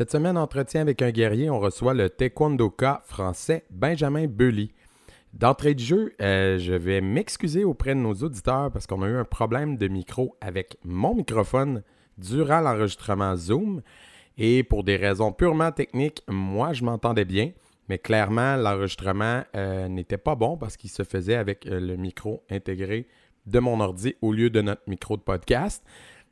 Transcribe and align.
Cette 0.00 0.12
semaine, 0.12 0.38
entretien 0.38 0.80
avec 0.80 1.02
un 1.02 1.10
guerrier, 1.10 1.50
on 1.50 1.60
reçoit 1.60 1.92
le 1.92 2.08
taekwondoka 2.08 3.02
français 3.04 3.66
Benjamin 3.68 4.28
Belly. 4.28 4.72
D'entrée 5.34 5.74
de 5.74 5.80
jeu, 5.80 6.14
euh, 6.22 6.58
je 6.58 6.72
vais 6.72 7.02
m'excuser 7.02 7.64
auprès 7.64 7.94
de 7.94 8.00
nos 8.00 8.14
auditeurs 8.14 8.70
parce 8.72 8.86
qu'on 8.86 9.02
a 9.02 9.08
eu 9.08 9.16
un 9.18 9.26
problème 9.26 9.76
de 9.76 9.88
micro 9.88 10.38
avec 10.40 10.78
mon 10.84 11.14
microphone 11.14 11.82
durant 12.16 12.60
l'enregistrement 12.60 13.36
Zoom. 13.36 13.82
Et 14.38 14.62
pour 14.62 14.84
des 14.84 14.96
raisons 14.96 15.32
purement 15.32 15.70
techniques, 15.70 16.22
moi, 16.28 16.72
je 16.72 16.82
m'entendais 16.82 17.26
bien, 17.26 17.50
mais 17.90 17.98
clairement, 17.98 18.56
l'enregistrement 18.56 19.42
euh, 19.54 19.86
n'était 19.88 20.16
pas 20.16 20.34
bon 20.34 20.56
parce 20.56 20.78
qu'il 20.78 20.88
se 20.88 21.02
faisait 21.02 21.36
avec 21.36 21.66
euh, 21.66 21.78
le 21.78 21.96
micro 21.96 22.42
intégré 22.48 23.06
de 23.44 23.58
mon 23.58 23.80
ordi 23.80 24.14
au 24.22 24.32
lieu 24.32 24.48
de 24.48 24.62
notre 24.62 24.82
micro 24.86 25.18
de 25.18 25.22
podcast. 25.22 25.84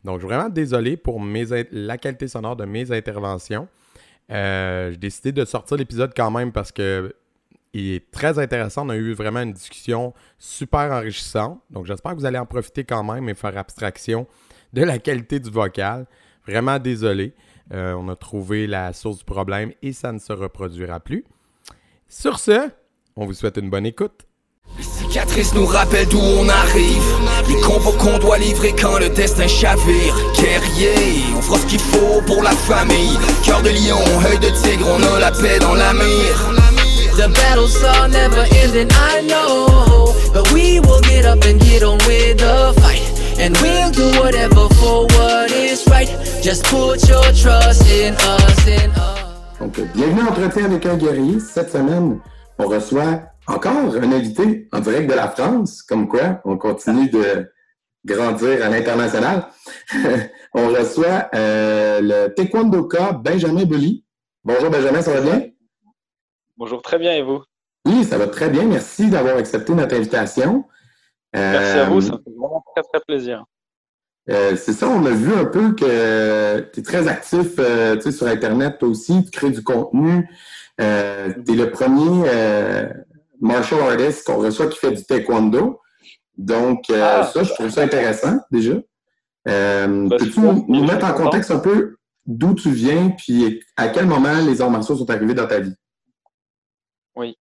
Donc, 0.05 0.17
je 0.17 0.27
suis 0.27 0.35
vraiment 0.35 0.49
désolé 0.49 0.97
pour 0.97 1.21
la 1.73 1.99
qualité 1.99 2.29
sonore 2.29 2.57
de 2.57 2.65
mes 2.65 2.93
interventions. 2.93 3.69
Euh, 4.31 4.91
j'ai 4.91 4.97
décidé 4.97 5.33
de 5.33 5.45
sortir 5.45 5.77
l'épisode 5.77 6.13
quand 6.15 6.31
même 6.31 6.53
parce 6.53 6.71
que 6.71 7.15
il 7.73 7.95
est 7.95 8.11
très 8.11 8.39
intéressant. 8.39 8.87
On 8.87 8.91
a 8.91 8.97
eu 8.97 9.13
vraiment 9.13 9.41
une 9.41 9.53
discussion 9.53 10.15
super 10.39 10.93
enrichissante. 10.93 11.61
Donc, 11.71 11.87
j'espère 11.87 12.13
que 12.13 12.19
vous 12.19 12.27
allez 12.27 12.39
en 12.39 12.47
profiter 12.47 12.85
quand 12.85 13.05
même 13.05 13.29
et 13.29 13.35
faire 13.35 13.57
abstraction 13.57 14.27
de 14.73 14.83
la 14.83 14.99
qualité 14.99 15.41
du 15.41 15.51
vocal. 15.51 16.07
Vraiment 16.47 16.79
désolé. 16.79 17.35
Euh, 17.73 17.93
on 17.93 18.09
a 18.09 18.17
trouvé 18.17 18.67
la 18.67 18.93
source 18.93 19.19
du 19.19 19.25
problème 19.25 19.73
et 19.83 19.93
ça 19.93 20.13
ne 20.13 20.19
se 20.19 20.33
reproduira 20.33 21.01
plus. 21.01 21.25
Sur 22.09 22.39
ce, 22.39 22.71
on 23.17 23.27
vous 23.27 23.35
souhaite 23.35 23.59
une 23.59 23.69
bonne 23.69 23.85
écoute. 23.85 24.27
Les 24.79 25.55
nous 25.55 25.67
rappellent 25.67 26.09
d'où 26.09 26.19
on 26.19 26.49
arrive 26.49 27.28
Les 27.49 27.57
combos 27.61 27.93
qu'on 27.93 28.19
doit 28.19 28.39
livrer 28.39 28.75
quand 28.81 28.99
le 28.99 29.09
destin 29.09 29.49
chavire. 29.49 30.15
Guerrier, 30.37 31.25
on 31.37 31.43
fera 31.43 31.59
ce 31.59 31.67
qu'il 31.67 31.81
faut 31.81 32.21
pour 32.27 32.43
la 32.43 32.51
famille. 32.51 33.19
Cœur 33.43 33.63
de 33.63 33.71
lion, 33.71 33.99
œil 34.31 34.39
de 34.39 34.51
tigre, 34.63 34.87
on 34.89 35.17
a 35.17 35.19
la 35.19 35.31
paix 35.31 35.59
dans 35.59 35.75
la 35.75 35.93
mire. 35.95 36.55
The 37.17 37.29
battles 37.35 37.83
are 37.83 38.09
never 38.09 38.45
ending, 38.63 38.89
I 38.93 39.27
know. 39.27 40.15
But 40.33 40.53
we 40.53 40.79
will 40.79 41.01
get 41.01 41.25
up 41.27 41.45
and 41.45 41.59
get 41.59 41.83
on 41.83 41.99
with 42.07 42.39
the 42.39 42.73
fight. 42.81 43.03
And 43.41 43.57
we'll 43.61 43.91
do 43.91 44.21
whatever 44.21 44.69
for 44.75 45.07
what 45.17 45.51
is 45.51 45.85
right. 45.89 46.09
Just 46.43 46.65
put 46.67 47.09
your 47.09 47.25
trust 47.33 47.83
in 47.91 48.15
us, 48.15 48.67
in 48.67 48.91
us. 48.93 49.59
Donc, 49.59 49.81
bienvenue 49.95 50.21
à 50.29 50.31
Entretien 50.31 50.67
avec 50.67 50.87
un 50.87 50.97
guerrier. 50.97 51.39
Cette 51.41 51.73
semaine, 51.73 52.19
on 52.59 52.69
reçoit 52.69 53.23
encore 53.49 53.73
un 53.73 54.13
invité 54.13 54.69
en 54.73 54.81
direct 54.81 55.09
de 55.09 55.15
la 55.15 55.29
France, 55.29 55.83
comme 55.83 56.07
quoi 56.07 56.41
on 56.45 56.59
continue 56.59 57.09
de 57.09 57.51
grandir 58.05 58.65
à 58.65 58.69
l'international. 58.69 59.49
on 60.55 60.69
reçoit 60.69 61.29
euh, 61.35 62.01
le 62.03 62.35
taekwondoka 62.35 63.13
Benjamin 63.13 63.65
Bully. 63.65 64.05
Bonjour 64.45 64.71
Benjamin, 64.71 65.03
ça 65.03 65.13
va 65.13 65.21
bien? 65.21 65.49
Bonjour, 66.57 66.83
très 66.83 66.99
bien 66.99 67.15
et 67.15 67.23
vous? 67.23 67.43
Oui, 67.87 68.05
ça 68.05 68.19
va 68.19 68.27
très 68.27 68.51
bien. 68.51 68.65
Merci 68.65 69.09
d'avoir 69.09 69.37
accepté 69.37 69.75
notre 69.75 69.97
invitation. 69.97 70.65
Merci 71.33 71.79
à 71.79 71.85
vous, 71.89 72.01
ça 72.01 72.13
me 72.13 72.19
fait 72.19 72.31
vraiment 72.31 72.65
très 72.75 72.83
très 72.83 73.01
plaisir. 73.07 73.45
Euh, 74.31 74.57
c'est 74.57 74.73
ça, 74.75 74.89
on 74.89 75.07
a 75.07 75.11
vu 75.11 75.33
un 75.33 75.47
peu 75.47 75.75
que 75.75 76.61
tu 76.73 76.81
es 76.81 76.83
très 76.83 77.09
actif 77.09 77.53
euh, 77.59 77.99
sur 77.99 78.27
Internet 78.27 78.79
toi 78.79 78.89
aussi, 78.89 79.25
tu 79.25 79.31
crées 79.31 79.51
du 79.51 79.63
contenu. 79.63 80.29
tu 80.79 80.85
es 80.85 81.57
le 81.57 81.71
premier 81.71 82.29
martial 83.41 83.81
artist 83.81 84.27
qu'on 84.27 84.39
reçoit 84.39 84.69
qui 84.69 84.79
fait 84.79 84.93
du 84.93 85.05
taekwondo. 85.05 85.81
Donc, 86.37 86.89
euh, 86.91 87.21
ah, 87.21 87.25
ça, 87.25 87.43
je 87.43 87.53
trouve 87.53 87.71
ça 87.71 87.83
intéressant 87.83 88.39
déjà. 88.51 88.75
Euh, 89.49 90.09
bah, 90.09 90.17
Peux-tu 90.19 90.41
nous, 90.41 90.85
mettre 90.85 91.07
en 91.07 91.15
contexte 91.15 91.51
un 91.51 91.59
peu 91.59 91.97
d'où 92.27 92.55
tu 92.55 92.71
viens 92.71 93.11
puis 93.11 93.61
à 93.77 93.89
quel 93.89 94.07
moment 94.07 94.41
les 94.47 94.61
arts 94.61 94.71
martiaux 94.71 94.97
sont 94.97 95.11
arrivés 95.11 95.35
dans 95.35 95.47
ta 95.47 95.61
vie? 95.61 95.75
Oui. 97.17 97.37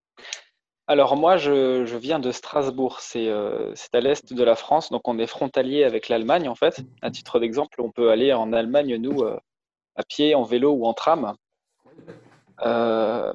Alors 0.90 1.16
moi, 1.16 1.36
je, 1.36 1.96
viens 1.96 2.18
de 2.18 2.32
Strasbourg, 2.32 2.98
euh, 3.14 3.72
c'est 3.74 3.94
à 3.94 4.00
l'est 4.00 4.32
de 4.32 4.42
la 4.42 4.56
France, 4.56 4.90
donc 4.90 5.06
on 5.06 5.18
est 5.18 5.26
frontalier 5.26 5.84
avec 5.84 6.08
l'Allemagne 6.08 6.48
en 6.48 6.54
fait. 6.54 6.80
À 7.02 7.10
titre 7.10 7.38
d'exemple, 7.38 7.82
on 7.82 7.90
peut 7.90 8.10
aller 8.10 8.32
en 8.32 8.54
Allemagne, 8.54 8.96
nous, 8.96 9.20
euh, 9.20 9.38
à 9.96 10.02
pied, 10.02 10.34
en 10.34 10.44
vélo 10.44 10.72
ou 10.72 10.86
en 10.86 10.94
tram. 10.94 11.34
Euh, 12.64 13.32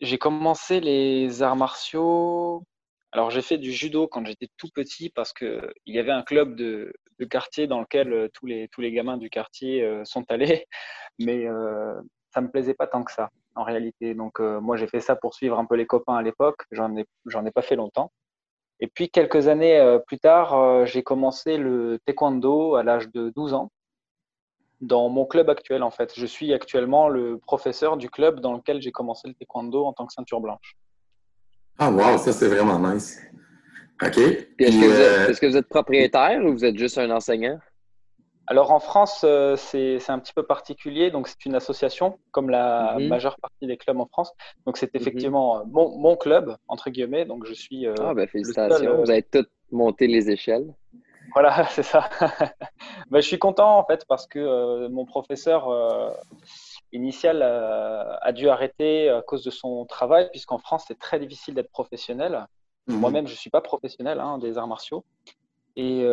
j'ai 0.00 0.18
commencé 0.18 0.80
les 0.80 1.42
arts 1.42 1.56
martiaux. 1.56 2.64
Alors, 3.12 3.30
j'ai 3.30 3.42
fait 3.42 3.58
du 3.58 3.72
judo 3.72 4.08
quand 4.08 4.26
j'étais 4.26 4.48
tout 4.56 4.68
petit 4.74 5.10
parce 5.10 5.32
qu'il 5.32 5.72
y 5.86 5.98
avait 5.98 6.12
un 6.12 6.22
club 6.22 6.56
de, 6.56 6.92
quartier 7.30 7.66
dans 7.66 7.80
lequel 7.80 8.12
euh, 8.12 8.28
tous 8.34 8.46
les, 8.46 8.68
tous 8.68 8.82
les 8.82 8.92
gamins 8.92 9.16
du 9.16 9.30
quartier 9.30 9.82
euh, 9.82 10.04
sont 10.04 10.24
allés, 10.30 10.66
mais 11.18 11.46
euh, 11.46 11.94
ça 12.34 12.40
ne 12.42 12.46
me 12.46 12.50
plaisait 12.50 12.74
pas 12.74 12.86
tant 12.86 13.04
que 13.04 13.12
ça, 13.12 13.30
en 13.54 13.64
réalité. 13.64 14.14
Donc, 14.14 14.40
moi, 14.40 14.76
j'ai 14.76 14.86
fait 14.86 15.00
ça 15.00 15.16
pour 15.16 15.34
suivre 15.34 15.58
un 15.58 15.64
peu 15.64 15.76
les 15.76 15.86
copains 15.86 16.16
à 16.16 16.22
l'époque. 16.22 16.62
J'en 16.72 16.94
ai, 16.96 17.06
j'en 17.26 17.46
ai 17.46 17.50
pas 17.50 17.62
fait 17.62 17.76
longtemps. 17.76 18.12
Et 18.80 18.88
puis, 18.88 19.08
quelques 19.08 19.48
années 19.48 19.98
plus 20.06 20.18
tard, 20.18 20.84
j'ai 20.84 21.02
commencé 21.02 21.56
le 21.56 21.98
taekwondo 22.04 22.74
à 22.74 22.82
l'âge 22.82 23.08
de 23.08 23.30
12 23.34 23.54
ans 23.54 23.70
dans 24.80 25.08
mon 25.08 25.24
club 25.24 25.48
actuel 25.50 25.82
en 25.82 25.90
fait. 25.90 26.12
Je 26.16 26.26
suis 26.26 26.52
actuellement 26.52 27.08
le 27.08 27.38
professeur 27.38 27.96
du 27.96 28.10
club 28.10 28.40
dans 28.40 28.52
lequel 28.52 28.80
j'ai 28.82 28.92
commencé 28.92 29.28
le 29.28 29.34
taekwondo 29.34 29.84
en 29.84 29.92
tant 29.92 30.06
que 30.06 30.12
ceinture 30.12 30.40
blanche. 30.40 30.76
Ah 31.78 31.90
wow, 31.90 32.18
ça 32.18 32.32
c'est 32.32 32.48
vraiment 32.48 32.78
nice. 32.78 33.20
OK. 34.02 34.18
Euh, 34.18 34.34
est-ce 34.58 35.40
que, 35.40 35.46
vous 35.46 35.56
êtes 35.56 35.68
propriétaire 35.68 36.44
ou 36.44 36.52
vous 36.52 36.64
êtes 36.64 36.76
juste 36.76 36.98
un 36.98 37.10
enseignant? 37.10 37.58
Alors 38.46 38.70
en 38.70 38.78
France, 38.78 39.22
euh, 39.24 39.56
c'est 39.56 39.98
un 40.08 40.18
petit 40.18 40.32
peu 40.32 40.44
particulier. 40.44 41.10
Donc 41.10 41.28
c'est 41.28 41.46
une 41.46 41.54
association, 41.54 42.18
comme 42.30 42.50
la 42.50 42.96
mhm. 42.98 43.08
majeure 43.08 43.36
partie 43.40 43.66
des 43.66 43.76
clubs 43.76 43.98
en 43.98 44.06
France. 44.06 44.32
Donc 44.66 44.76
c'est 44.76 44.92
mhm. 44.94 45.00
effectivement 45.00 45.60
euh, 45.60 45.62
mon, 45.66 46.16
club, 46.16 46.56
entre 46.68 46.90
guillemets. 46.90 47.24
Donc 47.24 47.46
je 47.46 47.54
suis. 47.54 47.86
ah, 47.86 48.14
ben 48.14 48.28
félicitations. 48.28 49.02
vous 49.02 49.10
avez 49.10 49.22
toutes 49.22 49.50
monté 49.72 50.06
les 50.06 50.30
échelles. 50.30 50.72
Voilà, 51.36 51.66
c'est 51.70 51.82
ça. 51.82 52.08
Ben, 53.10 53.20
je 53.20 53.26
suis 53.26 53.38
content 53.38 53.78
en 53.78 53.84
fait 53.84 54.06
parce 54.08 54.26
que 54.26 54.38
euh, 54.38 54.88
mon 54.88 55.04
professeur 55.04 55.68
euh, 55.68 56.08
initial 56.92 57.42
euh, 57.42 58.16
a 58.22 58.32
dû 58.32 58.48
arrêter 58.48 59.10
à 59.10 59.20
cause 59.20 59.44
de 59.44 59.50
son 59.50 59.84
travail, 59.84 60.30
puisqu'en 60.30 60.56
France 60.56 60.86
c'est 60.88 60.98
très 60.98 61.20
difficile 61.20 61.52
d'être 61.54 61.70
professionnel. 61.70 62.46
Mhm. 62.86 62.96
Moi-même, 62.96 63.26
je 63.26 63.32
ne 63.32 63.36
suis 63.36 63.50
pas 63.50 63.60
professionnel 63.60 64.18
hein, 64.18 64.38
des 64.38 64.56
arts 64.56 64.66
martiaux. 64.66 65.04
Et 65.78 66.06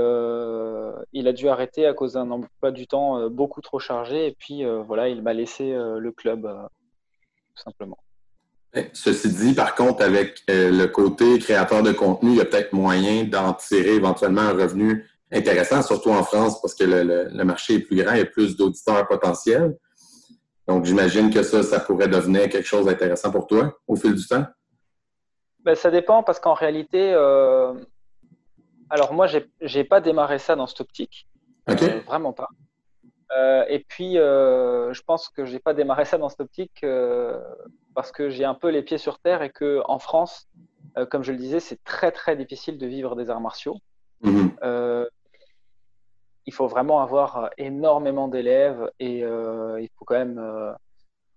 il 1.14 1.28
a 1.30 1.32
dû 1.32 1.48
arrêter 1.48 1.86
à 1.88 1.94
cause 1.94 2.14
d'un 2.14 2.30
emploi 2.30 2.72
du 2.72 2.86
temps 2.86 3.30
beaucoup 3.30 3.62
trop 3.62 3.80
chargé. 3.80 4.28
Et 4.28 4.34
puis 4.38 4.66
voilà, 4.66 5.08
il 5.08 5.22
m'a 5.22 5.32
laissé 5.32 5.72
le 5.72 6.12
club, 6.12 6.42
tout 7.56 7.64
simplement. 7.64 7.98
Ceci 8.92 9.30
dit, 9.30 9.54
par 9.54 9.74
contre, 9.76 10.04
avec 10.04 10.44
le 10.50 10.86
côté 10.88 11.40
créateur 11.40 11.82
de 11.82 11.94
contenu, 11.94 12.32
il 12.32 12.36
y 12.36 12.42
a 12.42 12.46
peut-être 12.46 12.74
moyen 12.74 13.24
d'en 13.24 13.54
tirer 13.54 13.96
éventuellement 13.96 14.42
un 14.42 14.52
revenu 14.52 15.08
intéressant, 15.34 15.82
surtout 15.82 16.12
en 16.12 16.24
France, 16.24 16.62
parce 16.62 16.76
que 16.76 16.84
le, 16.84 17.44
marché 17.44 17.76
est 17.76 17.80
plus 17.80 17.98
grand, 17.98 18.14
il 18.14 18.20
y 18.20 18.22
a 18.22 18.26
plus 18.26 18.56
d'auditeurs 18.56 19.08
potentiels. 19.08 19.76
Donc, 20.68 20.86
j'imagine 20.86 21.30
que 21.34 21.44
ça, 21.44 21.64
ça 21.64 21.80
pourrait 21.80 22.08
devenir 22.08 22.48
quelque 22.50 22.68
chose 22.68 22.86
d'intéressant 22.86 23.32
pour 23.32 23.48
toi 23.48 23.78
au 23.88 23.96
fil 23.96 24.16
du 24.16 24.26
temps. 24.26 24.46
Ben, 25.60 25.76
ça 25.76 25.92
dépend 25.92 26.24
parce 26.24 26.40
qu'en 26.40 26.54
réalité, 26.54 27.14
euh, 27.14 27.74
alors 28.90 29.14
moi, 29.14 29.28
je 29.28 29.40
n'ai 29.62 29.84
pas 29.84 30.00
démarré 30.00 30.40
ça 30.40 30.56
dans 30.56 30.68
cette 30.68 30.82
optique. 30.82 31.28
Euh, 31.70 32.02
vraiment 32.06 32.34
pas. 32.34 32.50
Euh, 33.38 33.66
et 33.68 33.80
puis, 33.80 34.14
je 34.16 35.02
pense 35.04 35.30
que 35.30 35.46
je 35.46 35.54
n'ai 35.54 35.60
pas 35.60 35.74
démarré 35.74 36.06
ça 36.06 36.18
dans 36.18 36.30
cette 36.30 36.42
optique 36.42 36.86
parce 37.96 38.12
que 38.12 38.30
j'ai 38.30 38.46
un 38.46 38.54
peu 38.54 38.70
les 38.70 38.84
pieds 38.84 38.98
sur 38.98 39.20
terre 39.20 39.42
et 39.42 39.50
qu'en 39.50 40.00
France, 40.00 40.48
comme 41.10 41.24
je 41.24 41.32
le 41.32 41.38
disais, 41.38 41.60
c'est 41.60 41.84
très 41.84 42.12
très 42.12 42.36
difficile 42.36 42.78
de 42.78 42.86
vivre 42.86 43.16
des 43.16 43.30
arts 43.30 43.42
martiaux. 43.42 43.78
Mm-hmm 44.24 45.08
il 46.46 46.54
faut 46.54 46.68
vraiment 46.68 47.02
avoir 47.02 47.38
euh, 47.38 47.48
énormément 47.58 48.28
d'élèves 48.28 48.90
et 49.00 49.24
euh, 49.24 49.80
il 49.82 49.90
faut 49.98 50.06
quand 50.06 50.18
même, 50.18 50.40
euh, 50.40 50.72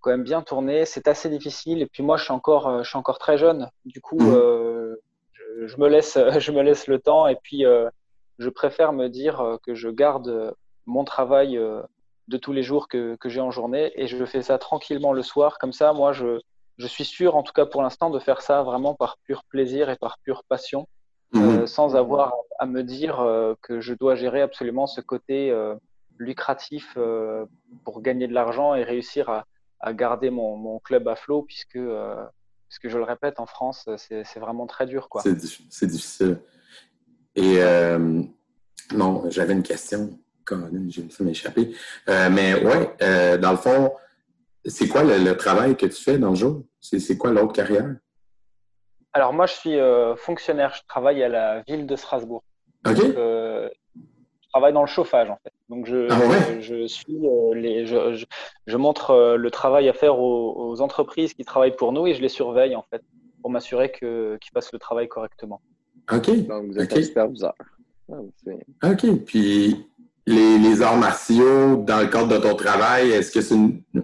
quand 0.01 0.11
même 0.11 0.25
bien 0.25 0.43
tourner. 0.43 0.85
C'est 0.85 1.09
assez 1.09 1.29
difficile. 1.29 1.83
Et 1.83 1.87
puis 1.87 2.03
moi, 2.03 2.17
je 2.17 2.25
suis 2.25 2.33
encore, 2.33 2.83
je 2.83 2.89
suis 2.89 2.99
encore 2.99 3.19
très 3.19 3.39
jeune. 3.39 3.71
Du 3.85 4.01
coup, 4.01 4.19
mmh. 4.19 4.97
je, 5.67 5.77
me 5.79 5.89
laisse, 5.89 6.19
je 6.39 6.53
me 6.53 6.63
laisse 6.63 6.87
le 6.87 6.99
temps. 6.99 7.27
Et 7.27 7.37
puis, 7.37 7.65
je 8.39 8.49
préfère 8.49 8.93
me 8.93 9.09
dire 9.09 9.59
que 9.63 9.75
je 9.75 9.89
garde 9.89 10.55
mon 10.87 11.05
travail 11.05 11.59
de 12.29 12.37
tous 12.37 12.53
les 12.53 12.63
jours 12.63 12.89
que, 12.89 13.17
que 13.17 13.29
j'ai 13.29 13.41
en 13.41 13.51
journée 13.51 13.93
et 13.95 14.07
je 14.09 14.25
fais 14.25 14.43
ça 14.43 14.59
tranquillement 14.59 15.13
le 15.13 15.23
soir. 15.23 15.59
Comme 15.59 15.73
ça, 15.73 15.93
moi, 15.93 16.13
je, 16.13 16.41
je 16.79 16.87
suis 16.87 17.05
sûr, 17.05 17.37
en 17.37 17.43
tout 17.43 17.53
cas 17.53 17.67
pour 17.67 17.83
l'instant, 17.83 18.11
de 18.11 18.19
faire 18.19 18.43
ça 18.43 18.63
vraiment 18.63 18.95
par 18.95 19.17
pur 19.25 19.45
plaisir 19.45 19.91
et 19.91 19.97
par 19.97 20.19
pure 20.19 20.43
passion. 20.49 20.87
Euh, 21.35 21.67
sans 21.67 21.97
avoir 21.97 22.35
à 22.59 22.67
me 22.67 22.83
dire 22.83 23.21
euh, 23.21 23.55
que 23.63 23.81
je 23.81 23.95
dois 23.95 24.15
gérer 24.15 24.41
absolument 24.43 24.87
ce 24.87 25.01
côté 25.01 25.51
euh, 25.51 25.75
lucratif 26.19 26.97
pour 27.85 28.01
gagner 28.01 28.27
de 28.27 28.33
l'argent 28.33 28.75
et 28.75 28.85
réussir 28.85 29.29
à, 29.29 29.93
garder 29.93 30.31
mon, 30.31 30.79
club 30.81 31.07
à 31.09 31.17
flot, 31.17 31.43
puisque, 31.43 31.79
puisque 32.69 32.89
je 32.89 32.97
le 32.97 33.05
répète, 33.05 33.39
en 33.39 33.47
France, 33.47 33.89
c'est 33.99 34.39
vraiment 34.39 34.67
très 34.67 34.87
dur. 34.87 35.09
C'est 35.23 35.87
difficile. 35.87 36.41
Et 37.35 37.61
non, 38.95 39.25
j'avais 39.29 39.53
une 39.53 39.63
question. 39.63 40.19
J'ai 40.89 41.11
ça 41.11 41.23
m'échapper. 41.23 41.75
mais 42.07 42.55
ouais, 42.65 43.37
dans 43.39 43.51
le 43.51 43.59
fond, 43.59 43.93
c'est 44.65 44.89
quoi 44.89 45.05
le, 45.05 45.37
travail 45.37 45.77
que 45.77 45.85
tu 45.85 46.03
fais 46.03 46.19
dans 46.19 46.31
le 46.31 46.37
jour? 46.37 46.65
C'est 46.81 47.19
quoi 47.19 47.31
l'autre 47.31 47.53
carrière? 47.53 47.95
Alors, 49.17 49.33
moi, 49.33 49.47
je 49.47 49.55
suis 49.55 49.79
fonctionnaire. 50.17 50.75
Je 50.75 50.83
travaille 50.87 51.23
à 51.23 51.29
la 51.31 51.63
ville 51.63 51.87
de 51.87 51.97
Strasbourg. 51.97 52.43
OK. 52.87 52.97
je 52.97 53.69
travaille 54.53 54.75
dans 54.75 54.83
le 54.83 54.87
chauffage, 54.87 55.31
en 55.31 55.39
fait. 55.43 55.53
Donc, 55.71 55.87
je, 55.87 56.07
ah 56.11 56.61
je, 56.61 56.87
suis 56.87 57.17
les, 57.55 57.87
je, 57.87 58.77
montre 58.77 59.37
le 59.39 59.51
travail 59.51 59.89
à 59.89 59.95
faire 59.95 60.19
aux, 60.19 60.81
entreprises 60.83 61.33
qui 61.33 61.47
travaillent 61.47 61.77
pour 61.77 61.93
nous 61.93 62.07
et 62.07 62.13
je 62.13 62.21
les 62.21 62.29
surveille, 62.29 62.77
en 62.77 62.85
fait, 62.91 63.03
pour 63.41 63.51
m'assurer 63.51 63.91
qu'ils 63.91 64.53
fassent 64.53 64.73
le 64.75 64.79
travail 64.79 65.09
correctement. 65.09 65.63
OK. 66.13 66.31
Donc, 66.47 66.67
vous 66.67 66.79
êtes 66.79 66.93
okay. 66.93 67.03
superviseur. 67.03 67.55
Ah, 68.13 68.91
OK. 68.91 69.25
Puis, 69.25 69.89
les, 70.27 70.83
arts 70.83 70.97
martiaux 70.97 71.77
dans 71.77 72.01
le 72.01 72.07
cadre 72.07 72.29
de 72.29 72.39
ton 72.39 72.55
travail, 72.55 73.13
est-ce 73.13 73.31
que 73.31 73.41
c'est 73.41 73.57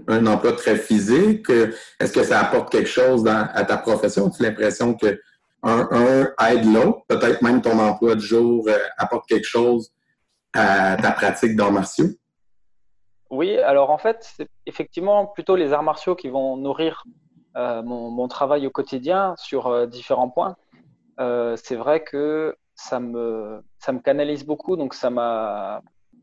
un 0.09 0.27
emploi 0.27 0.53
très 0.53 0.77
physique? 0.77 1.51
Est-ce 1.51 2.13
que 2.13 2.23
ça 2.23 2.41
apporte 2.41 2.71
quelque 2.71 2.89
chose 2.89 3.27
à 3.27 3.65
ta 3.65 3.77
profession? 3.77 4.27
As-tu 4.27 4.43
l'impression 4.43 4.95
que 4.95 5.21
un, 5.63 6.33
aide 6.49 6.65
l'autre? 6.65 7.01
Peut-être 7.09 7.43
même 7.43 7.63
ton 7.63 7.79
emploi 7.79 8.15
de 8.15 8.21
jour 8.21 8.67
euh, 8.69 8.79
apporte 8.99 9.29
quelque 9.29 9.47
chose 9.47 9.91
à 10.55 10.97
ta 10.97 11.13
pratique 11.13 11.57
d'arts 11.57 11.73
martiaux? 11.73 12.07
Oui, 13.31 13.59
alors 13.59 13.91
en 13.91 13.99
fait, 13.99 14.19
c'est 14.37 14.49
effectivement 14.67 15.27
plutôt 15.27 15.57
les 15.57 15.73
arts 15.73 15.83
martiaux 15.83 16.15
qui 16.15 16.29
vont 16.29 16.57
nourrir 16.57 17.05
euh, 17.57 17.83
mon, 17.83 18.29
travail 18.29 18.67
au 18.67 18.71
quotidien 18.71 19.35
sur 19.39 19.69
euh, 19.69 19.87
différents 19.87 20.29
points. 20.29 20.57
c'est 21.19 21.77
vrai 21.77 22.03
que 22.03 22.55
ça 22.75 23.01
me, 23.01 23.63
ça 23.79 23.93
me 23.93 24.01
canalise 24.01 24.45
beaucoup, 24.45 24.77
donc 24.77 24.95
ça 24.95 25.11
m'a 25.11 25.83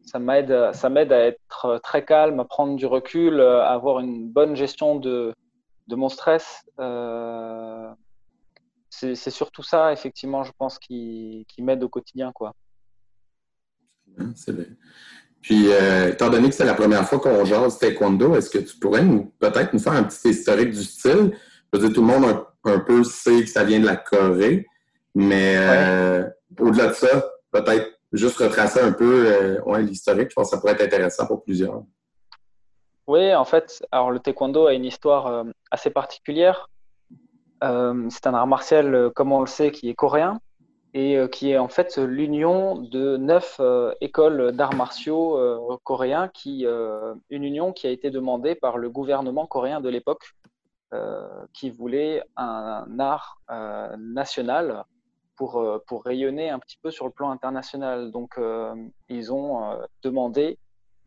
ça 0.10 0.18
m'aide, 0.18 0.72
ça 0.74 0.90
m'aide 0.90 1.14
à 1.14 1.28
être 1.28 1.80
très 1.84 2.04
calme, 2.04 2.40
à 2.40 2.46
prendre 2.46 2.76
du 2.76 2.88
recul, 2.88 3.40
à 3.40 3.70
avoir 3.70 4.00
une 4.00 4.28
bonne 4.28 4.56
gestion 4.56 4.96
de, 4.96 5.36
de 5.86 5.96
mon 5.96 6.10
stress. 6.10 6.64
Euh, 6.80 7.90
c'est, 8.90 9.16
surtout 9.16 9.62
ça, 9.62 9.94
effectivement, 9.94 10.44
je 10.44 10.52
pense, 10.58 10.80
qui, 10.80 11.46
qui 11.48 11.62
m'aide 11.62 11.84
au 11.84 11.90
quotidien. 11.90 12.32
Quoi. 12.34 12.56
C'est 14.34 14.52
vrai. 14.52 14.70
Puis, 15.42 15.72
euh, 15.72 16.10
étant 16.10 16.32
donné 16.32 16.50
que 16.50 16.56
c'est 16.56 16.66
la 16.66 16.74
première 16.74 17.08
fois 17.08 17.20
qu'on 17.20 17.46
jase 17.46 17.78
taekwondo, 17.78 18.36
est-ce 18.36 18.50
que 18.50 18.58
tu 18.58 18.78
pourrais 18.78 19.04
nous, 19.04 19.32
peut-être 19.38 19.74
nous 19.74 19.80
faire 19.80 19.94
un 19.94 20.04
petit 20.04 20.30
historique 20.30 20.72
du 20.72 20.84
style? 20.84 21.38
Je 21.72 21.80
veux 21.80 21.88
dire, 21.88 21.96
tout 21.96 22.02
le 22.02 22.08
monde 22.08 22.46
un, 22.64 22.80
peu 22.80 23.04
sait 23.04 23.42
que 23.42 23.50
ça 23.50 23.64
vient 23.64 23.80
de 23.80 23.86
la 23.86 23.96
Corée, 23.96 24.66
mais 25.14 25.54
euh, 25.56 26.28
au-delà 26.60 26.88
de 26.88 26.94
ça, 26.94 27.30
peut-être 27.52 27.99
juste 28.12 28.38
retracer 28.38 28.80
un 28.80 28.92
peu 28.92 29.28
euh, 29.28 29.78
l'historique. 29.80 30.30
Je 30.30 30.36
pense 30.36 30.50
que 30.50 30.56
ça 30.56 30.60
pourrait 30.60 30.74
être 30.74 30.82
intéressant 30.82 31.28
pour 31.28 31.44
plusieurs. 31.44 31.84
Oui, 33.08 33.34
en 33.34 33.46
fait, 33.46 33.84
alors 33.92 34.12
le 34.12 34.20
taekwondo 34.20 34.68
a 34.68 34.74
une 34.74 34.86
histoire 34.86 35.28
euh, 35.28 35.44
assez 35.72 35.90
particulière. 35.90 36.70
Euh, 37.64 38.08
c'est 38.10 38.28
un 38.28 38.34
art 38.34 38.48
martial, 38.48 39.12
comme 39.16 39.32
on 39.32 39.42
le 39.42 39.48
sait, 39.48 39.72
qui 39.72 39.90
est 39.90 39.96
coréen 39.96 40.40
et 40.96 41.20
qui 41.32 41.52
est 41.52 41.58
en 41.60 41.68
fait 41.68 42.00
l'union 42.00 42.78
de 42.78 43.16
neuf 43.16 43.62
écoles 44.02 44.54
d'arts 44.54 44.74
martiaux 44.74 45.38
coréens, 45.84 46.30
qui, 46.30 46.66
une 46.66 47.44
union 47.44 47.74
qui 47.74 47.86
a 47.86 47.92
été 47.92 48.10
demandée 48.10 48.56
par 48.56 48.80
le 48.80 48.90
gouvernement 48.90 49.46
coréen 49.46 49.82
de 49.82 49.90
l'époque, 49.90 50.32
qui 51.54 51.70
voulait 51.70 52.24
un 52.38 52.88
art 52.98 53.40
national 54.00 54.84
pour, 55.40 55.56
euh, 55.56 55.82
pour 55.88 56.04
rayonner 56.04 56.50
un 56.50 56.60
petit 56.60 56.78
peu 56.84 56.92
sur 56.92 57.06
le 57.06 57.12
plan 57.12 57.32
international. 57.32 58.12
Donc, 58.12 58.38
euh, 58.38 58.76
ils 59.08 59.32
ont 59.32 59.64
euh, 59.64 59.78
demandé 60.04 60.60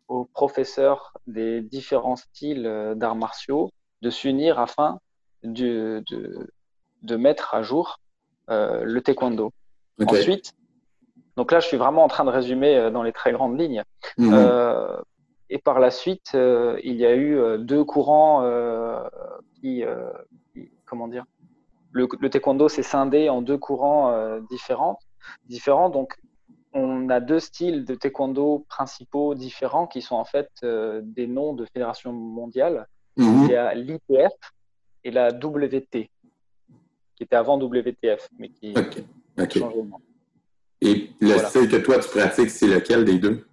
aux 0.07 0.25
professeurs 0.25 1.13
des 1.27 1.61
différents 1.61 2.15
styles 2.15 2.93
d'arts 2.95 3.15
martiaux 3.15 3.69
de 4.01 4.09
s'unir 4.09 4.59
afin 4.59 4.99
de, 5.43 6.03
de, 6.09 6.49
de, 7.03 7.15
mettre 7.15 7.53
à 7.53 7.61
jour 7.61 7.99
le 8.49 8.99
taekwondo. 8.99 9.53
Ensuite, 10.05 10.53
donc 11.37 11.51
là, 11.51 11.59
je 11.61 11.67
suis 11.67 11.77
vraiment 11.77 12.03
en 12.03 12.09
train 12.09 12.25
de 12.25 12.29
résumer 12.29 12.89
dans 12.91 13.03
les 13.03 13.13
très 13.13 13.31
grandes 13.31 13.57
lignes. 13.57 13.83
Mhm. 14.17 15.03
et 15.49 15.59
par 15.59 15.79
la 15.79 15.89
suite, 15.89 16.31
il 16.33 16.95
y 16.95 17.05
a 17.05 17.15
eu 17.15 17.57
deux 17.59 17.85
courants 17.85 18.43
qui, 19.55 19.83
comment 20.85 21.07
dire, 21.07 21.25
le, 21.93 22.29
taekwondo 22.29 22.67
s'est 22.67 22.83
scindé 22.83 23.29
en 23.29 23.41
deux 23.41 23.57
courants 23.57 24.11
euh, 24.11 24.41
différents, 24.49 24.99
différents. 25.45 25.89
Donc, 25.89 26.15
on 26.73 27.09
a 27.09 27.19
deux 27.19 27.39
styles 27.39 27.85
de 27.85 27.95
taekwondo 27.95 28.65
principaux 28.67 29.35
différents 29.35 29.87
qui 29.87 30.01
sont 30.01 30.15
en 30.15 30.25
fait 30.25 30.49
euh, 30.63 31.01
des 31.03 31.27
noms 31.27 31.53
de 31.53 31.65
fédérations 31.65 32.11
mondiales. 32.11 32.87
Mhm. 33.17 33.43
Il 33.43 33.51
y 33.51 33.55
a 33.55 33.73
l'ITF 33.75 34.33
et 35.03 35.11
la 35.11 35.29
WT, 35.29 36.09
qui 37.15 37.23
était 37.23 37.35
avant 37.35 37.59
WTF, 37.59 38.27
mais 38.39 38.49
qui 38.49 38.73
a 39.37 39.49
changé 39.49 39.77
de 39.77 39.87
nom. 39.87 39.99
Et 40.81 41.11
le 41.21 41.37
style 41.37 41.69
que 41.69 41.77
toi 41.77 41.99
tu 41.99 42.09
pratiques, 42.09 42.49
c'est 42.49 42.67
lequel 42.67 43.05
des 43.05 43.19
deux? 43.19 43.45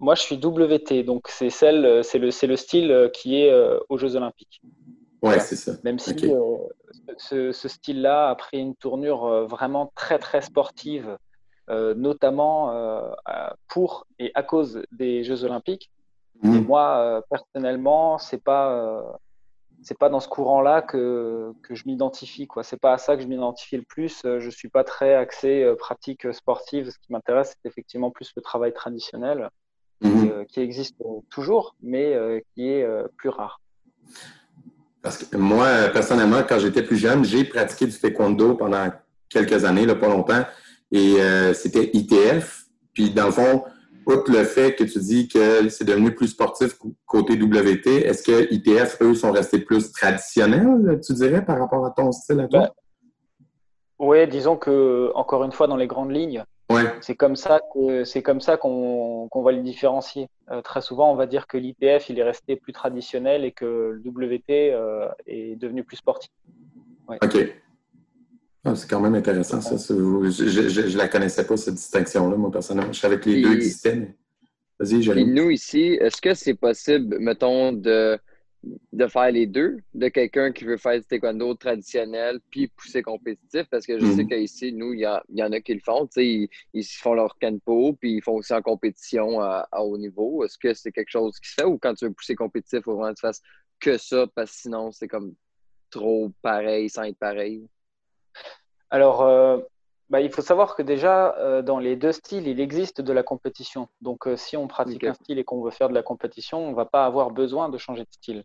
Moi, 0.00 0.14
je 0.14 0.22
suis 0.22 0.36
WT, 0.36 1.04
donc 1.04 1.28
c'est 1.28 1.50
celle, 1.50 2.02
c'est 2.02 2.18
le, 2.18 2.30
le 2.30 2.56
style 2.56 3.10
qui 3.12 3.42
est 3.42 3.52
euh, 3.52 3.78
aux 3.90 3.98
Jeux 3.98 4.16
Olympiques. 4.16 4.62
Ouais, 5.22 5.40
c'est 5.40 5.56
ça. 5.56 5.72
Même 5.84 5.98
si 5.98 6.14
ce, 7.18 7.68
style-là 7.68 8.30
a 8.30 8.34
pris 8.34 8.58
une 8.58 8.74
tournure 8.74 9.24
euh, 9.24 9.46
vraiment 9.46 9.92
très 9.94 10.18
très 10.18 10.42
sportive, 10.42 11.18
euh, 11.68 11.94
notamment 11.94 12.72
euh, 12.72 13.10
pour 13.68 14.06
et 14.18 14.30
à 14.34 14.42
cause 14.42 14.82
des 14.92 15.24
Jeux 15.24 15.44
Olympiques. 15.44 15.90
Mmh. 16.42 16.54
Et 16.54 16.60
moi, 16.60 17.22
personnellement, 17.28 18.16
c'est 18.18 18.42
pas 18.42 19.18
c'est 19.82 19.96
pas 19.98 20.08
dans 20.08 20.20
ce 20.20 20.28
courant-là 20.28 20.82
que, 20.82 21.52
que 21.62 21.74
je 21.74 21.84
m'identifie. 21.86 22.48
Ce 22.54 22.62
C'est 22.62 22.80
pas 22.80 22.94
à 22.94 22.98
ça 22.98 23.16
que 23.16 23.22
je 23.22 23.26
m'identifie 23.26 23.76
le 23.76 23.82
plus. 23.82 24.22
Je 24.24 24.50
suis 24.50 24.68
pas 24.68 24.84
très 24.84 25.14
axé 25.14 25.70
pratique 25.78 26.32
sportive. 26.32 26.90
Ce 26.90 26.98
qui 26.98 27.12
m'intéresse, 27.12 27.54
c'est 27.54 27.68
effectivement 27.68 28.10
plus 28.10 28.32
le 28.36 28.42
travail 28.42 28.72
traditionnel 28.72 29.50
mmh. 30.00 30.44
qui 30.48 30.60
existe 30.60 30.96
toujours, 31.28 31.76
mais 31.82 32.42
qui 32.54 32.68
est 32.68 32.86
plus 33.18 33.28
rare. 33.28 33.60
Parce 35.02 35.18
que 35.18 35.36
moi, 35.36 35.88
personnellement, 35.92 36.42
quand 36.46 36.58
j'étais 36.58 36.82
plus 36.82 36.96
jeune, 36.96 37.24
j'ai 37.24 37.44
pratiqué 37.44 37.86
du 37.86 37.98
taekwondo 37.98 38.54
pendant 38.54 38.88
quelques 39.28 39.64
années, 39.64 39.86
pas 39.86 40.08
longtemps, 40.08 40.44
et 40.92 41.20
euh, 41.20 41.54
c'était 41.54 41.90
ITF. 41.94 42.64
Puis, 42.92 43.10
dans 43.10 43.26
le 43.26 43.32
fond, 43.32 43.64
outre 44.06 44.30
le 44.30 44.44
fait 44.44 44.74
que 44.74 44.84
tu 44.84 44.98
dis 44.98 45.28
que 45.28 45.68
c'est 45.68 45.84
devenu 45.84 46.14
plus 46.14 46.28
sportif 46.28 46.76
côté 47.06 47.34
WT, 47.34 48.06
est-ce 48.06 48.22
que 48.22 48.52
ITF, 48.52 48.98
eux, 49.00 49.14
sont 49.14 49.32
restés 49.32 49.60
plus 49.60 49.92
traditionnels, 49.92 51.00
tu 51.04 51.14
dirais, 51.14 51.44
par 51.44 51.58
rapport 51.58 51.86
à 51.86 51.90
ton 51.90 52.12
style 52.12 52.40
à 52.40 52.48
toi? 52.48 52.60
Ben, 52.60 52.70
oui, 54.00 54.26
disons 54.28 54.56
que, 54.56 55.10
encore 55.14 55.44
une 55.44 55.52
fois, 55.52 55.66
dans 55.66 55.76
les 55.76 55.86
grandes 55.86 56.12
lignes, 56.12 56.44
c'est 57.00 57.14
comme 57.14 57.36
ça 57.36 57.60
que 57.72 58.04
c'est 58.04 58.22
comme 58.22 58.40
ça 58.40 58.56
qu'on 58.56 59.28
va 59.34 59.52
le 59.52 59.62
différencier. 59.62 60.28
Euh, 60.50 60.62
très 60.62 60.80
souvent, 60.80 61.10
on 61.12 61.14
va 61.14 61.26
dire 61.26 61.46
que 61.46 61.56
l'ITF 61.56 62.08
il 62.08 62.18
est 62.18 62.22
resté 62.22 62.56
plus 62.56 62.72
traditionnel 62.72 63.44
et 63.44 63.52
que 63.52 64.00
le 64.02 64.10
WT 64.10 64.72
euh, 64.72 65.08
est 65.26 65.56
devenu 65.56 65.84
plus 65.84 65.96
sportif. 65.96 66.30
Ok. 67.08 67.54
Ah, 68.64 68.76
c'est 68.76 68.88
quand 68.90 69.00
même 69.00 69.14
intéressant 69.14 69.60
ça. 69.60 69.76
Je, 69.76 69.94
ne 69.94 70.96
la 70.96 71.08
connaissais 71.08 71.46
pas 71.46 71.56
cette 71.56 71.74
distinction-là, 71.74 72.36
moi 72.36 72.50
personnellement. 72.50 72.92
Je 72.92 73.00
savais 73.00 73.18
que 73.18 73.30
les 73.30 73.42
deux 73.42 73.54
existaient. 73.54 74.14
Vas-y, 74.78 75.26
nous 75.26 75.50
ici, 75.50 75.98
est-ce 76.00 76.22
que 76.22 76.32
c'est 76.32 76.54
possible, 76.54 77.18
mettons, 77.18 77.72
de 77.72 78.18
de 78.62 79.06
faire 79.06 79.30
les 79.30 79.46
deux, 79.46 79.78
de 79.94 80.08
quelqu'un 80.08 80.52
qui 80.52 80.64
veut 80.64 80.76
faire 80.76 80.98
du 80.98 81.04
taekwondo 81.04 81.54
traditionnel 81.54 82.40
puis 82.50 82.68
pousser 82.68 83.02
compétitif, 83.02 83.64
parce 83.70 83.86
que 83.86 83.98
je 83.98 84.04
sais 84.04 84.24
mhm. 84.24 84.28
qu'ici, 84.28 84.72
nous, 84.72 84.92
il 84.92 85.00
y, 85.00 85.42
en 85.42 85.52
a 85.52 85.60
qui 85.60 85.74
le 85.74 85.80
font, 85.80 86.06
ils, 86.16 86.48
ils 86.74 86.84
font 86.84 87.14
leur 87.14 87.38
canpo, 87.38 87.94
puis 87.94 88.16
ils 88.16 88.22
font 88.22 88.34
aussi 88.34 88.52
en 88.52 88.60
compétition 88.60 89.40
à, 89.40 89.66
haut 89.78 89.96
niveau. 89.96 90.44
Est-ce 90.44 90.58
que 90.58 90.74
c'est 90.74 90.92
quelque 90.92 91.10
chose 91.10 91.38
qui 91.40 91.48
se 91.48 91.54
fait 91.54 91.64
ou 91.64 91.78
quand 91.78 91.94
tu 91.94 92.04
veux 92.04 92.12
pousser 92.12 92.34
compétitif, 92.34 92.80
il 92.80 92.82
faut 92.82 92.96
vraiment 92.96 93.14
que 93.14 93.18
tu 93.18 93.22
fasses 93.22 93.42
que 93.80 93.96
ça, 93.96 94.26
parce 94.34 94.52
que 94.52 94.58
sinon, 94.58 94.92
c'est 94.92 95.08
comme 95.08 95.34
trop 95.90 96.30
pareil 96.42 96.90
sans 96.90 97.04
être 97.04 97.18
pareil? 97.18 97.66
Alors, 98.90 99.22
euh, 99.22 99.58
bah, 100.10 100.20
il 100.20 100.30
faut 100.30 100.42
savoir 100.42 100.74
que 100.74 100.82
déjà, 100.82 101.36
euh, 101.38 101.62
dans 101.62 101.78
les 101.78 101.94
deux 101.94 102.10
styles, 102.10 102.48
il 102.48 102.58
existe 102.60 103.00
de 103.00 103.12
la 103.12 103.22
compétition. 103.22 103.88
Donc, 104.02 104.26
euh, 104.26 104.36
si 104.36 104.56
on 104.56 104.66
pratique 104.66 105.04
un 105.04 105.14
style 105.14 105.38
et 105.38 105.44
qu'on 105.44 105.62
veut 105.62 105.70
faire 105.70 105.88
de 105.88 105.94
la 105.94 106.02
compétition, 106.02 106.66
on 106.66 106.70
ne 106.70 106.74
va 106.74 106.84
pas 106.84 107.06
avoir 107.06 107.30
besoin 107.30 107.68
de 107.68 107.78
changer 107.78 108.02
de 108.02 108.10
style. 108.10 108.44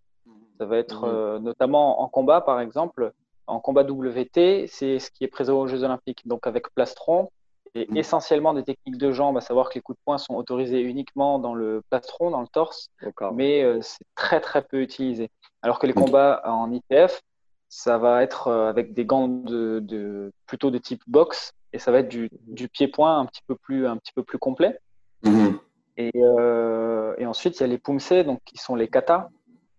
Ça 0.59 0.65
va 0.65 0.77
être 0.77 1.07
mhm. 1.07 1.11
euh, 1.11 1.39
notamment 1.39 2.01
en 2.01 2.07
combat, 2.07 2.41
par 2.41 2.61
exemple. 2.61 3.13
En 3.47 3.59
combat 3.59 3.83
WT, 3.83 4.67
c'est 4.67 4.99
ce 4.99 5.09
qui 5.09 5.23
est 5.23 5.27
présent 5.27 5.59
aux 5.59 5.65
Jeux 5.65 5.83
Olympiques. 5.83 6.27
Donc, 6.27 6.45
avec 6.45 6.69
plastron 6.75 7.31
et 7.73 7.87
mhm. 7.89 7.97
essentiellement 7.97 8.53
des 8.53 8.63
techniques 8.63 8.99
de 8.99 9.11
jambes, 9.11 9.37
à 9.37 9.41
savoir 9.41 9.69
que 9.69 9.73
les 9.73 9.81
coups 9.81 9.97
de 9.97 10.03
poing 10.05 10.19
sont 10.19 10.35
autorisés 10.35 10.81
uniquement 10.81 11.39
dans 11.39 11.55
le 11.55 11.81
plastron, 11.89 12.29
dans 12.29 12.41
le 12.41 12.47
torse, 12.47 12.89
mais 13.33 13.81
c'est 13.81 14.05
très, 14.13 14.39
très 14.39 14.61
peu 14.61 14.81
utilisé. 14.81 15.29
Alors 15.63 15.79
que 15.79 15.87
les 15.87 15.93
combats 15.93 16.41
en 16.45 16.71
ITF, 16.71 17.21
ça 17.69 17.97
va 17.97 18.23
être 18.23 18.47
euh, 18.47 18.69
avec 18.69 18.93
des 18.93 19.05
gants 19.05 19.27
de, 19.27 20.31
plutôt 20.45 20.71
de 20.71 20.77
type 20.77 21.01
boxe 21.07 21.53
et 21.73 21.79
ça 21.79 21.91
va 21.91 21.99
être 21.99 22.09
du, 22.09 22.29
pied-point 22.69 23.19
un 23.19 23.25
petit 23.25 23.41
peu 23.47 23.55
plus 23.55 23.87
un 23.87 23.97
petit 23.97 24.13
peu 24.13 24.23
plus 24.23 24.37
complet. 24.37 24.79
Mhm. 25.23 25.59
Et, 25.97 26.11
euh, 26.15 27.15
et, 27.17 27.25
ensuite 27.25 27.59
il 27.59 27.61
y 27.61 27.63
a 27.63 27.67
les 27.67 27.77
pumse 27.77 28.11
donc 28.25 28.41
qui 28.45 28.57
sont 28.57 28.75
les 28.75 28.87
katas. 28.87 29.29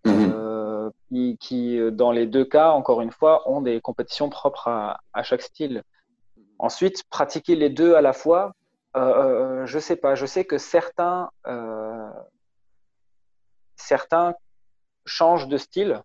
Mhm. 0.04 0.32
Euh, 0.34 0.90
qui, 1.40 1.78
dans 1.92 2.12
les 2.12 2.26
deux 2.26 2.44
cas, 2.44 2.70
encore 2.70 3.00
une 3.00 3.10
fois, 3.10 3.48
ont 3.48 3.60
des 3.60 3.80
compétitions 3.80 4.28
propres 4.28 4.68
à, 4.68 5.22
chaque 5.22 5.40
style. 5.40 5.82
Ensuite, 6.58 7.04
pratiquer 7.08 7.56
les 7.56 7.70
deux 7.70 7.94
à 7.94 8.00
la 8.00 8.12
fois, 8.12 8.52
je 8.94 9.74
ne 9.74 9.80
sais 9.80 9.96
pas. 9.96 10.14
Je 10.14 10.26
sais 10.26 10.44
que 10.44 10.58
certains, 10.58 11.30
certains 13.76 14.34
changent 15.06 15.48
de 15.48 15.56
style. 15.56 16.02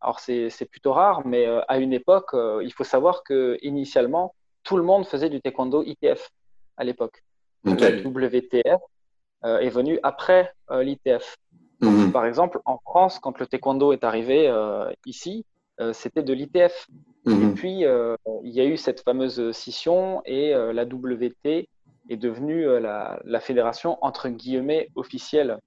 Alors 0.00 0.20
c'est 0.20 0.68
plutôt 0.70 0.92
rare, 0.92 1.26
mais 1.26 1.46
à 1.66 1.78
une 1.78 1.92
époque, 1.92 2.30
il 2.62 2.72
faut 2.72 2.84
savoir 2.84 3.22
que 3.24 3.58
initialement, 3.62 4.34
tout 4.62 4.76
le 4.76 4.82
monde 4.82 5.06
faisait 5.06 5.28
du 5.28 5.40
taekwondo 5.40 5.82
ITF 5.82 6.30
à 6.76 6.84
l'époque. 6.84 7.24
Le 7.64 7.72
WTF 8.06 8.80
est 9.42 9.70
venu 9.70 9.98
après 10.02 10.52
l'ITF. 10.70 11.36
Mhm. 11.80 12.12
Par 12.12 12.26
exemple, 12.26 12.60
en 12.64 12.78
France, 12.78 13.18
quand 13.18 13.38
le 13.38 13.46
taekwondo 13.46 13.92
est 13.92 14.04
arrivé 14.04 14.48
euh, 14.48 14.90
ici, 15.06 15.44
euh, 15.80 15.92
c'était 15.92 16.22
de 16.22 16.32
l'ITF. 16.32 16.88
Mhm. 17.24 17.50
Et 17.50 17.54
puis, 17.54 17.84
euh, 17.84 18.16
il 18.42 18.52
y 18.52 18.60
a 18.60 18.64
eu 18.64 18.76
cette 18.76 19.00
fameuse 19.00 19.52
scission 19.52 20.22
et 20.24 20.52
la 20.52 20.84
WT 20.84 21.68
est 22.10 22.16
devenue 22.16 22.66
la, 22.80 23.40
fédération 23.40 23.98
entre 24.02 24.28
guillemets 24.28 24.88
officielle. 24.94 25.58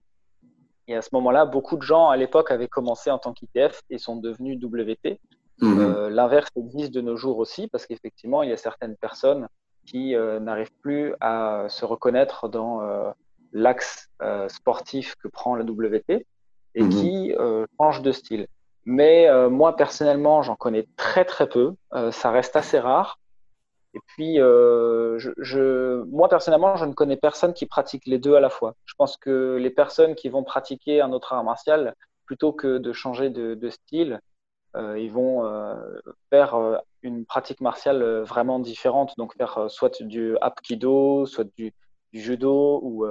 Et 0.88 0.96
à 0.96 1.02
ce 1.02 1.10
moment-là, 1.14 1.46
beaucoup 1.46 1.78
de 1.78 1.82
gens 1.82 2.10
à 2.10 2.18
l'époque 2.18 2.52
avaient 2.52 2.68
commencé 2.68 3.12
en 3.12 3.18
tant 3.18 3.34
qu'ITF 3.34 3.82
et 3.90 3.98
sont 3.98 4.16
devenus 4.16 4.58
WT. 4.62 5.20
Mhm. 5.62 6.08
L'inverse 6.08 6.50
existe 6.56 6.92
de 6.92 7.02
nos 7.02 7.16
jours 7.16 7.38
aussi 7.38 7.68
parce 7.68 7.86
qu'effectivement, 7.86 8.42
il 8.42 8.50
y 8.50 8.54
a 8.54 8.58
certaines 8.58 8.96
personnes 8.98 9.48
qui 9.86 10.16
n'arrivent 10.16 10.74
plus 10.82 11.14
à 11.22 11.66
se 11.70 11.86
reconnaître 11.86 12.50
dans 12.50 12.82
l'axe 13.54 14.10
euh, 14.22 14.48
sportif 14.50 15.16
que 15.16 15.28
prend 15.28 15.56
la 15.56 15.64
WT 15.64 16.26
et 16.76 16.84
mhm. 16.84 16.90
qui 16.90 17.34
euh, 17.38 17.66
change 17.80 18.02
de 18.02 18.12
style. 18.12 18.48
Mais 18.86 19.28
euh, 19.28 19.50
moi, 19.50 19.76
personnellement, 19.76 20.42
j'en 20.42 20.56
connais 20.56 20.88
très 20.96 21.26
très 21.26 21.48
peu. 21.48 21.74
ça 22.12 22.32
reste 22.32 22.56
assez 22.56 22.80
rare. 22.80 23.20
Et 23.94 24.00
puis, 24.08 24.38
je, 24.38 26.04
moi, 26.04 26.30
personnellement, 26.30 26.76
je 26.76 26.86
ne 26.86 26.94
connais 26.94 27.18
personne 27.18 27.54
qui 27.54 27.66
pratique 27.66 28.06
les 28.06 28.20
deux 28.20 28.36
à 28.36 28.40
la 28.40 28.50
fois. 28.50 28.76
Je 28.86 28.94
pense 28.98 29.18
que 29.18 29.58
les 29.60 29.70
personnes 29.70 30.16
qui 30.16 30.30
vont 30.30 30.44
pratiquer 30.44 31.02
un 31.02 31.12
autre 31.12 31.34
art 31.34 31.44
martial, 31.44 31.96
plutôt 32.26 32.54
que 32.54 32.78
de 32.78 32.94
changer 32.94 33.30
de, 33.30 33.70
style, 33.70 34.22
ils 34.76 35.12
vont 35.12 35.44
faire 36.30 36.82
une 37.02 37.26
pratique 37.26 37.60
martiale 37.60 38.22
vraiment 38.22 38.60
différente. 38.60 39.14
Donc, 39.18 39.36
faire 39.36 39.66
soit 39.68 40.02
du 40.02 40.38
Hapkido, 40.40 41.26
soit 41.26 41.48
du, 41.58 41.74
du 42.14 42.22
judo 42.22 42.80
ou, 42.82 43.06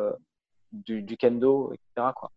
du, 0.73 1.17
kendo, 1.17 1.73
etc. 1.73 2.13
Quoi. 2.17 2.31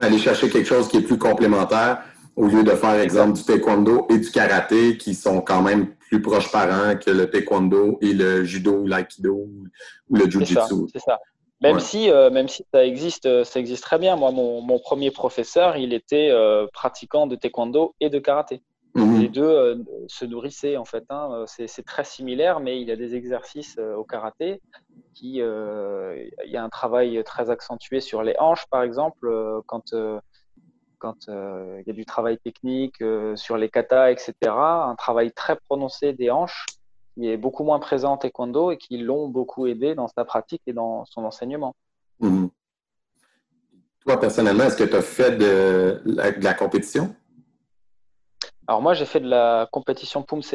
Aller 0.00 0.18
chercher 0.18 0.48
quelque 0.48 0.66
chose 0.66 0.88
qui 0.88 0.98
est 0.98 1.02
plus 1.02 1.18
complémentaire 1.18 2.02
au 2.36 2.46
lieu 2.46 2.62
de 2.62 2.70
faire, 2.70 3.00
exemple, 3.00 3.34
du 3.34 3.44
taekwondo 3.44 4.06
et 4.10 4.18
du 4.18 4.30
karaté 4.30 4.96
qui 4.96 5.14
sont 5.14 5.40
quand 5.40 5.62
même 5.62 5.94
plus 5.96 6.22
proches 6.22 6.50
parents 6.50 6.96
que 6.96 7.10
le 7.10 7.28
taekwondo 7.30 7.98
et 8.00 8.12
le 8.12 8.44
judo 8.44 8.72
ou 8.80 8.86
l'aïkido 8.86 9.34
ou 9.34 9.66
le 10.10 10.30
jujitsu. 10.30 10.88
C'est 10.92 11.00
ça. 11.00 11.18
Même, 11.60 11.78
si, 11.78 12.10
euh, 12.10 12.30
même 12.30 12.48
si 12.48 12.64
ça 12.72 12.84
existe, 12.86 13.26
euh, 13.26 13.44
ça 13.44 13.60
existe 13.60 13.82
très 13.82 13.98
bien. 13.98 14.16
Moi, 14.16 14.30
mon, 14.30 14.62
mon 14.62 14.78
premier 14.78 15.10
professeur, 15.10 15.76
il 15.76 15.92
était 15.92 16.30
euh, 16.30 16.66
pratiquant 16.72 17.26
de 17.26 17.36
taekwondo 17.36 17.94
et 18.00 18.08
de 18.08 18.18
karaté. 18.18 18.62
Mhm. 18.94 19.20
Les 19.20 19.28
deux 19.28 19.84
se 20.08 20.24
nourrissaient 20.24 20.76
en 20.76 20.84
fait. 20.84 21.04
Hein. 21.10 21.44
C'est 21.46 21.84
très 21.84 22.02
similaire, 22.02 22.58
mais 22.58 22.80
il 22.80 22.88
y 22.88 22.90
a 22.90 22.96
des 22.96 23.14
exercices 23.14 23.78
au 23.78 24.02
karaté 24.02 24.60
qui, 25.14 25.40
euh, 25.40 26.28
il 26.44 26.50
y 26.50 26.56
a 26.56 26.64
un 26.64 26.68
travail 26.68 27.22
très 27.24 27.50
accentué 27.50 28.00
sur 28.00 28.22
les 28.22 28.34
hanches, 28.40 28.66
par 28.68 28.82
exemple, 28.82 29.30
quand 29.66 29.94
quand 31.00 31.26
il 31.26 31.82
y 31.86 31.90
a 31.90 31.92
du 31.92 32.06
travail 32.06 32.38
technique 32.38 33.02
sur 33.34 33.56
les 33.56 33.68
katas, 33.68 34.12
etc. 34.12 34.32
Un 34.44 34.94
travail 34.96 35.32
très 35.32 35.56
prononcé 35.56 36.12
des 36.12 36.30
hanches 36.30 36.66
qui 37.14 37.28
est 37.28 37.36
beaucoup 37.36 37.64
moins 37.64 37.80
présent 37.80 38.12
en 38.12 38.16
taekwondo 38.16 38.70
et 38.70 38.76
qui 38.76 38.98
l'ont 38.98 39.28
beaucoup 39.28 39.66
aidé 39.66 39.94
dans 39.94 40.08
sa 40.08 40.24
pratique 40.24 40.62
et 40.66 40.72
dans 40.72 41.04
son 41.06 41.24
enseignement. 41.24 41.74
Mhm. 42.20 42.50
Toi, 44.00 44.20
personnellement, 44.20 44.64
est-ce 44.64 44.76
que 44.76 44.84
tu 44.84 44.96
as 44.96 45.02
fait 45.02 45.36
de 45.36 46.00
la, 46.04 46.54
compétition? 46.54 47.14
Alors 48.66 48.80
moi, 48.80 48.94
j'ai 48.94 49.04
fait 49.04 49.20
de 49.20 49.28
la 49.28 49.68
compétition 49.70 50.22
Pumse 50.22 50.54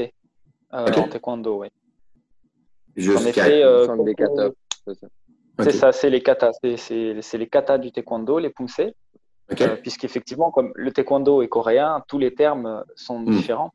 en 0.71 1.07
taekwondo, 1.07 1.61
oui. 1.61 1.67
Jusqu'à 2.95 3.45
euh, 3.47 4.03
des 4.03 4.15
katas. 4.15 4.51
C'est 5.59 5.71
ça, 5.71 5.91
c'est 5.91 6.09
les 6.09 6.21
katas. 6.21 6.53
C'est 6.77 7.37
les 7.37 7.47
katas 7.47 7.77
du 7.77 7.91
taekwondo, 7.91 8.39
les 8.39 8.49
pumse. 8.49 8.81
Euh, 9.61 9.75
puisqu'effectivement, 9.75 10.51
comme 10.51 10.71
le 10.75 10.91
taekwondo 10.91 11.41
est 11.41 11.47
coréen, 11.47 12.03
tous 12.07 12.17
les 12.17 12.33
termes 12.33 12.83
sont 12.95 13.19
hmm. 13.19 13.29
différents. 13.29 13.71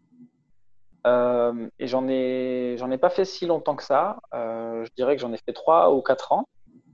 Euh, 1.07 1.69
et 1.79 1.87
j'en 1.87 2.09
ai, 2.09 2.75
j'en 2.79 2.91
ai 2.91 2.99
pas 2.99 3.09
fait 3.09 3.25
si 3.25 3.47
longtemps 3.47 3.77
que 3.77 3.85
ça. 3.85 4.19
je 4.33 4.91
dirais 4.97 5.17
que 5.17 5.23
j'en 5.23 5.33
ai 5.33 5.39
fait 5.39 5.53
trois 5.53 5.95
ou 5.95 6.03
quatre 6.03 6.33
ans. 6.33 6.47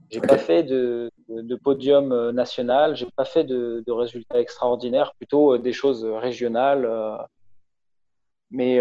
J'ai 0.09 0.21
n'ai 0.21 0.27
pas 0.27 0.37
fait 0.37 0.63
de, 0.63 1.11
de, 1.27 1.55
podium 1.55 2.29
national. 2.31 2.95
J'ai 2.95 3.07
pas 3.15 3.25
fait 3.25 3.43
de, 3.43 3.83
de, 3.85 3.91
résultats 3.91 4.39
extraordinaires. 4.39 5.13
Plutôt 5.17 5.57
des 5.57 5.73
choses 5.73 6.05
régionales. 6.05 6.87
mais 8.51 8.79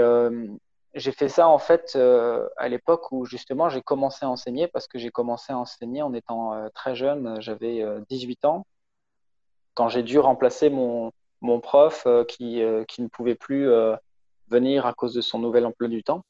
j'ai 0.96 1.12
fait 1.12 1.28
ça 1.28 1.46
en 1.46 1.58
fait 1.58 1.92
euh, 1.94 2.48
à 2.56 2.68
l'époque 2.68 3.12
où 3.12 3.26
justement 3.26 3.68
j'ai 3.68 3.82
commencé 3.82 4.24
à 4.24 4.30
enseigner 4.30 4.66
parce 4.66 4.88
que 4.88 4.98
j'ai 4.98 5.10
commencé 5.10 5.52
à 5.52 5.58
enseigner 5.58 6.02
en 6.02 6.12
étant 6.14 6.54
euh, 6.54 6.68
très 6.74 6.96
jeune, 6.96 7.40
j'avais 7.40 7.84
18 8.08 8.44
euh, 8.44 8.48
ans, 8.48 8.66
quand 9.76 9.88
j'ai 9.88 10.02
dû 10.02 10.18
remplacer 10.18 10.70
mon, 10.70 11.12
mon 11.40 11.60
prof 11.60 12.08
qui, 12.26 12.60
qui, 12.88 13.02
ne 13.02 13.08
pouvait 13.08 13.36
plus 13.36 13.68
venir 14.48 14.86
à 14.86 14.92
cause 14.92 15.14
de 15.14 15.20
son 15.20 15.38
nouvel 15.38 15.64
emploi 15.64 15.86
du 15.88 16.02
temps. 16.02 16.24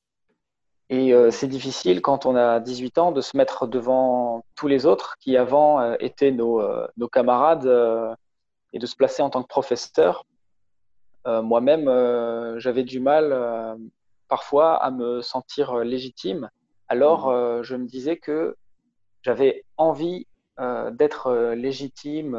Et 0.91 1.13
c'est 1.31 1.49
difficile 1.49 2.03
quand 2.03 2.27
on 2.27 2.37
a 2.37 2.61
18 2.61 2.99
ans 2.99 3.13
de 3.13 3.21
se 3.21 3.37
mettre 3.37 3.67
devant 3.67 4.45
tous 4.55 4.69
les 4.69 4.85
autres 4.85 5.17
qui 5.21 5.37
avant 5.37 5.95
étaient 5.95 6.33
nos, 6.33 6.63
nos 6.97 7.09
camarades 7.09 7.67
et 8.73 8.79
de 8.79 8.87
se 8.87 8.95
placer 8.95 9.23
en 9.23 9.31
tant 9.31 9.43
que 9.43 9.49
professeur. 9.49 10.27
Moi-même, 11.25 11.89
j'avais 12.59 12.85
du 12.85 13.01
mal 13.01 13.33
parfois 14.29 14.77
à 14.77 14.91
me 14.91 15.23
sentir 15.23 15.73
euh, 15.73 15.85
légitime. 15.85 16.51
Alors, 16.89 17.29
euh, 17.29 17.63
je 17.63 17.77
me 17.77 17.87
disais 17.87 18.17
que 18.17 18.57
j'avais 19.23 19.65
envie 19.77 20.27
euh, 20.61 20.91
d'être 20.91 21.53
légitime 21.55 22.39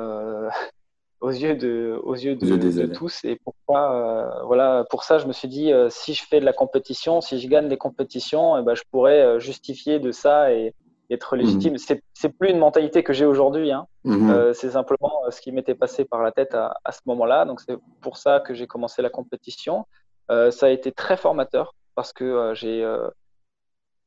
aux 1.19 1.31
yeux 1.31 1.55
de, 1.55 1.99
aux 2.03 2.15
yeux 2.15 2.35
de, 2.35 2.85
tous. 2.87 3.23
Et 3.23 3.39
pourquoi, 3.43 4.43
voilà, 4.45 4.85
pour 4.89 5.03
ça, 5.03 5.17
je 5.17 5.25
me 5.25 5.33
suis 5.33 5.47
dit, 5.47 5.71
si 5.89 6.13
je 6.13 6.23
fais 6.23 6.39
de 6.39 6.45
la 6.45 6.53
compétition, 6.53 7.21
si 7.21 7.39
je 7.39 7.47
gagne 7.47 7.67
des 7.67 7.77
compétitions, 7.77 8.57
eh 8.57 8.61
ben, 8.63 8.75
je 8.75 8.83
pourrais 8.91 9.39
justifier 9.39 9.99
de 9.99 10.11
ça 10.11 10.53
et, 10.53 10.73
être 11.09 11.35
mhm. 11.35 11.41
légitime. 11.41 11.77
Ce 11.77 11.93
C'est 12.13 12.29
plus 12.29 12.49
une 12.49 12.59
mentalité 12.59 13.01
que 13.01 13.13
j'ai 13.13 13.25
aujourd'hui. 13.25 13.71
Hein. 13.71 13.87
Mhm. 14.03 14.53
c'est 14.53 14.71
simplement 14.71 15.13
ce 15.29 15.39
qui 15.41 15.51
m'était 15.51 15.75
passé 15.75 16.03
par 16.05 16.21
la 16.21 16.31
tête 16.31 16.53
à, 16.53 16.77
à 16.83 16.91
ce 16.91 16.99
moment-là. 17.05 17.45
Donc, 17.45 17.61
c'est 17.61 17.77
pour 18.01 18.17
ça 18.17 18.41
que 18.41 18.53
j'ai 18.53 18.67
commencé 18.67 19.01
la 19.01 19.09
compétition. 19.09 19.85
ça 20.29 20.65
a 20.65 20.69
été 20.69 20.91
très 20.91 21.17
formateur 21.17 21.73
parce 21.97 22.13
que 22.13 22.23
euh, 22.23 22.53
j'ai 22.53 22.83
euh, 22.83 23.09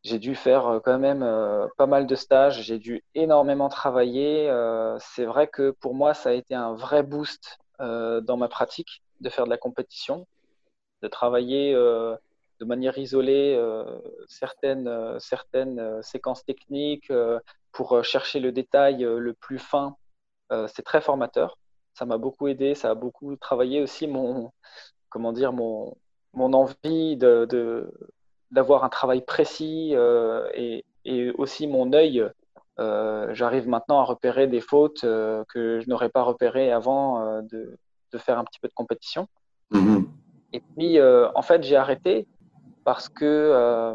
j'ai 0.02 0.18
dû 0.18 0.34
faire 0.34 0.66
euh, 0.66 0.80
quand 0.80 0.98
même 0.98 1.26
pas 1.76 1.86
mal 1.86 2.06
de 2.06 2.14
stages, 2.14 2.62
j'ai 2.62 2.78
dû 2.78 3.04
énormément 3.14 3.68
travailler. 3.68 4.50
c'est 5.00 5.24
vrai 5.24 5.48
que 5.48 5.70
pour 5.70 5.94
moi, 5.94 6.14
ça 6.14 6.30
a 6.30 6.32
été 6.32 6.54
un 6.54 6.74
vrai 6.74 7.02
boost 7.02 7.58
dans 7.78 8.36
ma 8.36 8.48
pratique 8.48 9.02
de 9.20 9.30
faire 9.30 9.44
de 9.46 9.50
la 9.50 9.56
compétition, 9.58 10.26
de 11.02 11.08
travailler 11.08 11.72
de 11.74 12.64
manière 12.64 12.98
isolée 12.98 13.58
certaines, 14.28 15.18
certaines 15.18 16.02
séquences 16.02 16.44
techniques 16.44 17.12
pour 17.72 18.04
chercher 18.04 18.40
le 18.40 18.52
détail 18.52 18.98
le 19.02 19.32
plus 19.34 19.58
fin. 19.58 19.96
c'est 20.68 20.82
très 20.84 21.00
formateur. 21.00 21.58
Ça 21.94 22.04
m'a 22.06 22.18
beaucoup 22.18 22.48
aidé, 22.48 22.74
ça 22.74 22.90
a 22.90 22.94
beaucoup 22.94 23.36
travaillé 23.36 23.82
aussi 23.82 24.06
mon, 24.06 24.52
comment 25.10 25.32
dire, 25.32 25.52
mon, 25.52 25.96
mon 26.32 26.52
envie 26.52 27.16
de, 27.16 27.46
d'avoir 28.50 28.84
un 28.84 28.88
travail 28.88 29.22
précis 29.22 29.90
euh, 29.94 30.48
et, 30.54 30.84
et, 31.04 31.30
aussi 31.32 31.66
mon 31.66 31.92
œil. 31.92 32.24
Euh, 32.78 33.28
j'arrive 33.34 33.68
maintenant 33.68 34.00
à 34.00 34.04
repérer 34.04 34.46
des 34.46 34.60
fautes 34.60 35.04
euh, 35.04 35.44
que 35.48 35.80
je 35.80 35.88
n'aurais 35.88 36.08
pas 36.08 36.22
repérées 36.22 36.72
avant 36.72 37.42
de, 37.42 37.76
de, 38.12 38.18
faire 38.18 38.38
un 38.38 38.44
petit 38.44 38.58
peu 38.58 38.68
de 38.68 38.74
compétition. 38.74 39.28
Mm-hmm. 39.72 40.04
Et 40.52 40.60
puis, 40.60 41.00
en 41.00 41.42
fait, 41.42 41.62
j'ai 41.62 41.76
arrêté 41.76 42.26
parce 42.84 43.08
que, 43.08 43.94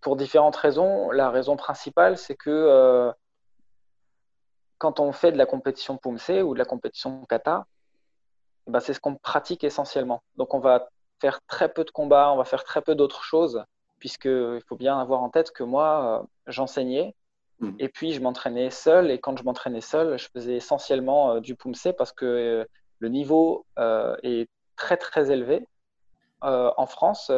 pour 0.00 0.16
différentes 0.16 0.56
raisons, 0.56 1.10
la 1.10 1.30
raison 1.30 1.56
principale, 1.56 2.16
c'est 2.16 2.36
que 2.36 3.12
quand 4.78 5.00
on 5.00 5.10
fait 5.10 5.32
de 5.32 5.38
la 5.38 5.46
compétition 5.46 5.96
Pumse 5.96 6.30
ou 6.44 6.54
de 6.54 6.58
la 6.58 6.64
compétition 6.64 7.24
kata, 7.26 7.66
eh 8.68 8.70
ben, 8.70 8.80
c'est 8.80 8.92
ce 8.92 9.00
qu'on 9.00 9.16
pratique 9.16 9.64
essentiellement. 9.64 10.22
Donc, 10.36 10.54
on 10.54 10.58
va 10.60 10.88
faire 11.20 11.40
très 11.46 11.72
peu 11.72 11.84
de 11.84 11.90
combats, 11.90 12.32
on 12.32 12.36
va 12.36 12.44
faire 12.44 12.64
très 12.64 12.82
peu 12.82 12.94
d'autres 12.94 13.22
choses, 13.22 13.64
puisqu'il 13.98 14.60
faut 14.68 14.76
bien 14.76 14.98
avoir 14.98 15.22
en 15.22 15.30
tête 15.30 15.50
que 15.50 15.62
moi, 15.62 16.22
euh, 16.22 16.26
j'enseignais 16.46 17.14
hmm. 17.60 17.72
et 17.78 17.88
puis 17.88 18.12
je 18.12 18.20
m'entraînais 18.20 18.70
seul. 18.70 19.10
Et 19.10 19.18
quand 19.18 19.36
je 19.36 19.44
m'entraînais 19.44 19.80
seul, 19.80 20.18
je 20.18 20.28
faisais 20.32 20.56
essentiellement 20.56 21.32
euh, 21.32 21.40
du 21.40 21.54
pumse 21.54 21.88
parce 21.96 22.12
que 22.12 22.24
euh, 22.24 22.64
le 22.98 23.08
niveau 23.08 23.66
est 24.22 24.48
très 24.76 24.96
très 24.96 25.30
élevé. 25.30 25.66
en 26.42 26.86
France, 26.86 27.30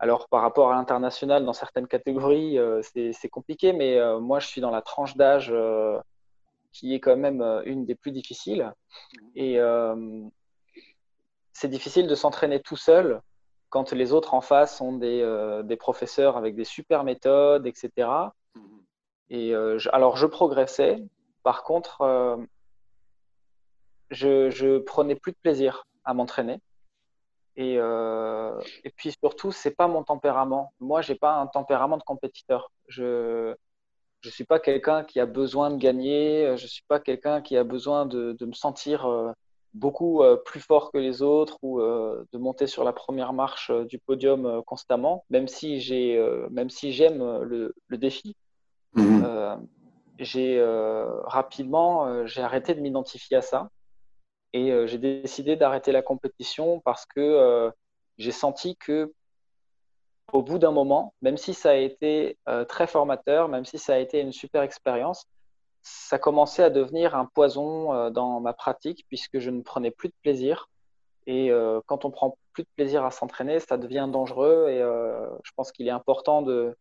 alors 0.00 0.28
par 0.28 0.42
rapport 0.42 0.70
à 0.72 0.74
l'international, 0.74 1.44
dans 1.44 1.52
certaines 1.52 1.86
catégories, 1.86 2.58
c'est 2.82 3.28
compliqué, 3.28 3.72
mais 3.72 3.96
moi 4.18 4.40
je 4.40 4.48
suis 4.48 4.60
dans 4.60 4.72
la 4.72 4.82
tranche 4.82 5.16
d'âge 5.16 5.54
qui 6.72 6.94
est 6.94 7.00
quand 7.00 7.16
même 7.16 7.42
une 7.64 7.86
des 7.86 7.94
plus 7.94 8.10
difficiles. 8.10 8.72
Et 9.36 9.60
c'est 11.58 11.68
difficile 11.68 12.06
de 12.06 12.14
s'entraîner 12.14 12.60
tout 12.60 12.76
seul 12.76 13.20
quand 13.68 13.90
les 13.92 14.12
autres 14.12 14.34
en 14.34 14.40
face 14.40 14.80
ont 14.80 14.92
des, 14.92 15.20
des 15.64 15.76
professeurs 15.76 16.36
avec 16.36 16.54
des 16.54 16.64
super 16.64 17.02
méthodes, 17.02 17.66
etc. 17.66 18.08
Et 19.28 19.54
alors 19.92 20.16
je 20.16 20.26
progressais. 20.26 21.02
Par 21.42 21.64
contre, 21.64 22.38
je, 24.10 24.50
je 24.50 24.78
prenais 24.78 25.16
plus 25.16 25.32
de 25.32 25.36
plaisir 25.42 25.84
à 26.04 26.14
m'entraîner. 26.14 26.60
Et, 27.56 27.74
et, 27.74 28.90
puis 28.96 29.12
surtout, 29.20 29.50
c'est 29.50 29.74
pas 29.74 29.88
mon 29.88 30.04
tempérament. 30.04 30.72
Moi, 30.78 31.02
j'ai 31.02 31.16
pas 31.16 31.34
un 31.34 31.48
tempérament 31.48 31.96
de 31.96 32.04
compétiteur. 32.04 32.70
Je 32.86 33.54
je 34.20 34.30
suis 34.30 34.44
pas 34.44 34.58
quelqu'un 34.60 35.04
qui 35.04 35.20
a 35.20 35.26
besoin 35.26 35.70
de 35.70 35.76
gagner. 35.76 36.56
Je 36.56 36.66
suis 36.68 36.84
pas 36.86 37.00
quelqu'un 37.00 37.42
qui 37.42 37.56
a 37.56 37.64
besoin 37.64 38.06
de, 38.06 38.32
de 38.32 38.46
me 38.46 38.52
sentir 38.52 39.34
beaucoup 39.74 40.22
plus 40.44 40.60
fort 40.60 40.90
que 40.90 40.98
les 40.98 41.22
autres 41.22 41.58
ou 41.62 41.80
de 41.80 42.38
monter 42.38 42.66
sur 42.66 42.84
la 42.84 42.92
première 42.92 43.32
marche 43.32 43.70
du 43.70 43.98
podium 43.98 44.62
constamment. 44.66 45.24
Même 45.30 45.46
si 45.46 45.80
j'ai, 45.80 46.18
même 46.50 46.70
si 46.70 46.92
j'aime 46.92 47.18
le, 47.42 47.74
le, 47.86 47.98
défi, 47.98 48.34
mmh 48.94 49.24
j'ai 50.18 50.60
rapidement 51.24 52.26
j'ai 52.26 52.42
arrêté 52.42 52.74
de 52.74 52.80
m'identifier 52.80 53.36
à 53.36 53.42
ça 53.42 53.70
et 54.52 54.72
euh, 54.72 54.86
j'ai 54.86 54.98
décidé 54.98 55.56
d'arrêter 55.56 55.92
la 55.92 56.02
compétition 56.02 56.80
parce 56.80 57.04
que 57.06 57.20
euh, 57.20 57.70
j'ai 58.16 58.32
senti 58.32 58.76
que 58.76 59.12
au 60.32 60.42
bout 60.42 60.58
d'un 60.58 60.72
moment, 60.72 61.14
même 61.22 61.36
si 61.36 61.54
ça 61.54 61.70
a 61.70 61.74
été 61.74 62.38
euh, 62.48 62.64
très 62.64 62.86
formateur, 62.86 63.48
même 63.48 63.64
si 63.64 63.78
ça 63.78 63.94
a 63.94 63.98
été 63.98 64.20
une 64.20 64.32
super 64.32 64.62
expérience, 64.62 65.26
ça 65.90 66.18
commençait 66.18 66.62
à 66.62 66.70
devenir 66.70 67.14
un 67.14 67.26
poison 67.26 68.10
dans 68.10 68.40
ma 68.40 68.52
pratique 68.52 69.04
puisque 69.08 69.38
je 69.38 69.50
ne 69.50 69.62
prenais 69.62 69.90
plus 69.90 70.08
de 70.08 70.14
plaisir. 70.22 70.68
Et 71.26 71.50
quand 71.86 72.04
on 72.04 72.10
prend 72.10 72.38
plus 72.52 72.62
de 72.62 72.68
plaisir 72.76 73.04
à 73.04 73.10
s'entraîner, 73.10 73.60
ça 73.60 73.76
devient 73.76 74.08
dangereux. 74.10 74.68
Et 74.68 74.78
je 74.78 75.50
pense 75.56 75.72
qu'il 75.72 75.86
est 75.86 75.92
important 75.92 76.42
de, 76.42 76.76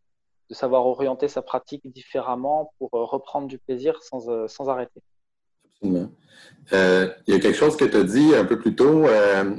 savoir 0.51 0.85
orienter 0.85 1.27
sa 1.27 1.41
pratique 1.41 1.91
différemment 1.91 2.71
pour 2.79 2.91
reprendre 2.91 3.47
du 3.47 3.57
plaisir 3.57 4.01
sans, 4.01 4.47
sans 4.47 4.69
arrêter. 4.69 5.01
Euh, 6.73 7.09
il 7.27 7.33
y 7.33 7.37
a 7.37 7.39
quelque 7.39 7.57
chose 7.57 7.77
que 7.77 7.85
tu 7.85 7.97
as 7.97 8.03
dit 8.03 8.35
un 8.35 8.45
peu 8.45 8.59
plus 8.59 8.75
tôt. 8.75 9.05
Euh, 9.05 9.55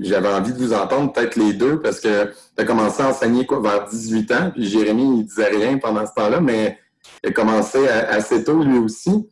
j'avais 0.00 0.28
envie 0.28 0.52
de 0.52 0.58
vous 0.58 0.74
entendre, 0.74 1.12
peut-être 1.12 1.36
les 1.36 1.54
deux, 1.54 1.80
parce 1.80 2.00
que 2.00 2.26
tu 2.26 2.62
as 2.62 2.64
commencé 2.64 3.02
à 3.02 3.08
enseigner 3.08 3.46
quoi, 3.46 3.60
vers 3.60 3.86
18 3.86 4.32
ans, 4.32 4.50
puis 4.52 4.66
Jérémy, 4.66 5.20
il 5.20 5.24
disait 5.24 5.48
rien 5.48 5.78
pendant 5.78 6.06
ce 6.06 6.12
temps-là, 6.14 6.40
mais 6.40 6.78
il 7.22 7.30
a 7.30 7.32
commencé 7.32 7.88
assez 7.88 8.44
tôt 8.44 8.62
lui 8.62 8.78
aussi. 8.78 9.28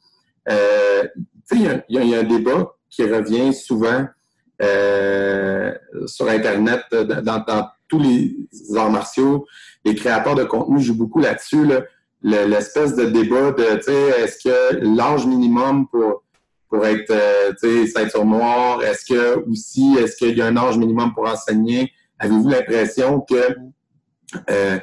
Euh, 0.48 1.04
il 1.52 1.84
y, 1.88 2.14
a 2.14 2.18
un 2.18 2.22
débat 2.22 2.74
qui 2.88 3.04
revient 3.04 3.52
souvent 3.52 4.06
sur 6.06 6.28
Internet, 6.28 6.82
dans, 6.90 7.68
tous 7.88 7.98
les 7.98 8.36
arts 8.74 8.90
martiaux. 8.90 9.46
Les 9.84 9.94
créateurs 9.94 10.34
de 10.34 10.44
contenu 10.44 10.80
jouent 10.80 10.96
beaucoup 10.96 11.20
là-dessus. 11.20 11.66
Là 11.66 11.82
l'espèce 12.22 12.94
de 12.94 13.06
débat 13.06 13.52
de, 13.52 13.62
est-ce 13.62 14.48
que 14.48 14.76
l'âge 14.96 15.26
minimum 15.26 15.88
pour, 15.88 16.22
pour 16.68 16.86
être, 16.86 17.10
euh, 17.10 17.86
ceinture 17.86 18.24
noire, 18.24 18.82
est-ce 18.82 19.04
que 19.04 19.50
aussi, 19.50 19.96
est-ce 19.98 20.16
qu'il 20.16 20.36
y 20.36 20.42
a 20.42 20.46
un 20.46 20.56
âge 20.56 20.78
minimum 20.78 21.12
pour 21.14 21.28
enseigner? 21.28 21.92
Avez-vous 22.18 22.48
l'impression 22.48 23.20
que 23.20 23.56
euh, 24.50 24.78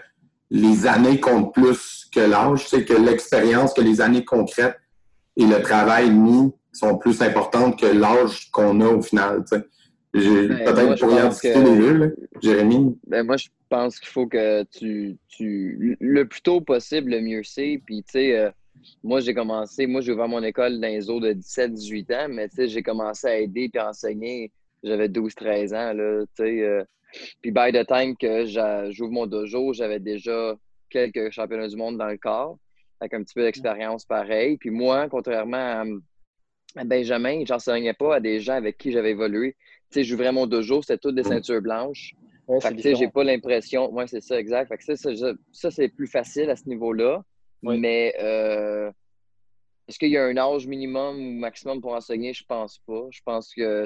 les 0.52 0.88
années 0.88 1.20
comptent 1.20 1.54
plus 1.54 2.08
que 2.14 2.20
l'âge? 2.20 2.68
C'est 2.68 2.86
que 2.86 2.94
l'expérience, 2.94 3.74
que 3.74 3.82
les 3.82 4.02
années 4.02 4.26
concrètes 4.26 4.80
et 5.38 5.46
le 5.46 5.62
travail 5.62 6.12
mis 6.12 6.52
sont 6.72 6.98
plus 6.98 7.22
importantes 7.22 7.80
que 7.80 7.86
l'âge 7.86 8.50
qu'on 8.52 8.82
a 8.82 8.88
au 8.88 9.02
final, 9.02 9.44
tu 9.50 9.58
sais. 9.58 9.66
Ben, 10.12 10.64
peut-être 10.66 11.00
pour 11.00 11.12
y 11.12 11.22
en 11.22 11.30
discuter 11.30 11.64
les 11.64 11.78
deux, 11.78 12.16
Jérémy. 12.42 12.98
Ben, 13.06 13.24
moi, 13.24 13.38
je 13.38 13.48
pense 13.70 14.00
qu'il 14.00 14.10
faut 14.10 14.26
que 14.26 14.64
tu, 14.64 15.18
tu. 15.28 15.98
Le 16.00 16.26
plus 16.26 16.42
tôt 16.42 16.62
possible, 16.62 17.12
le 17.12 17.22
mieux 17.22 17.44
c'est. 17.44 17.80
Puis, 17.86 18.04
tu 18.04 18.14
sais, 18.14 18.36
euh, 18.36 18.50
moi, 19.04 19.20
j'ai 19.20 19.36
commencé. 19.36 19.86
Moi, 19.86 20.02
j'ai 20.02 20.12
ouvert 20.12 20.28
mon 20.28 20.42
école 20.42 20.80
dans 20.80 20.88
les 20.88 21.10
eaux 21.12 21.20
de 21.20 21.34
17-18 21.34 22.16
ans, 22.16 22.28
mais 22.30 22.50
tu 22.50 22.56
sais, 22.56 22.68
j'ai 22.70 22.82
commencé 22.82 23.28
à 23.28 23.38
aider 23.38 23.70
puis 23.70 23.80
à 23.80 23.90
enseigner. 23.90 24.52
J'avais 24.84 25.10
12-13 25.10 25.76
ans, 25.76 25.94
là, 25.94 26.22
tu 26.36 26.44
sais. 26.44 26.64
Euh, 26.64 26.84
puis, 27.42 27.52
by 27.52 27.72
the 27.72 27.86
time 27.86 28.16
que 28.18 28.46
j'ouvre 28.92 29.12
mon 29.12 29.26
dojo, 29.26 29.74
j'avais 29.74 30.00
déjà 30.00 30.56
quelques 30.90 31.32
championnats 31.32 31.68
du 31.68 31.76
monde 31.76 31.98
dans 31.98 32.08
le 32.08 32.18
corps, 32.18 32.58
avec 33.00 33.14
un 33.14 33.24
petit 33.24 33.34
peu 33.34 33.44
d'expérience 33.44 34.06
pareil. 34.06 34.58
Puis, 34.58 34.70
moi, 34.70 35.08
contrairement 35.10 35.58
à, 35.58 35.84
à 36.76 36.84
Benjamin, 36.84 37.44
j'enseignais 37.46 37.94
pas 37.94 38.16
à 38.16 38.20
des 38.20 38.40
gens 38.40 38.56
avec 38.56 38.78
qui 38.78 38.92
j'avais 38.92 39.12
évolué 39.12 39.56
sais, 39.92 40.04
j'ouvrais 40.04 40.32
mon 40.32 40.48
dojo, 40.48 40.82
c'était 40.82 40.98
toutes 40.98 41.16
des 41.16 41.22
mm. 41.22 41.32
ceintures 41.32 41.62
blanches. 41.62 42.14
Ouais, 42.48 42.60
fait 42.62 42.76
que, 42.76 42.96
j'ai 42.96 43.10
pas 43.10 43.24
l'impression. 43.24 43.92
Ouais, 43.92 44.08
c'est 44.08 44.22
ça, 44.22 44.40
exact. 44.40 44.70
Fait 44.70 44.78
que 44.78 44.96
ça, 44.96 45.14
ça, 45.52 45.72
c'est 45.72 45.90
plus 45.90 46.08
facile 46.08 46.50
à 46.50 46.56
ce 46.56 46.68
niveau-là. 46.68 47.24
Mais 47.62 48.16
euh, 48.20 48.92
est-ce 49.88 50.00
qu'il 50.00 50.10
y 50.10 50.18
a 50.18 50.26
un 50.26 50.38
âge 50.38 50.66
minimum 50.66 51.18
ou 51.20 51.40
maximum 51.40 51.82
pour 51.82 51.94
enseigner? 51.94 52.34
Je 52.34 52.44
pense 52.46 52.80
pas. 52.88 53.08
Je 53.12 53.22
pense 53.24 53.54
que 53.54 53.86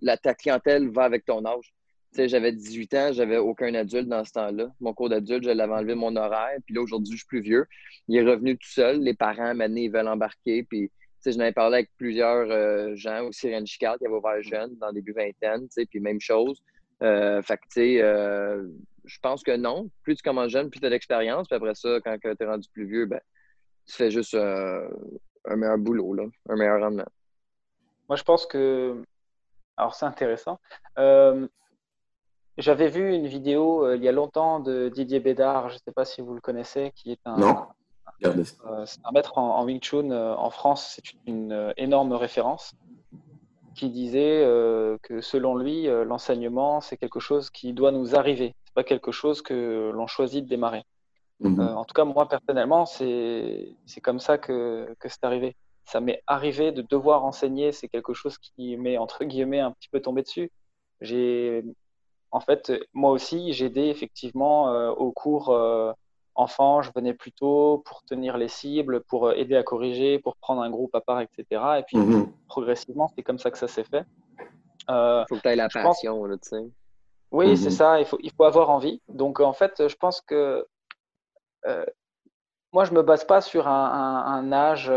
la, 0.00 0.16
ta 0.16 0.34
clientèle 0.34 0.90
va 0.90 1.02
avec 1.02 1.24
ton 1.24 1.44
âge. 1.44 1.72
Tu 2.12 2.16
sais, 2.16 2.28
j'avais 2.28 2.52
18 2.52 2.94
ans, 2.94 3.12
j'avais 3.12 3.38
aucun 3.38 3.72
adulte 3.72 4.06
dans 4.06 4.22
ce 4.22 4.32
temps-là. 4.32 4.68
Mon 4.80 4.92
cours 4.92 5.08
d'adulte, 5.08 5.44
je 5.44 5.50
l'avais 5.50 5.72
enlevé 5.72 5.94
mon 5.94 6.14
horaire. 6.14 6.58
Puis 6.66 6.74
là, 6.74 6.82
aujourd'hui, 6.82 7.12
je 7.14 7.18
suis 7.18 7.26
plus 7.26 7.40
vieux. 7.40 7.66
Il 8.06 8.16
est 8.16 8.22
revenu 8.22 8.58
tout 8.58 8.68
seul. 8.68 9.00
Les 9.00 9.14
parents, 9.14 9.54
maintenant, 9.54 9.80
ils 9.80 9.90
veulent 9.90 10.08
embarquer. 10.08 10.62
Puis 10.62 10.90
je 11.24 11.38
n'avais 11.38 11.52
parlé 11.52 11.76
avec 11.76 11.90
plusieurs 11.96 12.50
euh, 12.50 12.94
gens, 12.96 13.24
aussi 13.28 13.54
Ren 13.54 13.64
Chical, 13.64 13.96
qui 13.98 14.06
avait 14.06 14.14
ouvert 14.14 14.42
jeune, 14.42 14.76
dans 14.76 14.88
le 14.88 14.94
début 14.94 15.12
vingtaine, 15.12 15.68
puis 15.88 16.00
même 16.00 16.20
chose. 16.20 16.62
Euh, 17.02 17.40
fait 17.40 17.56
que, 17.56 17.80
euh, 17.80 18.68
je 19.06 19.18
pense 19.20 19.42
que 19.42 19.56
non. 19.56 19.88
Plus 20.02 20.16
tu 20.16 20.22
commences 20.22 20.50
jeune, 20.50 20.68
plus 20.68 20.80
tu 20.80 20.86
as 20.86 20.90
d'expérience. 20.90 21.48
Puis 21.48 21.56
après 21.56 21.74
ça, 21.74 21.98
quand 22.04 22.18
tu 22.20 22.28
es 22.28 22.46
rendu 22.46 22.68
plus 22.74 22.86
vieux, 22.86 23.06
ben, 23.06 23.20
tu 23.86 23.94
fais 23.94 24.10
juste 24.10 24.34
un 24.34 25.56
meilleur 25.56 25.78
boulot, 25.78 26.12
là, 26.12 26.24
un 26.50 26.56
meilleur 26.56 26.80
rendement. 26.80 27.08
Moi, 28.08 28.16
je 28.16 28.22
pense 28.22 28.46
que. 28.46 29.02
Alors, 29.78 29.94
c'est 29.94 30.04
intéressant. 30.06 30.60
J'avais 32.58 32.88
vu 32.88 33.14
une 33.14 33.26
vidéo 33.26 33.94
il 33.94 34.02
y 34.02 34.08
a 34.08 34.12
longtemps 34.12 34.60
de 34.60 34.88
Didier 34.88 35.20
Bédard, 35.20 35.70
je 35.70 35.74
ne 35.74 35.78
sais 35.78 35.92
pas 35.92 36.04
si 36.04 36.20
vous 36.20 36.34
le 36.34 36.40
connaissez, 36.40 36.92
qui 36.94 37.12
est 37.12 37.20
un, 37.24 37.36
non. 37.36 37.66
Euh, 38.24 38.84
un 39.04 39.12
maître 39.12 39.38
en, 39.38 39.64
Wing 39.64 39.80
Chun 39.80 40.10
euh, 40.10 40.34
en 40.34 40.50
France, 40.50 40.94
c'est 40.94 41.02
une 41.26 41.52
euh, 41.52 41.72
énorme 41.76 42.12
référence 42.12 42.74
qui 43.74 43.88
disait 43.88 44.42
que 45.02 45.22
selon 45.22 45.56
lui, 45.56 45.86
l'enseignement, 45.86 46.82
c'est 46.82 46.98
quelque 46.98 47.20
chose 47.20 47.48
qui 47.48 47.72
doit 47.72 47.90
nous 47.90 48.14
arriver. 48.14 48.54
C'est 48.66 48.74
pas 48.74 48.84
quelque 48.84 49.12
chose 49.12 49.40
que 49.40 49.90
l'on 49.94 50.06
choisit 50.06 50.44
de 50.44 50.48
démarrer. 50.48 50.84
Mhm. 51.40 51.58
en 51.58 51.84
tout 51.86 51.94
cas, 51.94 52.04
moi, 52.04 52.28
personnellement, 52.28 52.84
c'est 52.84 53.74
comme 54.02 54.20
ça 54.20 54.36
que, 54.36 54.94
que 55.00 55.08
c'est 55.08 55.24
arrivé. 55.24 55.56
Ça 55.86 56.00
m'est 56.00 56.22
arrivé 56.26 56.70
de 56.70 56.82
devoir 56.82 57.24
enseigner. 57.24 57.72
C'est 57.72 57.88
quelque 57.88 58.12
chose 58.12 58.36
qui 58.36 58.76
m'est, 58.76 58.98
entre 58.98 59.24
guillemets, 59.24 59.60
un 59.60 59.72
petit 59.72 59.88
peu 59.88 60.00
tombé 60.00 60.20
dessus. 60.20 60.50
J'ai, 61.00 61.64
en 62.32 62.40
fait, 62.40 62.72
moi 62.92 63.10
aussi, 63.12 63.52
j'ai 63.52 63.66
aidé 63.66 63.82
effectivement 63.82 64.90
au 64.90 65.12
cours 65.12 65.50
enfant, 66.34 66.82
je 66.82 66.90
venais 66.94 67.14
plus 67.14 67.32
tôt 67.32 67.82
pour 67.84 68.02
tenir 68.04 68.36
les 68.36 68.48
cibles, 68.48 69.02
pour 69.02 69.28
euh, 69.28 69.34
aider 69.34 69.56
à 69.56 69.62
corriger, 69.62 70.18
pour 70.18 70.36
prendre 70.36 70.62
un 70.62 70.70
groupe 70.70 70.94
à 70.94 71.00
part, 71.00 71.20
etc. 71.20 71.44
Et 71.78 71.82
puis, 71.82 71.98
mhm. 71.98 72.32
progressivement, 72.48 73.08
c'est 73.14 73.22
comme 73.22 73.38
ça 73.38 73.50
que 73.50 73.58
ça 73.58 73.68
s'est 73.68 73.84
fait. 73.84 74.04
Il 74.88 74.94
euh, 74.94 75.24
faut 75.28 75.36
que 75.36 75.40
tu 75.40 75.48
aies 75.48 75.56
la 75.56 75.68
passion, 75.68 76.26
tu 76.28 76.38
sais. 76.42 76.64
Oui, 77.30 77.56
c'est 77.56 77.70
ça, 77.70 77.98
il 77.98 78.04
faut, 78.04 78.18
il 78.22 78.30
faut 78.30 78.44
avoir 78.44 78.68
envie. 78.68 79.00
Donc, 79.08 79.40
en 79.40 79.54
fait, 79.54 79.88
je 79.88 79.96
pense 79.96 80.20
que 80.20 80.66
euh, 81.66 81.86
moi, 82.72 82.84
je 82.84 82.92
ne 82.92 82.96
me 82.96 83.02
base 83.02 83.24
pas 83.24 83.40
sur 83.40 83.68
un, 83.68 84.52
âge. 84.52 84.92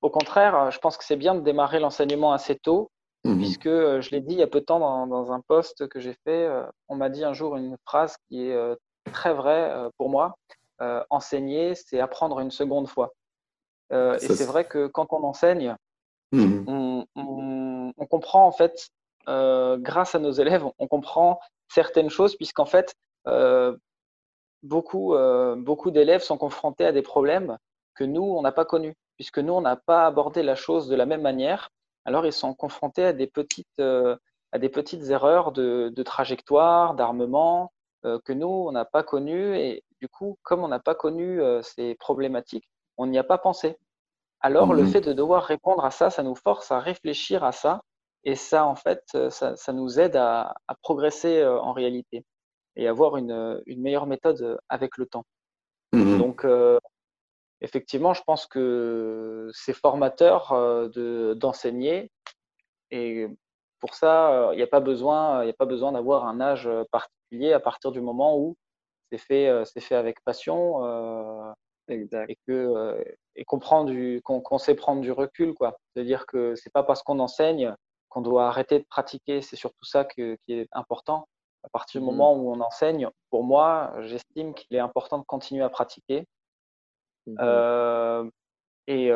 au 0.00 0.10
contraire, 0.10 0.70
je 0.70 0.78
pense 0.78 0.96
que 0.96 1.04
c'est 1.04 1.16
bien 1.16 1.34
de 1.34 1.40
démarrer 1.40 1.80
l'enseignement 1.80 2.32
assez 2.32 2.56
tôt, 2.56 2.90
mhm. 3.24 3.38
puisque 3.38 3.68
je 3.68 4.10
l'ai 4.10 4.20
dit 4.20 4.34
il 4.34 4.38
y 4.38 4.42
a 4.42 4.46
peu 4.46 4.60
de 4.60 4.64
temps 4.64 4.80
dans, 4.80 5.06
dans 5.06 5.32
un 5.32 5.40
post 5.40 5.88
que 5.88 6.00
j'ai 6.00 6.14
fait. 6.24 6.48
on 6.88 6.96
m'a 6.96 7.08
dit 7.08 7.24
un 7.24 7.32
jour 7.32 7.56
une 7.56 7.76
phrase 7.84 8.16
qui 8.28 8.42
est 8.42 8.56
très 9.10 9.34
vrai 9.34 9.70
euh, 9.70 9.90
pour 9.96 10.08
moi. 10.08 10.36
Euh, 10.80 11.02
enseigner, 11.10 11.74
c'est 11.74 12.00
apprendre 12.00 12.40
une 12.40 12.50
seconde 12.50 12.88
fois. 12.88 13.12
Euh, 13.92 14.14
et 14.14 14.28
c'est 14.28 14.46
vrai 14.46 14.64
que 14.64 14.86
quand 14.86 15.12
on 15.12 15.22
enseigne, 15.24 15.76
mmh 16.32 17.04
on, 17.16 18.06
comprend 18.08 18.46
en 18.46 18.50
fait, 18.50 18.88
grâce 19.26 20.14
à 20.14 20.18
nos 20.18 20.32
élèves, 20.32 20.64
on 20.78 20.88
comprend 20.88 21.38
certaines 21.68 22.10
choses, 22.10 22.34
puisqu'en 22.34 22.64
fait, 22.64 22.94
beaucoup, 24.62 25.14
beaucoup 25.58 25.90
d'élèves 25.90 26.22
sont 26.22 26.38
confrontés 26.38 26.86
à 26.86 26.92
des 26.92 27.02
problèmes 27.02 27.56
que 27.94 28.02
nous, 28.02 28.22
on 28.22 28.42
n'a 28.42 28.50
pas 28.50 28.64
connus, 28.64 28.94
puisque 29.16 29.38
nous, 29.38 29.52
on 29.52 29.60
n'a 29.60 29.76
pas 29.76 30.06
abordé 30.06 30.42
la 30.42 30.56
chose 30.56 30.88
de 30.88 30.96
la 30.96 31.06
même 31.06 31.20
manière. 31.20 31.70
Alors, 32.04 32.26
ils 32.26 32.32
sont 32.32 32.54
confrontés 32.54 33.04
à 33.04 33.12
des 33.12 33.26
petites, 33.26 33.80
à 33.80 34.58
des 34.58 34.68
petites 34.68 35.10
erreurs 35.10 35.52
de, 35.52 36.02
trajectoire, 36.02 36.94
d'armement 36.94 37.72
que 38.02 38.32
nous, 38.32 38.48
on 38.48 38.72
n'a 38.72 38.84
pas 38.84 39.02
connues. 39.02 39.56
Et 39.56 39.84
du 40.00 40.08
coup, 40.08 40.38
comme 40.42 40.64
on 40.64 40.68
n'a 40.68 40.80
pas 40.80 40.94
connu 40.94 41.40
ces 41.62 41.94
problématiques, 41.96 42.68
on 42.96 43.06
n'y 43.06 43.18
a 43.18 43.24
pas 43.24 43.38
pensé. 43.38 43.76
Alors, 44.40 44.72
le 44.72 44.84
mmh 44.84 44.88
fait 44.88 45.00
de 45.02 45.12
devoir 45.12 45.44
répondre 45.44 45.84
à 45.84 45.90
ça, 45.90 46.08
ça 46.08 46.22
nous 46.22 46.34
force 46.34 46.72
à 46.72 46.80
réfléchir 46.80 47.44
à 47.44 47.52
ça. 47.52 47.82
Et 48.24 48.34
ça, 48.34 48.66
en 48.66 48.74
fait, 48.74 49.02
ça, 49.30 49.72
nous 49.72 50.00
aide 50.00 50.16
à, 50.16 50.54
progresser 50.82 51.44
en 51.44 51.72
réalité 51.72 52.24
et 52.76 52.88
avoir 52.88 53.16
une, 53.16 53.62
meilleure 53.66 54.06
méthode 54.06 54.58
avec 54.68 54.96
le 54.96 55.06
temps. 55.06 55.24
Mmh 55.92 56.18
Donc, 56.18 56.46
effectivement, 57.60 58.14
je 58.14 58.22
pense 58.22 58.46
que 58.46 59.50
c'est 59.52 59.72
formateur 59.72 60.54
d'enseigner. 61.36 62.10
et 62.90 63.28
pour 63.80 63.94
ça, 63.94 64.50
il 64.52 64.56
n'y 64.56 64.62
a 64.62 64.66
pas 64.66 64.80
besoin, 64.80 65.46
a 65.46 65.52
pas 65.54 65.66
besoin 65.66 65.92
d'avoir 65.92 66.26
un 66.26 66.40
âge 66.40 66.68
particulier 66.90 67.52
à 67.52 67.60
partir 67.60 67.92
du 67.92 68.00
moment 68.00 68.38
où 68.38 68.56
c'est 69.10 69.18
fait, 69.18 69.64
c'est 69.64 69.80
fait 69.80 69.94
avec 69.94 70.22
passion 70.24 70.82
et 71.88 72.36
que 72.46 73.04
et 73.36 73.44
qu'on 73.44 73.58
qu'on 73.58 74.58
sait 74.58 74.74
prendre 74.74 75.00
du 75.00 75.12
recul, 75.12 75.54
quoi. 75.54 75.76
C'est-à-dire 75.94 76.26
que 76.26 76.54
c'est 76.56 76.72
pas 76.72 76.82
parce 76.82 77.02
qu'on 77.02 77.18
enseigne 77.18 77.74
qu'on 78.08 78.20
doit 78.20 78.48
arrêter 78.48 78.78
de 78.78 78.84
pratiquer. 78.84 79.40
C'est 79.40 79.56
surtout 79.56 79.84
ça 79.84 80.04
qui 80.04 80.36
est 80.48 80.68
important. 80.72 81.26
À 81.62 81.68
partir 81.68 82.00
du 82.00 82.06
mmh 82.06 82.10
moment 82.10 82.34
où 82.34 82.50
on 82.50 82.60
enseigne, 82.60 83.08
pour 83.30 83.44
moi, 83.44 83.92
j'estime 84.00 84.54
qu'il 84.54 84.76
est 84.76 84.80
important 84.80 85.18
de 85.18 85.24
continuer 85.24 85.62
à 85.62 85.68
pratiquer. 85.68 86.26
Mmh 87.38 88.30
et, 88.86 89.12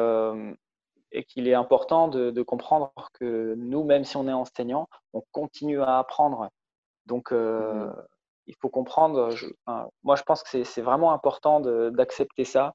et 1.11 1.25
qu'il 1.25 1.49
est 1.49 1.55
important 1.55 2.07
de, 2.07 2.43
comprendre 2.43 2.93
que 3.15 3.55
nous, 3.57 3.83
même 3.83 4.05
si 4.05 4.17
on 4.17 4.29
est 4.29 4.33
enseignant, 4.33 4.89
on 5.13 5.23
continue 5.33 5.81
à 5.81 5.99
apprendre. 5.99 6.49
Donc, 7.07 7.33
mmh 7.33 7.93
il 8.47 8.55
faut 8.61 8.69
comprendre. 8.69 9.35
moi, 10.03 10.17
je 10.17 10.23
pense 10.23 10.43
que 10.43 10.65
c'est 10.65 10.83
vraiment 10.83 11.13
important 11.13 11.61
d'accepter 11.61 12.45
ça. 12.45 12.75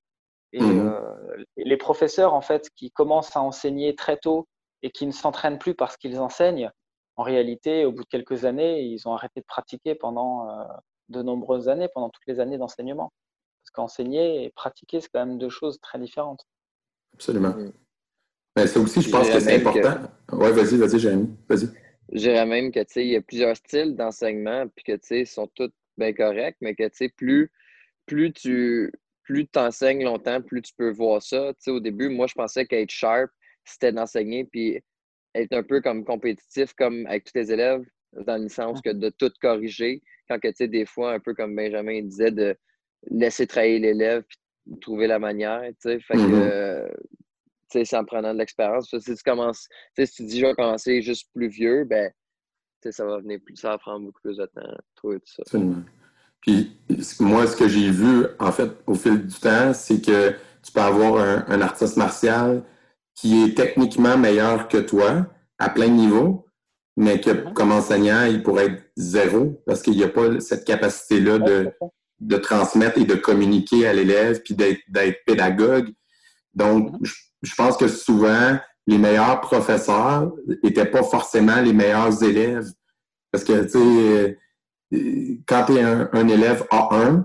Et 0.52 0.62
mmh 0.62 0.80
euh, 0.80 1.43
les 1.58 1.78
professeurs, 1.78 2.34
en 2.34 2.41
fait, 2.41 2.69
qui 2.75 2.91
commencent 2.91 3.36
à 3.36 3.41
enseigner 3.41 3.95
très 3.95 4.17
tôt 4.17 4.47
et 4.82 4.89
qui 4.89 5.06
ne 5.06 5.12
s'entraînent 5.12 5.60
plus 5.60 5.75
parce 5.75 5.95
qu'ils 5.97 6.19
enseignent, 6.19 6.71
en 7.17 7.23
réalité, 7.23 7.86
au 7.86 7.91
bout 7.91 8.04
de 8.04 8.10
quelques 8.10 8.45
années, 8.45 8.82
ils 8.82 9.08
ont 9.08 9.13
arrêté 9.13 9.41
de 9.41 9.45
pratiquer 9.45 9.93
pendant 9.93 10.49
euh, 10.49 10.63
de 11.10 11.21
nombreuses 11.21 11.69
années, 11.69 11.89
pendant 11.93 12.10
toutes 12.10 12.25
les 12.28 12.39
années 12.39 12.58
d'enseignement. 12.58 13.12
Parce 13.70 13.88
qu'enseigner 13.88 14.46
et 14.46 14.50
pratiquer, 14.50 15.00
c'est 15.00 15.10
quand 15.14 15.26
même 15.28 15.38
deux 15.38 15.50
choses 15.50 15.80
très 15.80 16.00
différentes. 16.00 16.48
Absolument. 17.14 17.50
Mmh. 17.50 17.72
Mais 18.56 18.66
ça 18.66 18.80
aussi, 18.80 19.02
je 19.02 19.12
pense 19.12 19.30
que 19.30 19.40
c'est 19.40 19.64
important. 19.64 20.10
Oui, 20.32 20.52
vas-y, 20.52 20.78
vas-y, 20.78 21.00
Jérémy. 21.00 21.30
Vas-y. 21.48 21.70
Je 22.12 22.18
dirais 22.18 22.48
même 22.48 22.72
que 22.72 22.80
il 22.96 23.08
y 23.10 23.16
a 23.16 23.22
plusieurs 23.22 23.56
styles 23.56 23.96
d'enseignement, 23.96 24.68
puis 24.76 24.84
que 24.84 25.14
ils 25.14 25.28
sont 25.28 25.48
tous 25.54 25.70
bien 25.98 26.14
corrects, 26.14 26.58
mais 26.62 26.74
que 26.74 27.08
plus, 27.10 27.52
plus 28.08 28.34
tu 28.34 28.92
plus 29.24 29.48
tu 29.48 29.60
enseignes 29.60 30.04
longtemps, 30.04 30.42
plus 30.42 30.64
tu 30.64 30.74
peux 30.76 30.90
voir 30.90 31.22
ça. 31.22 31.52
au 31.68 31.80
début, 31.80 32.10
moi, 32.10 32.26
je 32.26 32.34
pensais 32.34 32.66
qu'être 32.66 32.90
sharp, 32.90 33.30
c'était 33.64 33.92
d'enseigner, 33.92 34.46
puis 34.46 34.82
être 35.36 35.54
un 35.54 35.62
peu 35.62 35.80
comme 35.82 36.04
compétitif, 36.04 36.74
comme 36.74 37.06
avec 37.06 37.26
tous 37.26 37.34
tes 37.34 37.52
élèves, 37.52 37.86
dans 38.14 38.42
le 38.42 38.50
sens 38.50 38.82
que 38.82 38.90
de 38.90 39.10
tout 39.10 39.32
corriger. 39.40 40.02
Quand 40.28 40.40
que, 40.40 40.48
tu 40.48 40.56
sais, 40.56 40.68
des 40.68 40.88
fois, 40.88 41.14
un 41.14 41.20
peu 41.20 41.36
comme 41.36 41.56
Benjamin 41.56 42.02
disait, 42.02 42.32
de 42.32 42.58
laisser 43.08 43.48
travailler 43.48 43.80
l'élève, 43.80 44.24
puis 44.24 44.38
trouver 44.80 45.08
la 45.08 45.20
manière, 45.20 45.62
tu 45.64 45.76
sais. 45.80 46.00
Fait 46.00 46.16
que, 46.16 46.88
tu 46.88 47.80
sais, 47.80 47.86
c'est 47.86 47.98
en 47.98 48.06
prenant 48.06 48.34
de 48.34 48.40
l'expérience. 48.40 48.90
Si 49.00 49.16
tu 49.16 49.24
commences, 49.24 49.68
tu 49.96 50.02
sais, 50.02 50.06
si 50.06 50.16
tu 50.16 50.24
dis, 50.26 50.40
je 50.40 50.46
vais 50.46 50.54
commencer 50.54 51.02
juste 51.02 51.30
plus 51.34 51.48
vieux, 51.48 51.86
ben, 51.86 52.12
tu 52.82 52.90
sais, 52.90 52.92
ça 52.92 53.06
va 53.06 53.20
venir 53.20 53.40
plus, 53.46 53.56
ça 53.56 53.70
va 53.70 53.78
prendre 53.78 54.06
beaucoup 54.06 54.22
plus 54.22 54.38
de 54.38 54.46
temps, 54.46 54.78
trouver 54.96 55.20
tout 55.20 55.44
ça. 55.44 55.60
Puis 56.42 56.78
moi, 57.20 57.48
ce 57.48 57.56
que 57.56 57.68
j'ai 57.68 57.92
vu, 57.92 58.26
en 58.40 58.52
fait, 58.52 58.72
au 58.88 58.96
fil 58.96 59.26
du 59.26 59.36
temps, 59.36 59.74
c'est 59.74 60.02
que 60.04 60.32
tu 60.64 60.72
peux 60.72 60.82
avoir 60.82 61.18
un, 61.18 61.62
artiste 61.62 61.98
martial 61.98 62.64
qui 63.16 63.44
est 63.44 63.56
techniquement 63.56 64.18
meilleur 64.18 64.68
que 64.68 64.78
toi 64.78 65.28
à 65.58 65.70
plein 65.70 65.90
niveau, 65.90 66.46
mais 66.96 67.20
que 67.20 67.52
comme 67.54 67.72
enseignant, 67.72 68.24
il 68.26 68.44
pourrait 68.44 68.68
être 68.68 68.84
zéro 68.96 69.62
parce 69.66 69.82
qu'il 69.82 69.96
n'y 69.96 70.04
a 70.04 70.10
pas 70.10 70.40
cette 70.40 70.66
capacité-là 70.66 71.40
de, 71.40 71.72
de 72.20 72.38
transmettre 72.38 72.98
et 72.98 73.06
de 73.06 73.16
communiquer 73.16 73.88
à 73.88 73.94
l'élève 73.94 74.42
puis 74.44 74.56
d'être 74.56 75.26
pédagogue. 75.26 75.90
Donc, 76.54 76.92
mm-hmm. 76.92 77.16
je, 77.44 77.56
pense 77.56 77.78
que 77.78 77.88
souvent, 77.88 78.58
les 78.88 78.98
meilleurs 78.98 79.40
professeurs 79.42 80.32
n'étaient 80.64 80.86
pas 80.86 81.04
forcément 81.04 81.62
les 81.62 81.74
meilleurs 81.74 82.24
élèves. 82.24 82.68
Parce 83.32 83.44
que, 83.44 83.64
tu 83.64 83.70
sais, 83.70 84.38
quand 85.48 85.66
tu 85.66 85.74
es 85.74 85.84
un, 85.84 86.28
élève 86.28 86.66
A1, 86.72 87.24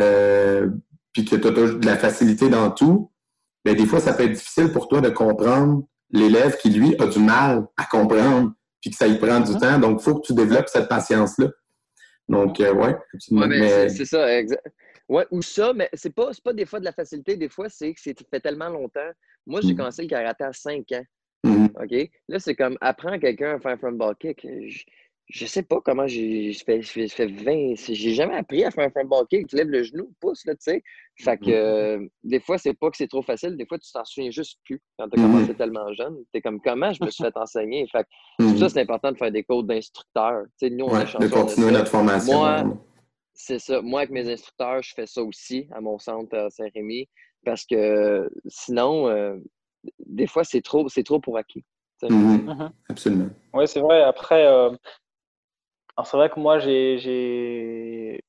euh, 0.00 0.68
puis 1.12 1.24
que 1.24 1.36
tu 1.36 1.46
as 1.46 1.50
de 1.50 1.86
la 1.86 1.96
facilité 1.96 2.48
dans 2.48 2.70
tout, 2.70 3.10
bien, 3.64 3.74
des 3.74 3.86
fois, 3.86 4.00
ça 4.00 4.12
peut 4.12 4.24
être 4.24 4.32
difficile 4.32 4.72
pour 4.72 4.88
toi 4.88 5.00
de 5.00 5.10
comprendre 5.10 5.84
l'élève 6.10 6.56
qui, 6.58 6.70
lui, 6.70 6.96
a 6.98 7.06
du 7.06 7.20
mal 7.20 7.66
à 7.76 7.84
comprendre, 7.84 8.52
puis 8.80 8.90
que 8.90 8.96
ça 8.96 9.06
y 9.06 9.18
prend 9.18 9.40
du 9.40 9.52
mm-hmm. 9.52 9.60
temps. 9.60 9.78
Donc, 9.78 10.00
il 10.00 10.04
faut 10.04 10.16
que 10.16 10.26
tu 10.26 10.34
développes 10.34 10.68
cette 10.68 10.88
patience-là. 10.88 11.48
Donc, 12.28 12.60
euh, 12.60 12.72
ouais. 12.72 12.96
mais... 13.30 13.88
C'est 13.88 14.04
ça, 14.04 14.38
exact. 14.38 14.66
Ouais, 15.08 15.26
ou 15.30 15.42
ça, 15.42 15.72
mais 15.74 15.88
c'est 15.92 16.14
pas, 16.14 16.30
pas 16.42 16.52
des 16.52 16.64
fois 16.64 16.80
de 16.80 16.84
la 16.84 16.92
facilité, 16.92 17.36
des 17.36 17.48
fois, 17.48 17.68
c'est 17.68 17.92
que 17.92 18.00
c'est 18.00 18.18
fait 18.28 18.40
tellement 18.40 18.70
longtemps. 18.70 19.10
Moi, 19.46 19.60
j'ai 19.60 19.74
mm. 19.74 19.76
commencé 19.76 20.02
le 20.02 20.08
karaté 20.08 20.44
à 20.44 20.52
5 20.52 20.92
ans. 20.92 21.04
Mm-hmm. 21.44 21.84
OK? 21.84 22.10
Là, 22.28 22.38
c'est 22.38 22.54
comme 22.54 22.78
apprendre 22.80 23.18
quelqu'un 23.18 23.56
à 23.56 23.60
faire 23.60 23.72
un 23.72 23.76
front 23.76 23.92
ball 23.92 24.16
kick 24.16 24.46
je 24.66 24.84
sais 25.30 25.62
pas 25.62 25.80
comment 25.80 26.06
j'ai 26.06 26.52
fait, 26.52 26.82
fait 26.82 27.26
20. 27.26 27.74
J'ai 27.76 28.14
jamais 28.14 28.36
appris 28.36 28.64
à 28.64 28.70
faire 28.70 28.86
un 28.86 28.90
front 28.90 29.04
ball 29.04 29.26
kick. 29.28 29.46
Tu 29.46 29.56
lèves 29.56 29.68
le 29.68 29.82
genou, 29.82 30.12
pousse, 30.20 30.44
là, 30.44 30.54
tu 30.54 30.62
sais. 30.62 30.82
Fait 31.18 31.38
que 31.38 31.44
mm-hmm. 31.44 31.52
euh, 31.52 32.08
des 32.24 32.40
fois, 32.40 32.58
c'est 32.58 32.74
pas 32.74 32.90
que 32.90 32.96
c'est 32.96 33.08
trop 33.08 33.22
facile. 33.22 33.56
Des 33.56 33.66
fois, 33.66 33.78
tu 33.78 33.90
t'en 33.90 34.04
souviens 34.04 34.30
juste 34.30 34.58
plus 34.64 34.82
quand 34.98 35.08
tu 35.08 35.18
as 35.18 35.22
commencé 35.22 35.54
tellement 35.54 35.92
jeune. 35.94 36.16
Tu 36.32 36.38
es 36.38 36.40
comme 36.42 36.60
comment 36.60 36.92
je 36.92 37.04
me 37.04 37.10
suis 37.10 37.24
fait 37.24 37.36
enseigner? 37.36 37.86
Fait 37.90 38.04
que 38.04 38.08
tout 38.44 38.58
ça, 38.58 38.66
mm-hmm. 38.66 38.68
c'est 38.68 38.80
important 38.80 39.12
de 39.12 39.16
faire 39.16 39.32
des 39.32 39.44
codes 39.44 39.66
d'instructeurs. 39.66 40.42
Tu 40.58 40.68
sais, 40.68 40.70
nous, 40.70 40.84
on 40.86 40.98
est 40.98 41.20
De 41.20 41.28
continuer 41.28 41.70
notre 41.70 41.90
formation. 41.90 42.38
Moi, 42.38 42.64
c'est 43.32 43.58
ça. 43.58 43.80
Moi, 43.80 44.00
avec 44.00 44.10
mes 44.10 44.30
instructeurs, 44.30 44.82
je 44.82 44.92
fais 44.94 45.06
ça 45.06 45.22
aussi 45.22 45.66
à 45.72 45.80
mon 45.80 45.98
centre 45.98 46.36
à 46.36 46.50
Saint-Rémy. 46.50 47.08
Parce 47.44 47.64
que 47.64 48.30
sinon, 48.46 49.08
euh, 49.08 49.36
des 50.06 50.26
fois, 50.26 50.44
c'est 50.44 50.62
trop, 50.62 50.86
trop 50.88 51.20
pour 51.20 51.36
acquis. 51.36 51.64
Absolument. 52.88 53.30
Oui, 53.52 53.66
c'est 53.66 53.80
vrai. 53.80 54.02
Après, 54.02 54.46
euh, 54.46 54.70
alors 55.96 56.06
c'est 56.06 56.16
vrai 56.16 56.28
que 56.28 56.40
moi, 56.40 56.58
j'ai, 56.58 58.20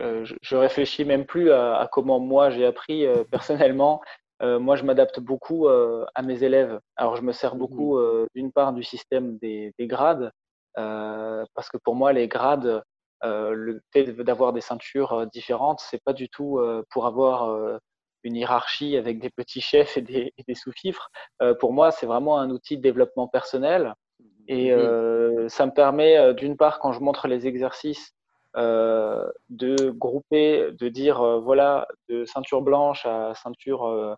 euh, 0.00 0.24
je, 0.42 0.56
réfléchis 0.56 1.04
même 1.04 1.24
plus 1.24 1.52
à, 1.52 1.88
comment 1.92 2.18
moi 2.18 2.50
j'ai 2.50 2.66
appris 2.66 3.06
euh, 3.06 3.24
personnellement. 3.30 4.00
Euh, 4.42 4.58
moi, 4.58 4.74
je 4.74 4.84
m'adapte 4.84 5.20
beaucoup 5.20 5.68
à 5.68 6.22
mes 6.22 6.42
élèves. 6.42 6.80
Alors, 6.96 7.14
je 7.16 7.22
me 7.22 7.32
sers 7.32 7.54
beaucoup, 7.54 7.96
mmh. 7.98 8.26
d'une 8.34 8.52
part, 8.52 8.72
du 8.72 8.82
système 8.82 9.38
des, 9.38 9.72
grades, 9.80 10.32
parce 10.74 11.68
que 11.70 11.76
pour 11.76 11.94
moi, 11.94 12.12
les 12.12 12.26
grades, 12.26 12.82
le 13.22 13.80
fait 13.92 14.04
d'avoir 14.04 14.52
des 14.52 14.60
ceintures 14.60 15.28
différentes, 15.28 15.78
c'est 15.80 16.02
pas 16.02 16.12
du 16.12 16.28
tout 16.28 16.60
pour 16.90 17.06
avoir 17.06 17.78
une 18.24 18.34
hiérarchie 18.34 18.96
avec 18.96 19.20
des 19.20 19.30
petits 19.30 19.60
chefs 19.60 19.96
et 19.96 20.02
des, 20.02 20.32
et 20.36 20.42
des 20.48 20.56
sous-fifres. 20.56 21.08
pour 21.60 21.72
moi, 21.72 21.92
c'est 21.92 22.06
vraiment 22.06 22.40
un 22.40 22.50
outil 22.50 22.76
de 22.76 22.82
développement 22.82 23.28
personnel 23.28 23.94
et 24.48 24.72
euh, 24.72 25.48
ça 25.48 25.66
me 25.66 25.72
permet, 25.72 26.16
euh, 26.16 26.32
d'une 26.32 26.56
part, 26.56 26.78
quand 26.78 26.92
je 26.92 27.00
montre 27.00 27.28
les 27.28 27.46
exercices, 27.46 28.12
euh, 28.56 29.30
de 29.48 29.90
grouper, 29.90 30.72
de 30.72 30.88
dire, 30.88 31.40
voilà, 31.40 31.86
de 32.08 32.24
ceinture 32.24 32.62
blanche 32.62 33.06
à 33.06 33.34
ceinture 33.34 34.16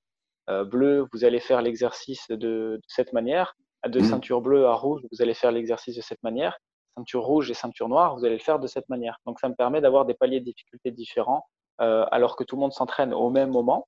bleue, 0.48 1.06
vous 1.12 1.24
allez 1.24 1.40
faire 1.40 1.62
l'exercice 1.62 2.26
de, 2.28 2.80
cette 2.88 3.12
manière. 3.12 3.54
De 3.86 4.00
mmh. 4.00 4.04
ceinture 4.04 4.40
bleue 4.40 4.66
à 4.66 4.74
rouge, 4.74 5.02
vous 5.12 5.22
allez 5.22 5.34
faire 5.34 5.52
l'exercice 5.52 5.94
de 5.94 6.02
cette 6.02 6.22
manière. 6.22 6.58
Ceinture 6.96 7.22
rouge 7.22 7.50
et 7.50 7.54
ceinture 7.54 7.88
noire, 7.88 8.16
vous 8.16 8.24
allez 8.24 8.36
le 8.36 8.40
faire 8.40 8.58
de 8.58 8.66
cette 8.66 8.88
manière. 8.88 9.18
Donc, 9.26 9.38
ça 9.40 9.48
me 9.48 9.54
permet 9.54 9.80
d'avoir 9.80 10.04
des 10.04 10.14
paliers 10.14 10.40
de 10.40 10.46
difficulté 10.46 10.90
différents, 10.90 11.46
alors 11.78 12.34
que 12.34 12.44
tout 12.44 12.56
le 12.56 12.60
monde 12.60 12.72
s'entraîne 12.72 13.14
au 13.14 13.30
même 13.30 13.50
moment 13.50 13.86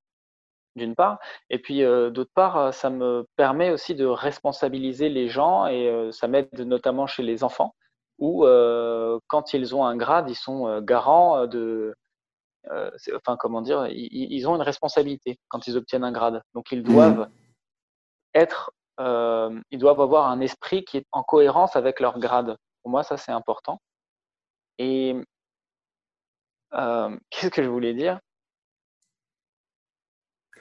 d'une 0.77 0.95
part. 0.95 1.19
Et 1.51 1.59
puis, 1.59 1.83
euh, 1.83 2.11
d'autre 2.11 2.31
part, 2.35 2.57
euh, 2.57 2.73
ça 2.73 2.91
me 2.91 3.27
permet 3.37 3.71
aussi 3.71 3.95
de 3.95 4.05
responsabiliser 4.05 5.09
les 5.09 5.29
gens 5.29 5.67
et 5.67 5.89
euh, 5.89 6.12
ça 6.12 6.29
m'aide 6.29 6.53
notamment 6.61 7.07
chez 7.07 7.23
les 7.23 7.43
enfants 7.43 7.75
où, 8.19 8.47
quand 9.27 9.53
ils 9.53 9.75
ont 9.75 9.85
un 9.85 9.95
grade, 9.95 10.31
ils 10.31 10.37
sont 10.37 10.81
garants 10.81 11.47
de. 11.47 11.95
enfin, 13.15 13.37
comment 13.39 13.61
dire, 13.61 13.89
ils, 13.91 14.49
ont 14.49 14.57
une 14.57 14.62
responsabilité 14.62 15.39
quand 15.49 15.67
ils 15.67 15.77
obtiennent 15.77 16.03
un 16.03 16.12
grade. 16.12 16.41
Donc, 16.55 16.73
ils 16.73 16.81
mmh 16.81 16.95
doivent 16.95 17.29
être. 18.33 18.73
ils 18.99 19.79
doivent 19.79 20.01
avoir 20.01 20.29
un 20.31 20.41
esprit 20.41 20.83
qui 20.87 20.97
est 20.97 21.07
en 21.12 21.23
cohérence 21.23 21.77
avec 21.77 22.01
leur 22.01 22.19
grade. 22.19 22.57
Pour 22.83 22.91
moi, 22.91 23.03
ça, 23.03 23.19
c'est 23.19 23.33
important. 23.33 23.83
Et 24.79 25.15
qu'est-ce 26.73 27.51
que 27.51 27.62
je 27.62 27.69
voulais 27.69 27.93
dire? 27.93 28.19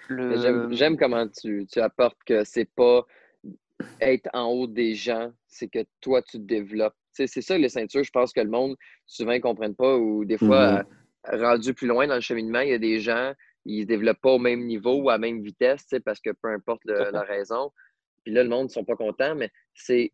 J'aime 0.10 0.98
comment 0.98 1.28
tu, 1.28 1.68
apportes 1.78 2.18
que 2.26 2.44
c'est 2.44 2.70
pas 2.76 3.06
être 4.00 4.30
en 4.34 4.48
haut 4.48 4.68
des 4.68 4.94
gens, 4.96 5.32
c'est 5.48 5.68
que 5.68 5.80
toi, 6.02 6.22
tu 6.22 6.38
te 6.38 6.44
développes. 6.44 6.96
c'est 7.12 7.28
ça 7.28 7.58
les 7.58 7.70
ceintures, 7.70 8.04
je 8.04 8.12
pense 8.12 8.32
que 8.32 8.41
le 8.41 8.50
monde, 8.50 8.76
souvent, 9.06 9.34
ne 9.34 9.39
comprennent 9.39 9.76
pas, 9.76 9.98
ou 9.98 10.26
des 10.26 10.38
fois, 10.38 10.84
mm-hmm. 10.84 11.34
euh, 11.34 11.48
rendu 11.50 11.74
plus 11.74 11.88
loin 11.88 12.08
dans 12.08 12.15
le 12.15 12.22
cheminement, 12.22 12.62
il 12.62 12.70
y 12.70 12.74
a 12.74 12.80
des 12.80 13.00
gens, 13.00 13.34
ils 13.65 13.80
ne 13.80 13.82
se 13.84 13.88
développent 13.88 14.22
pas 14.22 14.32
au 14.32 14.39
même 14.39 14.65
niveau 14.65 15.02
ou 15.02 15.10
à 15.10 15.13
la 15.13 15.20
même 15.20 15.41
vitesse, 15.41 15.88
parce 16.06 16.20
que 16.20 16.32
peu 16.41 16.50
importe 16.50 16.82
la 16.86 17.22
raison. 17.22 17.72
Puis 18.24 18.34
là, 18.34 18.44
le 18.44 18.50
monde 18.50 18.65
ne 18.65 18.72
sont 18.72 18.86
pas 18.86 18.96
contents, 18.96 19.36
mais 19.36 19.52
c'est 19.74 20.12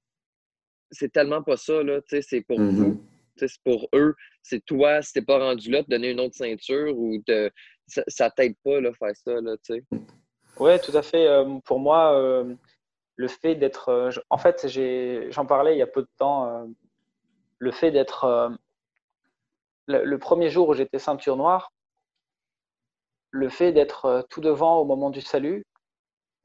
c'est 0.92 1.12
tellement 1.12 1.42
pas 1.42 1.58
ça, 1.58 1.82
là, 1.84 2.02
c'est 2.08 2.42
pour 2.42 2.60
mm-hmm. 2.60 2.72
vous. 2.72 3.08
C'est 3.38 3.48
pour 3.64 3.88
eux. 3.96 4.14
C'est 4.44 4.64
toi, 4.66 5.02
si 5.02 5.14
t'es 5.14 5.22
pas 5.22 5.40
rendu 5.40 5.72
là, 5.72 5.84
te 5.84 5.90
donner 5.90 6.12
une 6.12 6.20
autre 6.20 6.36
ceinture 6.36 6.98
ou 6.98 7.18
te, 7.26 7.50
ça, 7.92 8.04
ça 8.08 8.30
t'aide 8.30 8.56
pas, 8.64 8.80
là, 8.80 8.92
faire 8.94 9.16
ça, 9.16 9.42
là, 9.42 9.56
tu 9.58 9.76
sais. 9.76 9.84
Oui, 10.60 10.80
tout 10.82 10.96
à 10.96 11.02
fait. 11.02 11.28
Euh, 11.28 11.60
pour 11.66 11.80
moi, 11.80 12.14
euh, 12.14 12.56
le 13.16 13.28
fait 13.28 13.56
d'être. 13.56 13.90
Euh, 13.90 14.12
en 14.30 14.38
fait, 14.38 14.68
j'en 15.32 15.46
parlais 15.46 15.76
il 15.76 15.80
y 15.80 15.82
a 15.82 15.88
peu 15.88 16.02
de 16.02 16.10
temps. 16.18 16.68
le 17.60 17.72
fait 17.72 17.92
d'être. 17.92 18.58
Le, 19.88 20.18
premier 20.18 20.50
jour 20.50 20.70
où 20.70 20.74
j'étais 20.74 21.00
ceinture 21.00 21.36
noire, 21.36 21.74
le 23.32 23.50
fait 23.50 23.72
d'être 23.74 24.26
tout 24.30 24.42
devant 24.42 24.78
au 24.78 24.86
moment 24.86 25.10
du 25.10 25.22
salut, 25.22 25.66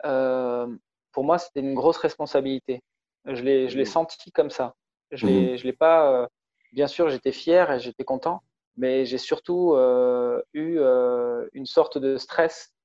pour 0.03 1.25
moi, 1.25 1.39
c'était 1.39 1.61
une 1.61 1.75
grosse 1.75 1.99
responsabilité. 1.99 2.83
Je 3.27 3.43
l'ai 3.43 3.85
senti 3.85 4.33
comme 4.33 4.51
ça. 4.51 4.75
Je 5.13 5.27
ne 5.27 5.63
l'ai 5.63 5.73
pas. 5.73 6.29
bien 6.73 6.87
sûr, 6.89 7.09
j'étais 7.09 7.33
fier 7.33 7.71
et 7.71 7.81
j'étais 7.81 8.05
content, 8.05 8.43
mais 8.77 9.05
j'ai 9.05 9.19
surtout 9.19 9.77
eu 10.55 10.79
une 11.53 11.67
sorte 11.67 11.99
de 11.99 12.17
stress 12.17 12.77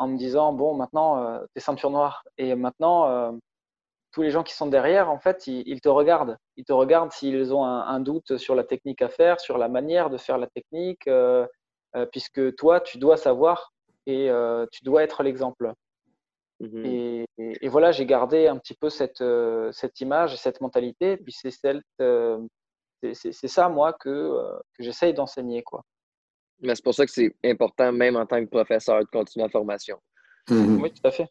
en 0.00 0.08
me 0.08 0.16
disant 0.16 0.54
bon, 0.54 0.74
maintenant, 0.74 1.22
euh, 1.22 1.40
tu 1.40 1.58
es 1.58 1.60
ceinture 1.60 1.90
noire. 1.90 2.24
Et 2.38 2.54
maintenant, 2.54 3.06
euh, 3.10 3.32
tous 4.12 4.22
les 4.22 4.30
gens 4.30 4.42
qui 4.42 4.54
sont 4.54 4.66
derrière, 4.66 5.10
en 5.10 5.18
fait, 5.18 5.46
ils, 5.46 5.80
te 5.82 5.90
regardent. 5.90 6.38
Ils 6.56 6.64
te 6.64 6.72
regardent 6.72 7.12
s'ils 7.12 7.52
ont 7.52 7.64
un, 7.64 8.00
doute 8.00 8.38
sur 8.38 8.54
la 8.54 8.64
technique 8.64 9.02
à 9.02 9.10
faire, 9.10 9.40
sur 9.40 9.58
la 9.58 9.68
manière 9.68 10.08
de 10.08 10.16
faire 10.16 10.38
la 10.38 10.46
technique, 10.46 11.06
euh, 11.06 11.46
puisque 12.12 12.56
toi, 12.56 12.80
tu 12.80 12.96
dois 12.96 13.18
savoir 13.18 13.72
et 14.06 14.30
tu 14.72 14.84
dois 14.84 15.02
être 15.04 15.22
l'exemple. 15.22 15.72
Mmh 16.60 17.24
et, 17.38 17.68
voilà, 17.68 17.92
j'ai 17.92 18.06
gardé 18.06 18.48
un 18.48 18.56
petit 18.56 18.74
peu 18.74 18.88
cette, 18.88 19.22
cette 19.72 20.00
image 20.00 20.32
et 20.32 20.38
cette 20.38 20.62
mentalité. 20.62 21.18
Puis 21.18 21.32
c'est 21.32 21.50
c'est 23.12 23.48
ça, 23.48 23.68
moi, 23.68 23.92
que, 23.92 24.36
que 24.76 24.82
j'essaye 24.82 25.14
d'enseigner. 25.14 25.62
quoi. 25.62 25.84
Mais 26.62 26.74
c'est 26.74 26.84
pour 26.84 26.94
ça 26.94 27.06
que 27.06 27.12
c'est 27.12 27.34
important, 27.44 27.92
même 27.92 28.16
en 28.16 28.26
tant 28.26 28.40
que 28.44 28.50
professeur, 28.50 29.00
de 29.00 29.06
continuer 29.06 29.46
la 29.46 29.50
formation. 29.50 29.98
Mhm. 30.48 30.82
Oui, 30.82 30.92
tout 30.92 31.06
à 31.06 31.10
fait. 31.10 31.28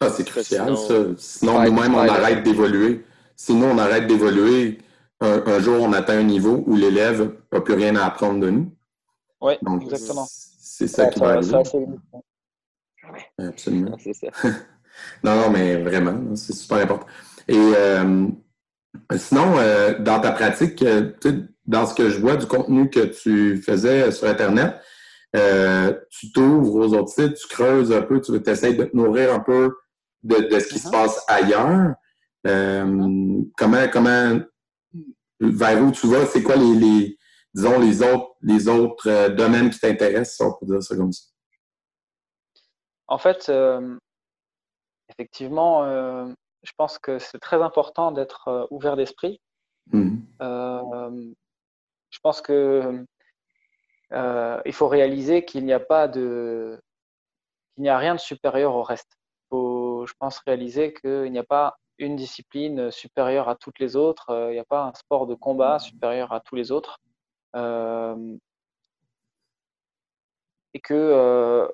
Ah, 0.00 0.10
c'est 0.10 0.24
crucial, 0.24 0.76
sinon, 0.76 0.76
ça. 0.76 0.94
Sinon, 1.16 1.62
nous-mêmes, 1.62 1.94
on 1.94 1.98
arrête 1.98 2.42
d'évoluer. 2.42 3.04
Sinon, 3.36 3.70
on 3.72 3.78
arrête 3.78 4.06
d'évoluer. 4.06 4.78
Un, 5.20 5.60
jour, 5.60 5.80
on 5.80 5.92
atteint 5.92 6.18
un 6.18 6.24
niveau 6.24 6.64
où 6.66 6.74
l'élève 6.74 7.32
n'a 7.52 7.60
plus 7.60 7.74
rien 7.74 7.94
à 7.94 8.06
apprendre 8.06 8.40
de 8.40 8.50
nous. 8.50 8.72
Oui, 9.40 9.54
exactement. 9.80 10.26
C'est 10.28 10.88
ça, 10.88 11.06
qui 11.06 11.20
va 11.20 11.34
arriver. 11.34 11.56
Absolument. 13.38 13.96
Ça. 13.98 14.26
non, 15.22 15.36
non, 15.36 15.50
mais 15.50 15.76
vraiment, 15.76 16.34
c'est 16.34 16.52
super 16.52 16.78
important. 16.78 17.06
Et 17.46 17.56
euh, 17.56 18.26
sinon, 19.16 19.58
euh, 19.58 19.98
dans 19.98 20.20
ta 20.20 20.32
pratique, 20.32 20.82
euh, 20.82 21.12
dans 21.66 21.86
ce 21.86 21.94
que 21.94 22.10
je 22.10 22.18
vois 22.18 22.36
du 22.36 22.46
contenu 22.46 22.90
que 22.90 23.00
tu 23.00 23.62
faisais 23.62 24.10
sur 24.10 24.28
Internet, 24.28 24.80
euh, 25.34 25.98
tu 26.10 26.30
t'ouvres 26.30 26.74
aux 26.74 26.94
autres 26.94 27.12
sites, 27.12 27.36
tu 27.36 27.48
creuses 27.48 27.92
un 27.92 28.02
peu, 28.02 28.20
tu 28.20 28.34
essaies 28.50 28.74
de 28.74 28.84
te 28.84 28.96
nourrir 28.96 29.32
un 29.32 29.40
peu 29.40 29.74
de, 30.22 30.36
ce 30.58 30.68
qui 30.68 30.78
se 30.78 30.88
uh-huh. 30.88 30.90
passe 30.90 31.24
ailleurs. 31.26 31.94
Euh. 32.46 33.42
Comment, 33.56 33.88
comment, 33.90 34.40
vers 35.40 35.82
où 35.82 35.90
tu 35.90 36.06
vas? 36.08 36.26
C'est 36.26 36.42
quoi 36.42 36.56
les, 36.56 37.16
disons, 37.54 37.80
les 37.80 38.02
autres, 38.02 38.34
les 38.42 38.68
autres 38.68 39.08
euh, 39.08 39.28
domaines 39.30 39.70
qui 39.70 39.78
t'intéressent, 39.78 40.36
si 40.36 40.42
on 40.42 40.52
peut 40.52 40.66
dire 40.66 40.82
ça 40.82 40.96
comme 40.96 41.12
ça? 41.12 41.24
En 43.08 43.18
fait, 43.18 43.52
effectivement, 45.10 45.84
je 46.62 46.72
pense 46.76 46.98
que 46.98 47.18
c'est 47.18 47.38
très 47.38 47.62
important 47.62 48.12
d'être 48.12 48.68
ouvert 48.70 48.96
d'esprit. 48.96 49.40
Mmh 49.92 50.18
je 52.12 52.18
pense 52.22 52.40
que 52.40 53.04
euh, 54.12 54.60
il 54.66 54.72
faut 54.72 54.88
réaliser 54.88 55.44
qu'il 55.44 55.64
n'y 55.64 55.72
a 55.72 55.80
pas 55.80 56.06
de, 56.06 56.80
qu'il 57.74 57.82
n'y 57.82 57.88
a 57.88 57.98
rien 57.98 58.14
de 58.14 58.20
supérieur 58.20 58.74
au 58.74 58.82
reste. 58.82 59.16
Il 59.16 59.48
faut, 59.50 60.06
je 60.06 60.12
pense, 60.18 60.38
réaliser 60.46 60.92
qu'il 60.92 61.32
n'y 61.32 61.38
a 61.38 61.44
pas 61.44 61.78
une 61.98 62.16
discipline 62.16 62.90
supérieure 62.90 63.48
à 63.48 63.56
toutes 63.56 63.78
les 63.78 63.96
autres. 63.96 64.30
Euh, 64.30 64.50
il 64.50 64.54
n'y 64.54 64.60
a 64.60 64.64
pas 64.64 64.84
un 64.84 64.94
sport 64.94 65.26
de 65.26 65.34
combat 65.34 65.78
supérieur 65.78 66.32
à 66.32 66.40
tous 66.40 66.54
les 66.54 66.70
autres. 66.70 66.98
Euh, 67.56 68.36
et 70.74 70.80
que 70.80 71.68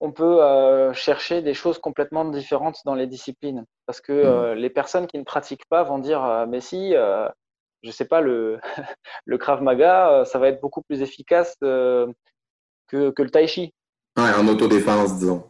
on, 0.00 0.12
peut 0.12 0.92
chercher 0.92 1.42
des 1.42 1.54
choses 1.54 1.78
complètement 1.78 2.24
différentes 2.24 2.78
dans 2.84 2.94
les 2.94 3.06
disciplines. 3.06 3.64
Parce 3.86 4.00
que 4.00 4.52
mmh. 4.52 4.54
les 4.54 4.70
personnes 4.70 5.06
qui 5.06 5.18
ne 5.18 5.24
pratiquent 5.24 5.66
pas 5.68 5.82
vont 5.82 5.98
dire 5.98 6.46
Mais 6.48 6.60
si, 6.60 6.94
je 7.84 7.90
sais 7.90 8.06
pas, 8.06 8.20
le, 8.20 8.58
le 9.26 9.38
Krav 9.38 9.62
Maga, 9.62 10.10
euh, 10.10 10.24
ça 10.24 10.38
va 10.38 10.48
être 10.48 10.60
beaucoup 10.60 10.82
plus 10.82 11.02
efficace 11.02 11.56
euh, 11.62 12.10
que, 12.88 13.10
que, 13.10 13.22
le 13.22 13.30
Tai 13.30 13.46
Chi. 13.46 13.72
Ouais, 14.16 14.32
en 14.36 14.48
autodéfense, 14.48 15.18
disons. 15.18 15.44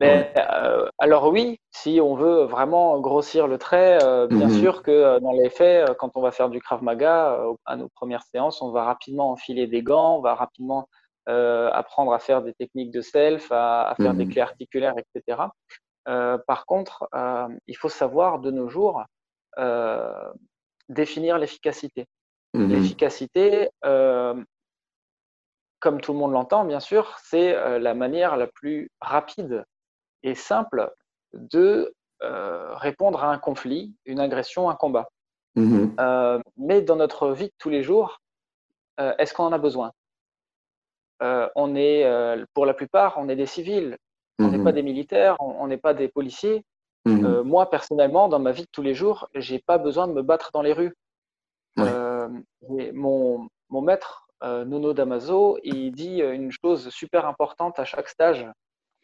Mais, 0.00 0.30
euh, 0.36 0.86
alors 0.98 1.32
oui, 1.32 1.58
si 1.70 2.00
on 2.02 2.16
veut 2.16 2.44
vraiment 2.44 3.00
grossir 3.00 3.46
le 3.46 3.56
trait, 3.56 3.96
bien 4.28 4.48
mhm. 4.48 4.60
sûr 4.60 4.82
que 4.82 5.18
dans 5.20 5.32
les 5.32 5.48
faits, 5.48 5.96
quand 5.98 6.10
on 6.16 6.20
va 6.20 6.32
faire 6.32 6.50
du 6.50 6.60
Krav 6.60 6.82
Maga, 6.82 7.40
à 7.64 7.76
nos 7.76 7.88
premières 7.88 8.22
séances, 8.24 8.60
on 8.60 8.72
va 8.72 8.84
rapidement 8.84 9.30
enfiler 9.30 9.66
des 9.66 9.82
gants, 9.82 10.18
on 10.18 10.20
va 10.20 10.34
rapidement 10.34 10.86
apprendre 11.26 12.12
à 12.12 12.18
faire 12.18 12.42
des 12.42 12.54
techniques 12.54 12.90
de 12.90 13.00
self, 13.00 13.50
à, 13.50 13.94
faire 13.96 14.14
des 14.14 14.24
mhm. 14.24 14.32
clés 14.32 14.42
articulaires, 14.42 14.94
etc. 14.96 15.42
par 16.04 16.66
contre, 16.66 17.08
il 17.66 17.76
faut 17.76 17.88
savoir 17.88 18.38
de 18.38 18.50
nos 18.50 18.68
jours 18.68 19.04
définir 20.88 21.38
l'efficacité. 21.38 22.06
Mmh 22.54 22.68
l'efficacité, 22.68 23.70
euh, 23.84 24.42
comme 25.80 26.00
tout 26.00 26.12
le 26.12 26.18
monde 26.18 26.32
l'entend, 26.32 26.64
bien 26.64 26.80
sûr, 26.80 27.16
c'est 27.22 27.54
euh, 27.54 27.78
la 27.78 27.94
manière 27.94 28.36
la 28.36 28.46
plus 28.46 28.90
rapide 29.00 29.64
et 30.22 30.34
simple 30.34 30.90
de 31.34 31.94
euh, 32.22 32.74
répondre 32.76 33.22
à 33.22 33.30
un 33.30 33.38
conflit, 33.38 33.94
une 34.06 34.20
agression, 34.20 34.70
un 34.70 34.74
combat. 34.74 35.08
Mmh 35.54 35.88
mais 36.56 36.82
dans 36.82 36.96
notre 36.96 37.30
vie 37.32 37.46
de 37.46 37.54
tous 37.58 37.70
les 37.70 37.82
jours, 37.82 38.20
est-ce 38.98 39.34
qu'on 39.34 39.44
en 39.44 39.52
a 39.52 39.58
besoin? 39.58 39.92
On 41.20 41.74
est, 41.76 42.04
pour 42.54 42.66
la 42.66 42.74
plupart, 42.74 43.14
on 43.18 43.28
est 43.28 43.36
des 43.36 43.46
civils, 43.46 43.96
on 44.38 44.48
n'est 44.48 44.62
pas 44.62 44.70
mmh 44.70 44.74
des 44.74 44.82
militaires, 44.82 45.36
on 45.40 45.66
n'est 45.66 45.78
pas 45.78 45.94
des 45.94 46.08
policiers, 46.08 46.62
Mhm. 47.06 47.24
Euh, 47.24 47.44
moi, 47.44 47.70
personnellement, 47.70 48.28
dans 48.28 48.40
ma 48.40 48.50
vie 48.50 48.62
de 48.62 48.70
tous 48.72 48.82
les 48.82 48.94
jours, 48.94 49.28
j'ai 49.34 49.60
pas 49.60 49.78
besoin 49.78 50.08
de 50.08 50.12
me 50.12 50.22
battre 50.22 50.50
dans 50.52 50.62
les 50.62 50.72
rues. 50.72 50.92
Euh, 51.78 52.28
mon, 52.94 53.48
mon, 53.68 53.80
maître, 53.80 54.26
euh, 54.42 54.64
Nuno 54.64 54.92
Damaso, 54.92 55.58
il 55.62 55.92
dit 55.92 56.20
une 56.20 56.50
chose 56.50 56.88
super 56.88 57.26
importante 57.26 57.78
à 57.78 57.84
chaque 57.84 58.08
stage. 58.08 58.44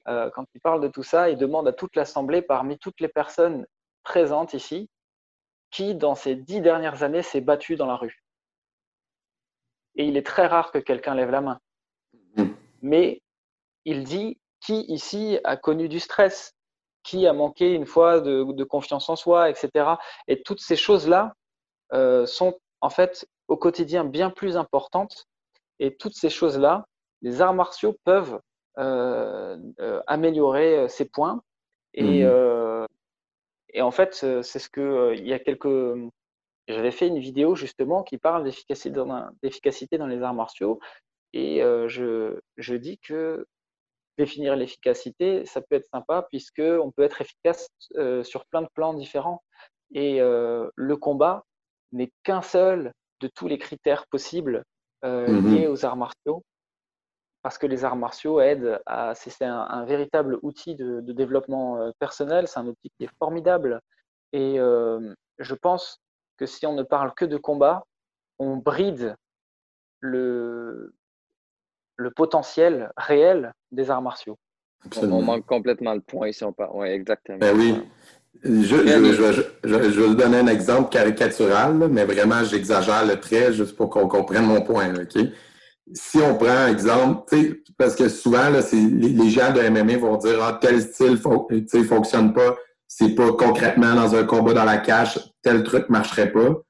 quand 0.07 0.47
il 0.55 0.61
parle 0.61 0.81
de 0.81 0.89
tout 0.89 1.05
ça, 1.05 1.31
il 1.31 1.39
demande 1.39 1.69
à 1.69 1.73
toute 1.73 1.95
l'Assemblée, 1.95 2.43
parmi 2.43 2.77
toutes 2.77 3.01
les 3.01 3.09
personnes 3.09 3.67
présentes 4.03 4.53
ici, 4.53 4.89
qui, 5.71 5.95
dans 5.95 6.17
ces 6.17 6.35
dix 6.35 6.61
dernières 6.61 7.05
années, 7.05 7.23
s'est 7.23 7.41
battu 7.41 7.77
dans 7.77 7.87
la 7.87 7.95
rue. 7.95 8.25
Et 9.95 10.07
il 10.07 10.17
est 10.17 10.27
très 10.27 10.49
rare 10.49 10.73
que 10.73 10.79
quelqu'un 10.79 11.15
lève 11.15 11.31
la 11.31 11.41
main. 11.41 11.61
Mais 12.83 13.23
il 13.85 14.05
dit 14.05 14.39
qui 14.61 14.85
ici 14.89 15.39
a 15.45 15.57
connu 15.57 15.89
du 15.89 16.01
stress, 16.01 16.55
qui 17.03 17.27
a 17.27 17.33
manqué 17.33 17.73
une 17.73 17.87
fois 17.87 18.21
de, 18.21 18.65
confiance 18.65 19.09
en 19.09 19.17
soi, 19.17 19.51
etc. 19.51 19.97
Et 20.29 20.43
toutes 20.43 20.61
ces 20.61 20.77
choses-là 20.77 21.35
euh, 21.93 22.27
sont 22.27 22.59
en 22.81 22.91
fait 22.91 23.27
au 23.49 23.57
quotidien 23.57 24.05
bien 24.05 24.31
plus 24.31 24.57
importantes. 24.57 25.27
Et 25.79 25.97
toutes 25.97 26.15
ces 26.15 26.31
choses-là, 26.31 26.87
les 27.23 27.41
arts 27.41 27.55
martiaux 27.55 27.97
peuvent 28.05 28.39
euh, 28.79 29.59
euh, 29.81 30.01
améliorer 30.07 30.89
ces 30.89 31.07
points. 31.07 31.43
Et, 31.95 32.25
mmh. 32.25 32.87
et 33.75 33.83
en 33.83 33.91
fait, 33.91 34.15
c'est 34.15 34.59
ce 34.59 34.69
que 34.69 35.15
il 35.15 35.27
y 35.27 35.33
a 35.33 35.39
quelques 35.39 35.99
j'avais 36.69 36.93
fait 36.93 37.09
une 37.09 37.19
vidéo 37.19 37.55
justement 37.55 38.03
qui 38.03 38.19
parle 38.19 38.45
d'efficacité 38.45 39.99
dans, 39.99 40.07
dans, 40.07 40.07
les 40.07 40.23
arts 40.23 40.35
martiaux 40.35 40.81
et 41.33 41.61
je, 41.89 42.39
je, 42.59 42.75
dis 42.75 42.99
que 42.99 43.47
définir 44.19 44.57
l'efficacité, 44.57 45.45
ça 45.47 45.61
peut 45.61 45.77
être 45.77 45.89
sympa 45.93 46.27
puisqu'on 46.31 46.91
peut 46.91 47.03
être 47.03 47.21
efficace 47.21 47.69
euh, 47.97 48.23
sur 48.23 48.45
plein 48.47 48.63
de 48.63 48.69
plans 48.75 48.95
différents. 48.95 49.43
Et 49.95 50.21
euh, 50.21 50.69
le 50.75 50.97
combat 50.97 51.45
n'est 51.93 52.13
qu'un 52.23 52.43
seul 52.43 52.93
de 53.21 53.29
tous 53.29 53.49
les 53.49 53.59
critères 53.59 54.07
possibles 54.07 54.65
mmh 55.05 55.51
liés 55.51 55.67
aux 55.67 55.85
arts 55.85 55.97
martiaux, 55.97 56.45
parce 57.43 57.59
que 57.59 57.67
les 57.67 57.85
arts 57.85 57.97
martiaux 57.97 58.41
aident 58.41 58.81
à. 58.87 59.17
C'est 59.17 59.45
un, 59.45 59.85
véritable 59.85 60.39
outil 60.43 60.77
de, 60.77 61.01
développement 61.01 61.93
personnel, 61.99 62.47
c'est 62.47 62.61
un 62.61 62.69
outil 62.69 62.93
qui 62.97 63.05
est 63.07 63.11
formidable. 63.19 63.81
Et 64.33 64.59
je 64.59 65.55
pense 65.57 65.99
que 66.37 66.47
si 66.47 66.67
on 66.67 66.75
ne 66.75 66.85
parle 66.85 67.13
que 67.15 67.25
de 67.25 67.37
combat, 67.37 67.83
on 68.39 68.59
bride 68.59 69.17
le, 69.99 70.95
le 71.97 72.11
potentiel 72.11 72.91
réel 72.97 73.53
des 73.71 73.91
arts 73.91 74.03
martiaux. 74.03 74.39
On 75.01 75.23
manque 75.23 75.47
complètement 75.47 75.95
le 75.95 76.01
point 76.01 76.33
si 76.33 76.45
on 76.45 76.53
parle. 76.53 76.71
Oui, 76.75 76.89
exactement. 76.89 77.39
Ben 77.39 77.57
oui. 77.57 77.81
Je, 78.43 78.63
je, 78.63 79.43
je, 79.65 79.77
vais 79.77 80.07
vous 80.07 80.15
donner 80.15 80.39
un 80.39 80.47
exemple 80.49 80.91
caricatural, 80.91 81.75
mais 81.91 82.05
vraiment, 82.05 82.43
j'exagère 82.43 83.07
le 83.07 83.21
trait 83.21 83.53
juste 83.53 83.77
pour 83.77 83.91
qu'on 83.91 84.09
comprenne 84.09 84.47
mon 84.47 84.63
point. 84.63 84.93
OK? 84.95 85.23
Si 85.93 86.19
on 86.19 86.37
prend 86.37 86.67
exemple, 86.67 87.37
parce 87.77 87.95
que 87.95 88.09
souvent, 88.09 88.49
là, 88.49 88.61
les, 88.73 89.09
les, 89.11 89.31
gens 89.31 89.53
de 89.53 89.61
MMA 89.61 89.99
vont 89.99 90.17
dire 90.17 90.43
ah, 90.43 90.59
tel 90.61 90.81
style 90.81 91.19
ne 91.21 91.83
fonctionne 91.85 92.33
pas, 92.33 92.57
c'est 92.89 93.15
pas 93.15 93.33
concrètement 93.33 93.95
dans 93.95 94.15
un 94.15 94.25
combat 94.25 94.55
dans 94.55 94.65
la 94.65 94.79
cache, 94.79 95.19
tel 95.43 95.63
truc 95.63 95.89
ne 95.89 95.93
marcherait 95.93 96.33
pas. 96.33 96.63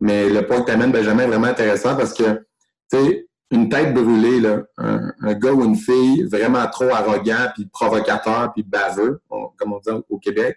Mais 0.00 0.28
le 0.28 0.46
point 0.46 0.60
que 0.60 0.66
tu 0.66 0.72
amènes, 0.72 0.92
Benjamin, 0.92 1.24
est 1.24 1.28
vraiment 1.28 1.46
intéressant 1.46 1.96
parce 1.96 2.14
que, 2.14 2.44
tu 2.90 2.98
sais, 2.98 3.28
une 3.50 3.68
tête 3.68 3.92
brûlée, 3.92 4.40
là, 4.40 4.62
un, 4.78 5.34
gars 5.34 5.52
ou 5.52 5.64
une 5.64 5.76
fille 5.76 6.22
vraiment 6.24 6.66
trop 6.68 6.90
arrogant, 6.90 7.48
puis 7.54 7.66
provocateur, 7.66 8.52
puis 8.52 8.62
baveux, 8.62 9.20
comme 9.28 9.72
on 9.72 9.78
dit 9.78 9.90
au 10.08 10.18
Québec, 10.18 10.56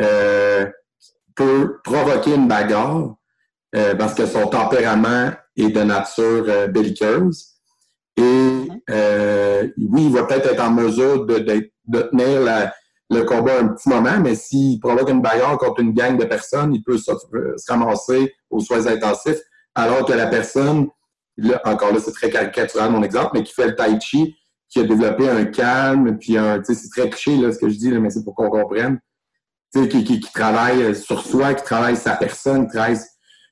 euh, 0.00 0.66
peut 1.34 1.80
provoquer 1.84 2.34
une 2.34 2.48
bagarre 2.48 3.14
euh, 3.76 3.94
parce 3.94 4.14
que 4.14 4.26
son 4.26 4.46
tempérament 4.46 5.32
est 5.56 5.70
de 5.70 5.82
nature 5.82 6.44
euh, 6.48 6.66
belliqueuse. 6.66 7.50
Et 8.16 8.22
oui, 8.22 10.04
il 10.04 10.12
va 10.12 10.24
peut-être 10.24 10.52
être 10.52 10.62
en 10.62 10.70
mesure 10.70 11.26
de, 11.26 11.38
de, 11.38 12.00
tenir 12.02 12.70
le 13.10 13.22
combat 13.22 13.58
un 13.58 13.68
petit 13.68 13.88
moment, 13.88 14.18
mais 14.20 14.34
s'il 14.34 14.78
provoque 14.80 15.10
une 15.10 15.20
bagarre 15.20 15.58
contre 15.58 15.80
une 15.80 15.92
gang 15.92 16.16
de 16.16 16.24
personnes, 16.24 16.74
il 16.74 16.82
peut 16.82 16.96
se, 16.96 17.12
se 17.56 17.72
ramasser 17.72 18.32
aux 18.50 18.60
soins 18.60 18.86
intensifs, 18.86 19.40
alors 19.74 20.04
que 20.06 20.12
la 20.12 20.28
personne 20.28 20.88
encore 21.64 21.92
là, 21.92 21.98
c'est 22.04 22.12
très 22.12 22.30
caricatural 22.30 22.90
mon 22.90 23.02
exemple, 23.02 23.30
mais 23.34 23.42
qui 23.42 23.52
fait 23.52 23.66
le 23.66 23.74
tai 23.74 23.98
chi, 24.00 24.36
qui 24.68 24.80
a 24.80 24.84
développé 24.84 25.28
un 25.28 25.44
calme, 25.44 26.18
puis 26.18 26.36
un, 26.36 26.62
c'est 26.64 26.90
très 26.90 27.08
cliché 27.08 27.36
là, 27.36 27.52
ce 27.52 27.58
que 27.58 27.68
je 27.68 27.76
dis, 27.76 27.90
mais 27.92 28.10
c'est 28.10 28.24
pour 28.24 28.34
qu'on 28.34 28.50
comprenne. 28.50 28.98
Qui, 29.72 29.88
qui, 29.88 30.04
qui, 30.04 30.32
travaille 30.32 30.94
sur 30.94 31.24
soi, 31.26 31.54
qui 31.54 31.64
travaille 31.64 31.96
sa 31.96 32.14
personne, 32.14 32.66
qui 32.66 32.74
travaille 32.74 32.96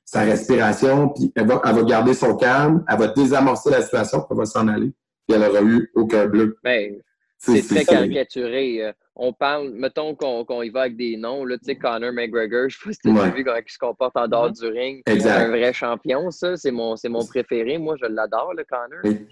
sa 0.05 0.21
respiration, 0.21 1.09
puis 1.09 1.33
elle 1.35 1.47
va, 1.47 1.61
elle 1.65 1.75
va 1.75 1.83
garder 1.83 2.13
son 2.13 2.37
calme, 2.37 2.83
elle 2.87 2.97
va 2.97 3.07
désamorcer 3.07 3.71
la 3.71 3.81
situation, 3.81 4.19
puis 4.19 4.27
elle 4.31 4.37
va 4.37 4.45
s'en 4.45 4.67
aller, 4.69 4.93
puis 5.27 5.35
elle 5.35 5.41
n'aura 5.41 5.61
eu 5.61 5.91
aucun 5.95 6.25
bleu. 6.27 6.57
Ben, 6.63 6.95
c'est 7.37 7.61
très 7.67 7.83
caricaturé. 7.83 8.93
Euh, 9.15 9.23
on 9.23 9.33
parle, 9.33 9.71
mettons 9.71 10.15
qu'on 10.15 10.61
y 10.61 10.69
va 10.69 10.81
avec 10.81 10.97
des 10.97 11.17
noms, 11.17 11.45
là, 11.45 11.57
tu 11.57 11.65
sais, 11.65 11.75
Conor 11.75 12.11
McGregor, 12.13 12.69
je 12.69 12.77
sais 12.77 12.83
pas 12.85 12.93
si 12.93 12.99
tu 12.99 13.09
as 13.09 13.29
vu 13.29 13.43
comment 13.43 13.57
il 13.57 13.71
se 13.71 13.77
comporte 13.77 14.17
en 14.17 14.27
dehors 14.27 14.51
du 14.51 14.65
ring. 14.67 15.03
C'est 15.07 15.29
un 15.29 15.49
vrai 15.49 15.73
champion, 15.73 16.31
ça. 16.31 16.55
C'est 16.55 16.71
mon, 16.71 16.95
mon 17.05 17.25
préféré. 17.25 17.77
Moi, 17.77 17.95
je 18.01 18.05
l'adore, 18.07 18.53
le 18.55 18.63
Conor. 18.63 18.99
Oui. 19.03 19.27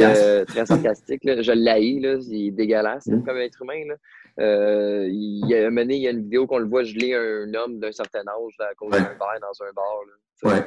Euh, 0.00 0.44
très 0.44 0.66
sarcastique. 0.66 1.24
Là. 1.24 1.40
Je 1.42 1.52
l'haïs, 1.52 2.00
là. 2.00 2.16
Il 2.28 2.48
est 2.48 2.50
dégueulasse 2.50 3.06
mm. 3.06 3.24
comme 3.24 3.38
être 3.38 3.62
humain. 3.62 3.84
Là. 3.88 3.94
Euh, 4.40 5.08
il, 5.10 5.54
a 5.54 5.70
mené, 5.70 5.96
il 5.96 6.02
y 6.02 6.08
a 6.08 6.10
une 6.10 6.22
vidéo 6.22 6.46
qu'on 6.46 6.58
le 6.58 6.68
voit 6.68 6.84
geler 6.84 7.14
un 7.14 7.52
homme 7.54 7.78
d'un 7.78 7.92
certain 7.92 8.20
âge 8.20 8.56
à 8.60 8.74
cause 8.74 8.90
d'un 8.90 8.98
verre 8.98 9.16
dans 9.18 9.64
un 9.64 9.72
bar. 9.74 10.00
Là. 10.06 10.54
Ouais. 10.54 10.64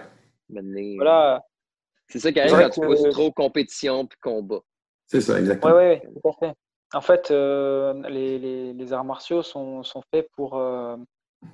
Mené, 0.49 0.95
voilà. 0.97 1.43
C'est 2.08 2.19
ça 2.19 2.32
qui 2.32 2.39
arrive 2.39 2.56
quand 2.56 2.69
tu 2.69 2.82
pousses 2.82 3.10
trop 3.10 3.32
compétition 3.32 4.06
puis 4.06 4.17
combat. 4.21 4.60
C'est 5.08 5.21
ça, 5.21 5.39
exactement. 5.39 5.75
Oui, 5.75 5.84
oui, 6.04 6.21
tout 6.21 6.30
à 6.30 6.34
fait. 6.34 6.54
En 6.96 7.02
fait, 7.02 7.30
euh, 7.30 7.94
les, 8.08 8.94
arts 8.94 9.04
martiaux 9.04 9.44
sont, 9.44 9.84
faits 10.12 10.30
pour 10.32 10.56
euh, 10.56 10.96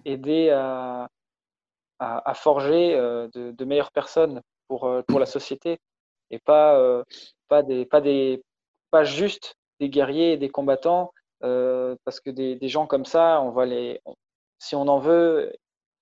aider 0.05 0.51
à, 0.51 1.09
forger 2.35 2.93
euh, 2.95 3.27
de, 3.33 3.65
meilleures 3.65 3.91
personnes 3.91 4.41
pour, 4.67 4.87
pour 5.07 5.19
la 5.19 5.25
société 5.25 5.79
et 6.29 6.37
pas, 6.37 7.03
pas, 7.47 7.63
des, 7.63 7.87
pas, 7.87 8.01
des, 8.01 8.43
pas 8.91 9.03
juste 9.03 9.55
des 9.79 9.89
guerriers 9.89 10.33
et 10.33 10.37
des 10.37 10.49
combattants, 10.49 11.11
parce 11.39 12.19
que 12.19 12.29
des, 12.29 12.69
gens 12.69 12.85
comme 12.85 13.05
ça, 13.05 13.41
on 13.41 13.49
va 13.49 13.65
les, 13.65 13.99
si 14.59 14.75
on 14.75 14.87
en 14.87 14.99
veut, 14.99 15.51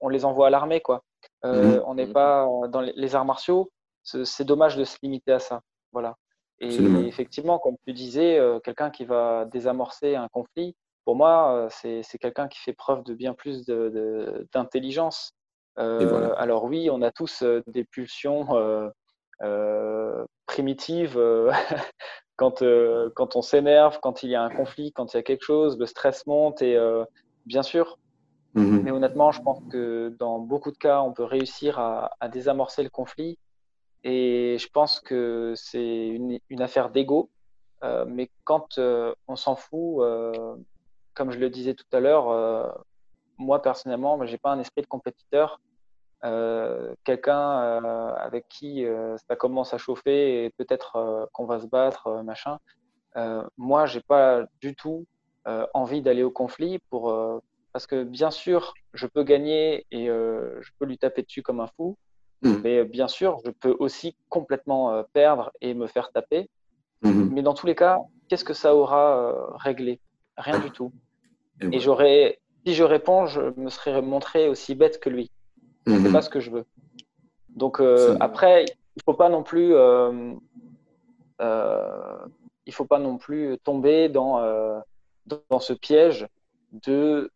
on 0.02 0.10
les 0.10 0.26
envoie 0.26 0.48
à 0.48 0.50
l'armée. 0.50 0.82
quoi. 0.82 1.02
Mmh 1.44 1.82
on 1.86 1.94
n'est 1.96 2.08
pas 2.08 2.46
dans 2.68 2.82
les 2.82 3.16
arts 3.16 3.26
martiaux, 3.26 3.72
c'est 4.04 4.44
dommage 4.44 4.76
de 4.76 4.84
se 4.84 4.98
limiter 5.02 5.32
à 5.32 5.40
ça. 5.40 5.62
Voilà. 5.94 6.18
Et 6.62 7.08
effectivement, 7.08 7.58
comme 7.58 7.76
tu 7.88 7.94
disais, 7.94 8.38
euh, 8.38 8.60
quelqu'un 8.60 8.90
qui 8.90 9.06
va 9.06 9.46
désamorcer 9.46 10.16
un 10.16 10.28
conflit, 10.28 10.76
pour 11.06 11.16
moi, 11.16 11.54
euh, 11.54 12.02
c'est 12.04 12.18
quelqu'un 12.20 12.48
qui 12.48 12.60
fait 12.60 12.74
preuve 12.74 13.04
de 13.04 13.14
bien 13.14 13.34
plus 13.34 13.66
d'intelligence. 13.66 15.32
Euh, 15.78 16.34
alors 16.38 16.66
oui, 16.66 16.90
on 16.92 17.02
a 17.02 17.12
tous 17.12 17.44
des 17.68 17.86
pulsions 17.86 18.48
primitives 20.46 21.20
quand, 22.36 22.64
quand 23.16 23.36
on 23.36 23.42
s'énerve, 23.42 24.00
quand 24.02 24.24
il 24.24 24.30
y 24.30 24.36
a 24.36 24.44
un 24.44 24.50
conflit, 24.50 24.92
quand 24.92 25.14
il 25.14 25.18
y 25.18 25.20
a 25.20 25.24
quelque 25.24 25.46
chose, 25.46 25.80
le 25.80 25.86
stress 25.86 26.28
monte 26.28 26.62
et 26.62 26.78
bien 27.46 27.64
sûr. 27.64 27.98
Mmh 28.56 28.80
Mais 28.84 28.92
honnêtement, 28.92 29.32
je 29.32 29.42
pense 29.42 29.62
que 29.72 30.14
dans 30.20 30.40
beaucoup 30.40 30.72
de 30.72 30.78
cas, 30.78 31.02
on 31.02 31.14
peut 31.14 31.24
réussir 31.24 31.80
à 31.80 32.28
désamorcer 32.30 32.84
le 32.84 32.90
conflit 32.90 33.38
et 34.04 34.58
je 34.60 34.68
pense 34.70 35.00
que 35.00 35.54
c'est 35.56 36.08
une, 36.08 36.62
affaire 36.62 36.90
d'ego. 36.90 37.30
Euh, 37.84 38.06
mais 38.08 38.30
quand 38.44 38.78
euh, 38.78 39.14
on 39.28 39.36
s'en 39.36 39.56
fout, 39.56 40.02
euh, 40.02 40.56
comme 41.14 41.32
je 41.32 41.40
le 41.40 41.50
disais 41.50 41.74
tout 41.74 41.86
à 41.92 42.00
l'heure, 42.00 42.84
moi 43.38 43.62
personnellement, 43.62 44.26
je 44.26 44.32
n'ai 44.32 44.38
pas 44.38 44.52
un 44.52 44.60
esprit 44.60 44.82
de 44.82 44.88
compétiteur. 44.88 45.60
Quelqu'un 47.04 47.84
avec 48.16 48.48
qui 48.50 48.86
ça 49.28 49.36
commence 49.36 49.74
à 49.74 49.78
chauffer 49.78 50.46
et 50.46 50.50
peut-être 50.52 51.30
qu'on 51.34 51.46
va 51.46 51.60
se 51.60 51.68
battre, 51.68 52.22
machin. 52.24 52.60
moi, 53.58 53.86
j'ai 53.86 54.02
pas 54.02 54.44
du 54.62 54.76
tout 54.76 55.06
envie 55.74 56.02
d'aller 56.02 56.24
au 56.24 56.32
conflit 56.32 56.80
pour 56.90 57.14
parce 57.74 57.86
que 57.86 58.04
bien 58.04 58.32
sûr, 58.32 58.74
je 58.94 59.08
peux 59.08 59.24
gagner 59.24 59.86
et 59.92 60.08
je 60.08 60.70
peux 60.78 60.86
lui 60.86 60.98
taper 60.98 61.24
dessus 61.24 61.42
comme 61.42 61.60
un 61.60 61.68
fou. 61.68 61.98
Mmh. 62.42 62.56
Mais 62.64 62.80
euh, 62.80 62.86
bien 62.86 63.08
sûr, 63.08 63.40
je 63.46 63.52
peux 63.52 63.76
aussi 63.80 64.16
complètement 64.30 64.94
euh, 64.94 65.04
perdre 65.14 65.52
et 65.62 65.74
me 65.74 65.88
faire 65.88 66.12
taper. 66.12 66.50
Mmh. 67.02 67.30
Mais 67.32 67.42
dans 67.42 67.54
tous 67.54 67.68
les 67.68 67.76
cas, 67.76 68.00
qu'est-ce 68.28 68.46
que 68.46 68.54
ça 68.54 68.76
aura 68.76 69.18
euh, 69.18 69.46
réglé? 69.56 70.00
Rien 70.38 70.60
du 70.60 70.72
tout. 70.72 70.94
Et, 71.62 71.80
j'aurais, 71.80 72.40
si 72.66 72.74
je 72.74 72.84
réponds, 72.84 73.26
je 73.26 73.42
me 73.58 73.70
serais 73.70 74.02
montré 74.02 74.48
aussi 74.48 74.76
bête 74.76 75.00
que 75.02 75.10
lui. 75.10 75.30
Ce 75.86 75.92
n'est 75.92 76.10
mmh. 76.10 76.14
pas 76.14 76.22
ce 76.22 76.30
que 76.30 76.40
je 76.40 76.52
veux. 76.52 76.66
Donc 77.50 77.82
après, 78.22 78.66
il 78.96 79.04
faut 79.04 79.16
pas 79.16 79.28
non 79.28 79.44
plus, 79.44 79.74
il 82.66 82.74
faut 82.74 82.86
pas 82.86 83.00
non 83.00 83.18
plus 83.18 83.58
tomber 83.64 84.08
dans 84.08 84.82
dans 85.26 85.60
ce 85.60 85.74
piège 85.74 86.28
de 86.72 87.30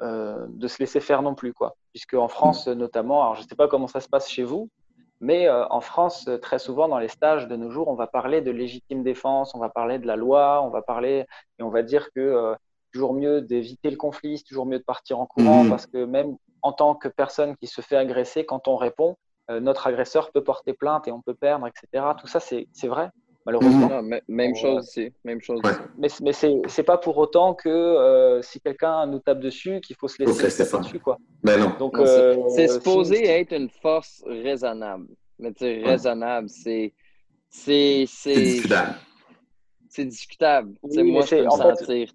de 0.00 0.68
se 0.68 0.78
laisser 0.78 1.00
faire 1.00 1.22
non 1.22 1.34
plus 1.34 1.52
quoi 1.52 1.74
puisque 1.96 2.12
en 2.12 2.28
France 2.28 2.68
notamment, 2.68 3.22
alors 3.22 3.36
je 3.36 3.40
ne 3.40 3.46
sais 3.48 3.54
pas 3.54 3.68
comment 3.68 3.86
ça 3.86 4.00
se 4.00 4.08
passe 4.10 4.28
chez 4.28 4.42
vous, 4.42 4.68
mais 5.20 5.48
euh, 5.48 5.66
en 5.70 5.80
France, 5.80 6.28
très 6.42 6.58
souvent 6.58 6.88
dans 6.88 6.98
les 6.98 7.08
stages 7.08 7.48
de 7.48 7.56
nos 7.56 7.70
jours, 7.70 7.88
on 7.88 7.94
va 7.94 8.06
parler 8.06 8.42
de 8.42 8.50
légitime 8.50 9.02
défense, 9.02 9.54
on 9.54 9.58
va 9.58 9.70
parler 9.70 9.98
de 9.98 10.06
la 10.06 10.14
loi, 10.14 10.60
on 10.62 10.68
va 10.68 10.82
parler 10.82 11.24
et 11.58 11.62
on 11.62 11.70
va 11.70 11.82
dire 11.82 12.10
que 12.12 12.20
euh, 12.20 12.54
toujours 12.92 13.14
mieux 13.14 13.40
d'éviter 13.40 13.88
le 13.88 13.96
conflit, 13.96 14.36
c'est 14.36 14.44
toujours 14.44 14.66
mieux 14.66 14.78
de 14.78 14.84
partir 14.84 15.18
en 15.18 15.24
courant, 15.24 15.64
mmh. 15.64 15.70
parce 15.70 15.86
que 15.86 16.04
même 16.04 16.36
en 16.60 16.72
tant 16.74 16.94
que 16.94 17.08
personne 17.08 17.56
qui 17.56 17.66
se 17.66 17.80
fait 17.80 17.96
agresser, 17.96 18.44
quand 18.44 18.68
on 18.68 18.76
répond, 18.76 19.16
euh, 19.50 19.58
notre 19.58 19.86
agresseur 19.86 20.32
peut 20.32 20.44
porter 20.44 20.74
plainte 20.74 21.08
et 21.08 21.12
on 21.12 21.22
peut 21.22 21.34
perdre, 21.34 21.66
etc. 21.66 22.04
Tout 22.20 22.26
ça, 22.26 22.40
c'est 22.40 22.66
vrai? 22.88 23.08
Malheureusement. 23.46 24.02
même 24.28 24.54
chose 24.54 24.88
ici. 24.88 25.12
Même 25.24 25.40
chose 25.40 25.60
Mais, 25.96 26.08
mais 26.20 26.32
c'est 26.32 26.82
pas 26.82 26.98
pour 26.98 27.16
autant 27.16 27.54
que 27.54 27.68
euh, 27.68 28.42
si 28.42 28.60
quelqu'un 28.60 29.06
nous 29.06 29.20
tape 29.20 29.40
dessus, 29.40 29.80
qu'il 29.80 29.96
faut 29.96 30.08
se 30.08 30.22
laisser, 30.22 30.64
taper 30.64 30.82
dessus. 30.82 31.00
Quoi. 31.00 31.16
Ben 31.42 31.58
non. 31.58 31.72
Donc, 31.78 31.98
euh, 31.98 32.36
c'est 32.48 32.68
supposé 32.68 33.26
être 33.26 33.52
une 33.52 33.70
force 33.70 34.22
raisonnable. 34.26 35.06
Mais 35.38 35.52
tu 35.52 35.64
sais, 35.64 35.82
raisonnable, 35.82 36.48
c'est. 36.48 36.92
C'est 37.48 38.06
discutable. 38.26 38.96
C'est 39.88 40.04
discutable. 40.04 40.74
moi, 40.82 41.22
je 41.24 41.36
peux 41.36 41.50
sentir. 41.50 42.12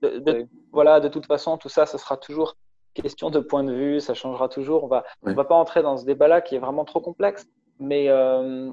voilà, 0.72 1.00
de 1.00 1.08
toute 1.08 1.26
façon, 1.26 1.58
tout 1.58 1.70
ça, 1.70 1.86
ce 1.86 1.98
sera 1.98 2.18
toujours 2.18 2.56
question 2.94 3.30
de 3.30 3.40
point 3.40 3.64
de 3.64 3.74
vue, 3.74 4.00
ça 4.00 4.14
changera 4.14 4.50
toujours. 4.50 4.84
On 4.84 4.88
va, 4.88 5.04
on 5.24 5.34
va 5.34 5.46
pas 5.46 5.56
entrer 5.56 5.82
dans 5.82 5.98
ce 5.98 6.06
débat-là 6.06 6.42
qui 6.42 6.56
est 6.56 6.60
vraiment 6.60 6.86
trop 6.86 7.00
complexe. 7.00 7.48
Mais 7.80 8.10
euh, 8.10 8.72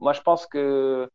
moi, 0.00 0.12
je 0.12 0.22
pense 0.22 0.46
que 0.46 0.58
euh, 0.58 1.06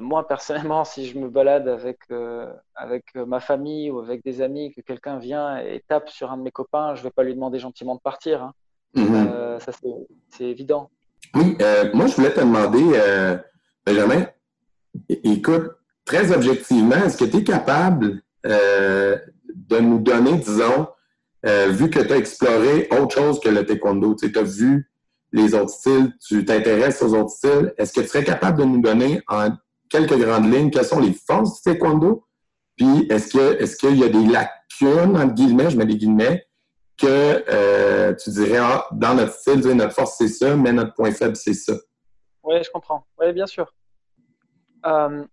moi, 0.00 0.26
personnellement, 0.26 0.84
si 0.84 1.06
je 1.06 1.18
me 1.18 1.28
balade 1.28 1.68
avec, 1.68 1.98
euh, 2.10 2.52
avec 2.74 3.06
euh, 3.16 3.24
ma 3.24 3.40
famille 3.40 3.90
ou 3.90 4.00
avec 4.00 4.22
des 4.24 4.42
amis, 4.42 4.72
que 4.74 4.80
quelqu'un 4.80 5.18
vient 5.18 5.58
et 5.58 5.82
tape 5.88 6.10
sur 6.10 6.30
un 6.30 6.36
de 6.36 6.42
mes 6.42 6.50
copains, 6.50 6.94
je 6.94 7.00
ne 7.00 7.04
vais 7.04 7.10
pas 7.10 7.22
lui 7.22 7.34
demander 7.34 7.58
gentiment 7.58 7.94
de 7.94 8.00
partir. 8.00 8.42
Hein. 8.42 8.52
Mhm. 8.94 9.60
ça, 9.60 9.72
c'est 10.30 10.44
évident. 10.44 10.90
Oui, 11.34 11.56
moi, 11.92 12.06
je 12.06 12.14
voulais 12.16 12.32
te 12.32 12.40
demander, 12.40 13.38
Benjamin, 13.84 14.26
écoute, 15.10 15.72
très 16.06 16.32
objectivement, 16.32 16.96
est-ce 16.96 17.18
que 17.18 17.26
tu 17.26 17.36
es 17.36 17.44
capable 17.44 18.22
de 18.42 19.78
nous 19.78 19.98
donner, 19.98 20.38
disons, 20.38 20.88
vu 21.44 21.90
que 21.90 22.00
tu 22.00 22.12
as 22.12 22.16
exploré 22.16 22.88
autre 22.98 23.14
chose 23.14 23.40
que 23.40 23.50
le 23.50 23.66
taekwondo, 23.66 24.14
tu 24.14 24.32
as 24.34 24.42
vu 24.42 24.90
les 25.32 25.54
autres 25.54 25.70
styles, 25.70 26.14
tu 26.26 26.46
t'intéresses 26.46 27.02
aux 27.02 27.14
autres 27.14 27.30
styles, 27.30 27.74
est-ce 27.76 27.92
que 27.92 28.00
tu 28.00 28.08
serais 28.08 28.24
capable 28.24 28.60
de 28.60 28.64
nous 28.64 28.80
donner 28.80 29.20
en 29.28 29.50
quelques 29.88 30.18
grandes 30.18 30.52
lignes 30.52 30.70
quelles 30.70 30.84
sont 30.84 31.00
les 31.00 31.12
forces 31.12 31.62
du 31.62 31.72
taekwondo? 31.72 32.24
Puis 32.76 33.06
est-ce 33.10 33.32
que 33.32 33.60
est-ce 33.60 33.76
qu'il 33.76 33.98
y 33.98 34.04
a 34.04 34.08
des 34.08 34.24
lacunes, 34.24 35.16
entre 35.16 35.34
guillemets, 35.34 35.70
je 35.70 35.76
mets 35.76 35.86
des 35.86 35.96
guillemets, 35.96 36.46
que 36.96 37.44
euh, 37.48 38.14
tu 38.14 38.30
dirais 38.30 38.58
ah, 38.58 38.86
dans 38.92 39.14
notre 39.14 39.32
style, 39.32 39.60
notre 39.60 39.92
force 39.92 40.16
c'est 40.18 40.28
ça, 40.28 40.56
mais 40.56 40.72
notre 40.72 40.94
point 40.94 41.12
faible 41.12 41.36
c'est 41.36 41.54
ça? 41.54 41.74
Oui, 42.42 42.62
je 42.62 42.70
comprends. 42.70 43.04
Oui, 43.18 43.32
bien 43.32 43.46
sûr. 43.46 43.72
Euh, 44.86 45.24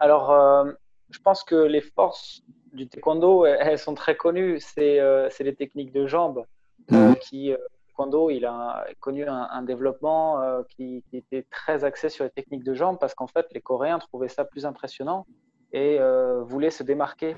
alors, 0.00 0.30
euh, 0.30 0.72
je 1.10 1.18
pense 1.20 1.44
que 1.44 1.54
les 1.54 1.80
forces 1.80 2.42
du 2.72 2.88
taekwondo, 2.88 3.46
elles 3.46 3.78
sont 3.78 3.94
très 3.94 4.16
connues. 4.16 4.58
C'est 4.60 5.00
les 5.40 5.54
techniques 5.54 5.92
de 5.92 6.06
jambes 6.06 6.44
mhm. 6.90 7.14
qui 7.16 7.54
taekwondo, 7.94 8.30
il 8.30 8.44
a 8.44 8.86
connu 9.00 9.24
un, 9.26 9.62
développement 9.62 10.40
euh, 10.42 10.62
qui, 10.68 11.02
était 11.12 11.46
très 11.50 11.84
axé 11.84 12.08
sur 12.08 12.24
les 12.24 12.30
techniques 12.30 12.64
de 12.64 12.74
jambes 12.74 12.98
parce 12.98 13.14
qu'en 13.14 13.26
fait, 13.26 13.46
les 13.52 13.60
Coréens 13.60 13.98
trouvaient 13.98 14.28
ça 14.28 14.44
plus 14.44 14.66
impressionnant 14.66 15.26
et 15.72 15.98
euh, 16.00 16.42
voulaient 16.42 16.70
se 16.70 16.82
démarquer 16.82 17.36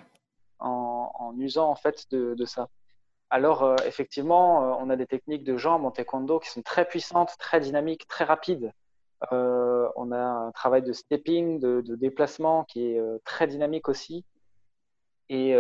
en, 0.59 1.35
usant 1.39 1.69
en 1.69 1.75
fait 1.75 2.11
de, 2.11 2.45
ça. 2.45 2.69
Alors, 3.31 3.63
euh, 3.63 3.77
effectivement, 3.87 4.79
on 4.81 4.89
a 4.89 4.97
des 4.97 5.07
techniques 5.07 5.45
de 5.45 5.57
jambes 5.57 5.85
en 5.85 5.91
taekwondo 5.91 6.39
qui 6.39 6.49
sont 6.49 6.63
très 6.63 6.87
puissantes, 6.87 7.35
très 7.39 7.61
dynamiques, 7.61 8.07
très 8.09 8.25
rapides. 8.25 8.73
on 9.31 10.13
a 10.13 10.19
un 10.19 10.53
travail 10.53 10.83
de 10.83 10.93
stepping, 10.93 11.61
de, 11.61 11.83
de 11.83 11.97
déplacement 11.97 12.65
qui 12.65 12.87
est 12.87 13.01
très 13.25 13.47
dynamique 13.47 13.89
aussi. 13.89 14.25
Et 15.29 15.55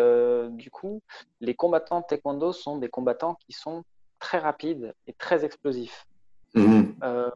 du 0.51 0.70
coup, 0.70 1.03
les 1.40 1.55
combattants 1.55 2.01
de 2.01 2.07
taekwondo 2.07 2.53
sont 2.53 2.78
des 2.78 2.88
combattants 2.88 3.34
qui 3.47 3.53
sont 3.53 3.84
très 4.27 4.39
rapide 4.41 4.93
et 5.07 5.12
très 5.12 5.45
explosif. 5.45 6.05
Mhm. 6.55 6.97
Euh, 7.05 7.31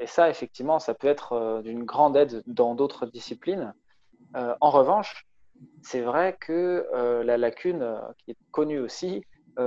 et 0.00 0.06
ça, 0.06 0.30
effectivement, 0.30 0.78
ça 0.78 0.94
peut 0.94 1.08
être 1.08 1.34
euh, 1.34 1.60
d'une 1.60 1.84
grande 1.84 2.16
aide 2.16 2.42
dans 2.46 2.74
d'autres 2.74 3.04
disciplines. 3.04 3.74
Euh, 4.34 4.54
en 4.62 4.70
revanche, 4.70 5.26
c'est 5.82 6.00
vrai 6.00 6.36
que 6.40 6.88
la 7.24 7.36
lacune 7.36 7.84
qui 8.18 8.32
est 8.32 8.36
connue 8.50 8.80
aussi 8.80 9.22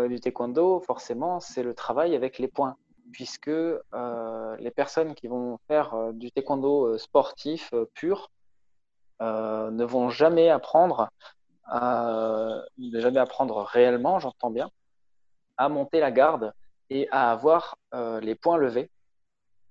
du 0.10 0.20
taekwondo, 0.20 0.82
forcément, 0.82 1.40
c'est 1.40 1.64
le 1.64 1.74
travail 1.74 2.16
avec 2.16 2.38
les 2.38 2.50
points, 2.50 2.76
puisque 3.14 3.48
les 4.66 4.72
personnes 4.76 5.14
qui 5.16 5.28
vont 5.28 5.58
faire 5.70 6.12
du 6.12 6.32
taekwondo 6.32 6.98
sportif 6.98 7.74
pur 7.94 8.30
ne 9.22 9.86
vont 9.86 10.10
jamais 10.10 10.50
apprendre, 10.50 11.10
ne 11.72 13.00
jamais 13.00 13.20
apprendre 13.20 13.62
réellement, 13.62 14.20
j'entends 14.20 14.52
bien, 14.52 14.70
à 15.58 15.70
monter 15.70 16.00
la 16.00 16.12
garde 16.12 16.54
et 16.90 17.08
à 17.12 17.32
avoir 17.32 17.78
euh, 17.94 18.20
les 18.20 18.36
poings 18.36 18.58
levés 18.58 18.90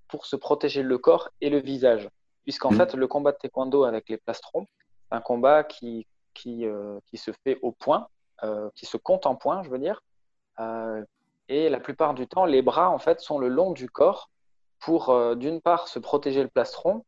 pour 0.09 0.27
se 0.27 0.37
protéger 0.37 0.83
le 0.83 0.99
corps 0.99 1.31
et 1.41 1.51
le 1.51 1.59
visage. 1.61 2.09
Puisqu'en 2.45 2.71
mmh. 2.73 2.77
fait, 2.77 2.95
le 2.95 3.07
combat 3.07 3.33
de 3.33 3.39
taekwondo 3.39 3.85
avec 3.85 4.09
les 4.09 4.19
plastrons, 4.19 4.67
c'est 5.09 5.17
un 5.17 5.21
combat 5.21 5.65
qui, 5.65 6.07
qui, 6.35 6.67
euh, 6.67 6.99
qui, 7.07 7.17
se 7.17 7.31
fait 7.45 7.59
au 7.63 7.73
point, 7.73 8.09
euh, 8.43 8.69
qui 8.75 8.87
se 8.87 8.97
compte 8.97 9.27
en 9.27 9.35
points, 9.35 9.63
je 9.63 9.71
veux 9.71 9.79
dire. 9.79 10.03
et 11.49 11.69
la 11.69 11.81
plupart 11.81 12.15
du 12.15 12.27
temps, 12.27 12.45
les 12.45 12.63
bras, 12.63 12.91
en 12.91 12.99
fait, 12.99 13.21
sont 13.21 13.39
le 13.39 13.49
long 13.49 13.73
du 13.73 13.89
corps 13.89 14.31
pour, 14.79 15.37
d'une 15.37 15.61
part, 15.61 15.89
se 15.89 15.99
protéger 15.99 16.43
le 16.43 16.49
plastron 16.49 17.05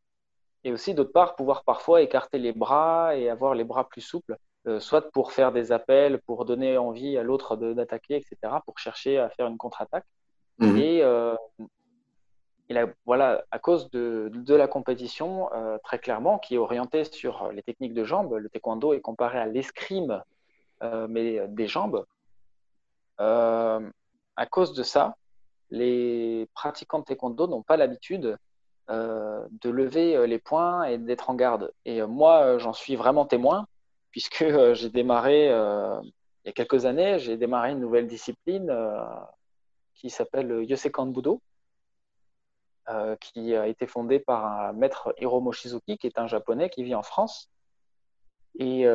et 0.63 0.71
aussi, 0.71 0.93
d'autre 0.93 1.11
part, 1.13 1.35
pouvoir 1.35 1.63
parfois 1.63 2.01
écarter 2.01 2.39
les 2.39 2.51
bras 2.51 3.15
et 3.15 3.29
avoir 3.29 3.53
les 3.55 3.63
bras 3.63 3.87
plus 3.87 4.01
souples 4.01 4.37
soit 4.79 5.11
pour 5.11 5.31
faire 5.31 5.51
des 5.51 5.71
appels, 5.71 6.19
pour 6.21 6.45
donner 6.45 6.77
envie 6.77 7.17
à 7.17 7.23
l'autre 7.23 7.55
d'attaquer, 7.55 8.17
etc., 8.17 8.53
pour 8.65 8.79
chercher 8.79 9.17
à 9.17 9.29
faire 9.29 9.47
une 9.47 9.57
contre-attaque. 9.57 10.05
Mhm. 10.59 10.77
Et, 10.77 11.03
euh, 11.03 11.35
voilà, 13.05 13.45
à 13.51 13.59
cause 13.59 13.89
de, 13.91 14.29
la 14.53 14.67
compétition, 14.67 15.49
euh, 15.53 15.77
très 15.83 15.99
clairement, 15.99 16.37
qui 16.37 16.55
est 16.55 16.57
orientée 16.57 17.05
sur 17.05 17.51
les 17.51 17.63
techniques 17.63 17.93
de 17.93 18.03
jambes, 18.03 18.33
le 18.33 18.49
taekwondo 18.49 18.93
est 18.93 19.01
comparé 19.01 19.39
à 19.39 19.45
l'escrime, 19.45 20.21
mais 21.07 21.47
des 21.47 21.67
jambes. 21.67 22.05
à 23.19 24.45
cause 24.51 24.73
de 24.73 24.83
ça, 24.83 25.15
les 25.69 26.47
pratiquants 26.53 26.99
de 26.99 27.05
taekwondo 27.05 27.47
n'ont 27.47 27.63
pas 27.63 27.77
l'habitude 27.77 28.37
de 28.89 29.69
lever 29.69 30.27
les 30.27 30.39
poings 30.39 30.83
et 30.83 30.97
d'être 30.97 31.29
en 31.29 31.35
garde. 31.35 31.71
Et 31.85 32.01
moi, 32.01 32.57
j'en 32.57 32.73
suis 32.73 32.97
vraiment 32.97 33.25
témoin 33.25 33.65
puisque 34.11 34.41
euh, 34.41 34.73
j'ai 34.73 34.89
démarré, 34.89 35.49
euh, 35.49 35.99
il 36.43 36.47
y 36.47 36.49
a 36.49 36.53
quelques 36.53 36.85
années, 36.85 37.19
j'ai 37.19 37.37
démarré 37.37 37.71
une 37.71 37.79
nouvelle 37.79 38.07
discipline 38.07 38.69
euh, 38.69 39.03
qui 39.95 40.09
s'appelle 40.09 40.63
Yosekan 40.63 41.07
Budo, 41.07 41.41
qui 43.19 43.53
a 43.53 43.67
été 43.67 43.85
fondée 43.85 44.19
par 44.19 44.45
un 44.45 44.71
maître 44.71 45.13
Hiromo 45.17 45.51
Shizuki, 45.51 45.97
qui 45.97 46.07
est 46.07 46.17
un 46.17 46.27
japonais 46.27 46.69
qui 46.69 46.83
vit 46.83 46.95
en 46.95 47.03
France. 47.03 47.49
Et 48.59 48.85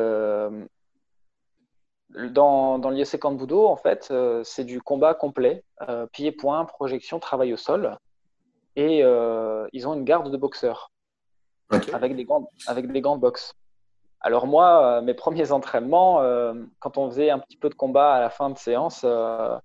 dans, 2.09 2.79
dans 2.79 2.89
le 2.89 2.97
Yosekan 2.97 3.33
Budo, 3.33 3.67
en 3.67 3.75
fait, 3.75 4.11
c'est 4.43 4.63
du 4.63 4.81
combat 4.81 5.13
complet, 5.13 5.63
pied-point, 6.11 6.65
projection, 6.65 7.19
travail 7.19 7.53
au 7.53 7.57
sol. 7.57 7.99
Et 8.75 9.01
ils 9.01 9.87
ont 9.87 9.93
une 9.93 10.05
garde 10.05 10.31
de 10.31 10.37
boxeurs 10.37 10.91
avec, 11.69 12.15
des 12.15 12.25
gants, 12.25 12.49
avec 12.65 12.91
des 12.91 13.01
gants 13.01 13.15
de 13.15 13.21
boxe. 13.21 13.53
Alors 14.23 14.47
moi, 14.47 14.97
euh, 14.97 15.01
mes 15.01 15.13
premiers 15.13 15.51
entraînements, 15.51 16.21
euh, 16.21 16.53
quand 16.79 16.97
on 16.97 17.09
faisait 17.09 17.29
un 17.29 17.39
petit 17.39 17.57
peu 17.57 17.69
de 17.69 17.75
combat 17.75 18.13
à 18.13 18.19
la 18.19 18.29
fin 18.29 18.49
de 18.49 18.57
séance, 18.57 19.05
euh, 19.05 19.57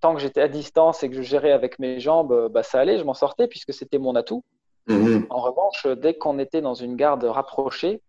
tant 0.00 0.14
que 0.14 0.20
j'étais 0.20 0.40
à 0.40 0.48
distance 0.48 1.02
et 1.02 1.10
que 1.10 1.16
je 1.16 1.22
gérais 1.22 1.52
avec 1.52 1.78
mes 1.78 2.00
jambes, 2.00 2.48
bah, 2.50 2.62
ça 2.62 2.80
allait, 2.80 2.98
je 2.98 3.04
m'en 3.04 3.14
sortais 3.14 3.46
puisque 3.46 3.72
c'était 3.72 3.98
mon 3.98 4.16
atout. 4.16 4.42
Mhm. 4.88 5.26
En 5.30 5.40
revanche, 5.40 5.86
dès 5.86 6.14
qu'on 6.14 6.38
était 6.38 6.60
dans 6.60 6.74
une 6.74 6.96
garde 6.96 7.24
rapprochée, 7.24 8.00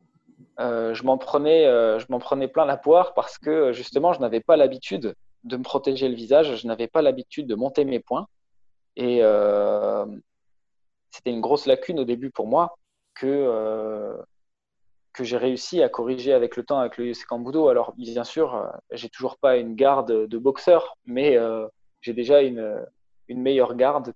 je 0.60 1.04
m'en 1.04 1.18
prenais, 1.18 1.66
je 1.66 2.06
m'en 2.10 2.20
prenais 2.20 2.48
plein 2.48 2.66
la 2.66 2.78
poire 2.78 3.14
parce 3.16 3.40
que 3.40 3.72
justement, 3.72 4.14
je 4.14 4.20
n'avais 4.20 4.42
pas 4.42 4.58
l'habitude 4.58 5.16
de 5.44 5.58
me 5.58 5.64
protéger 5.64 6.08
le 6.08 6.16
visage, 6.16 6.56
je 6.56 6.68
n'avais 6.68 6.88
pas 6.88 7.02
l'habitude 7.02 7.48
de 7.48 7.56
monter 7.56 7.84
mes 7.84 8.00
poings. 8.00 8.28
Et 8.96 9.22
c'était 11.10 11.32
une 11.32 11.42
grosse 11.42 11.66
lacune 11.66 12.00
au 12.00 12.06
début 12.06 12.30
pour 12.30 12.46
moi 12.46 12.78
que 13.16 14.22
que 15.18 15.24
j'ai 15.24 15.38
réussi 15.38 15.82
à 15.82 15.90
corriger 15.90 16.32
avec 16.32 16.56
le 16.56 16.64
temps 16.64 16.78
avec 16.78 16.98
le 16.98 17.12
Budo. 17.40 17.70
Alors, 17.70 17.94
bien 17.98 18.24
sûr, 18.24 18.54
euh, 18.54 18.68
j'ai 18.92 19.10
toujours 19.10 19.38
pas 19.40 19.58
une 19.58 19.74
garde 19.74 20.12
de 20.28 20.38
boxeur, 20.38 20.96
mais 21.06 21.36
euh, 21.36 21.68
j'ai 22.02 22.14
déjà 22.14 22.42
une, 22.44 22.86
meilleure 23.28 23.76
garde 23.76 24.14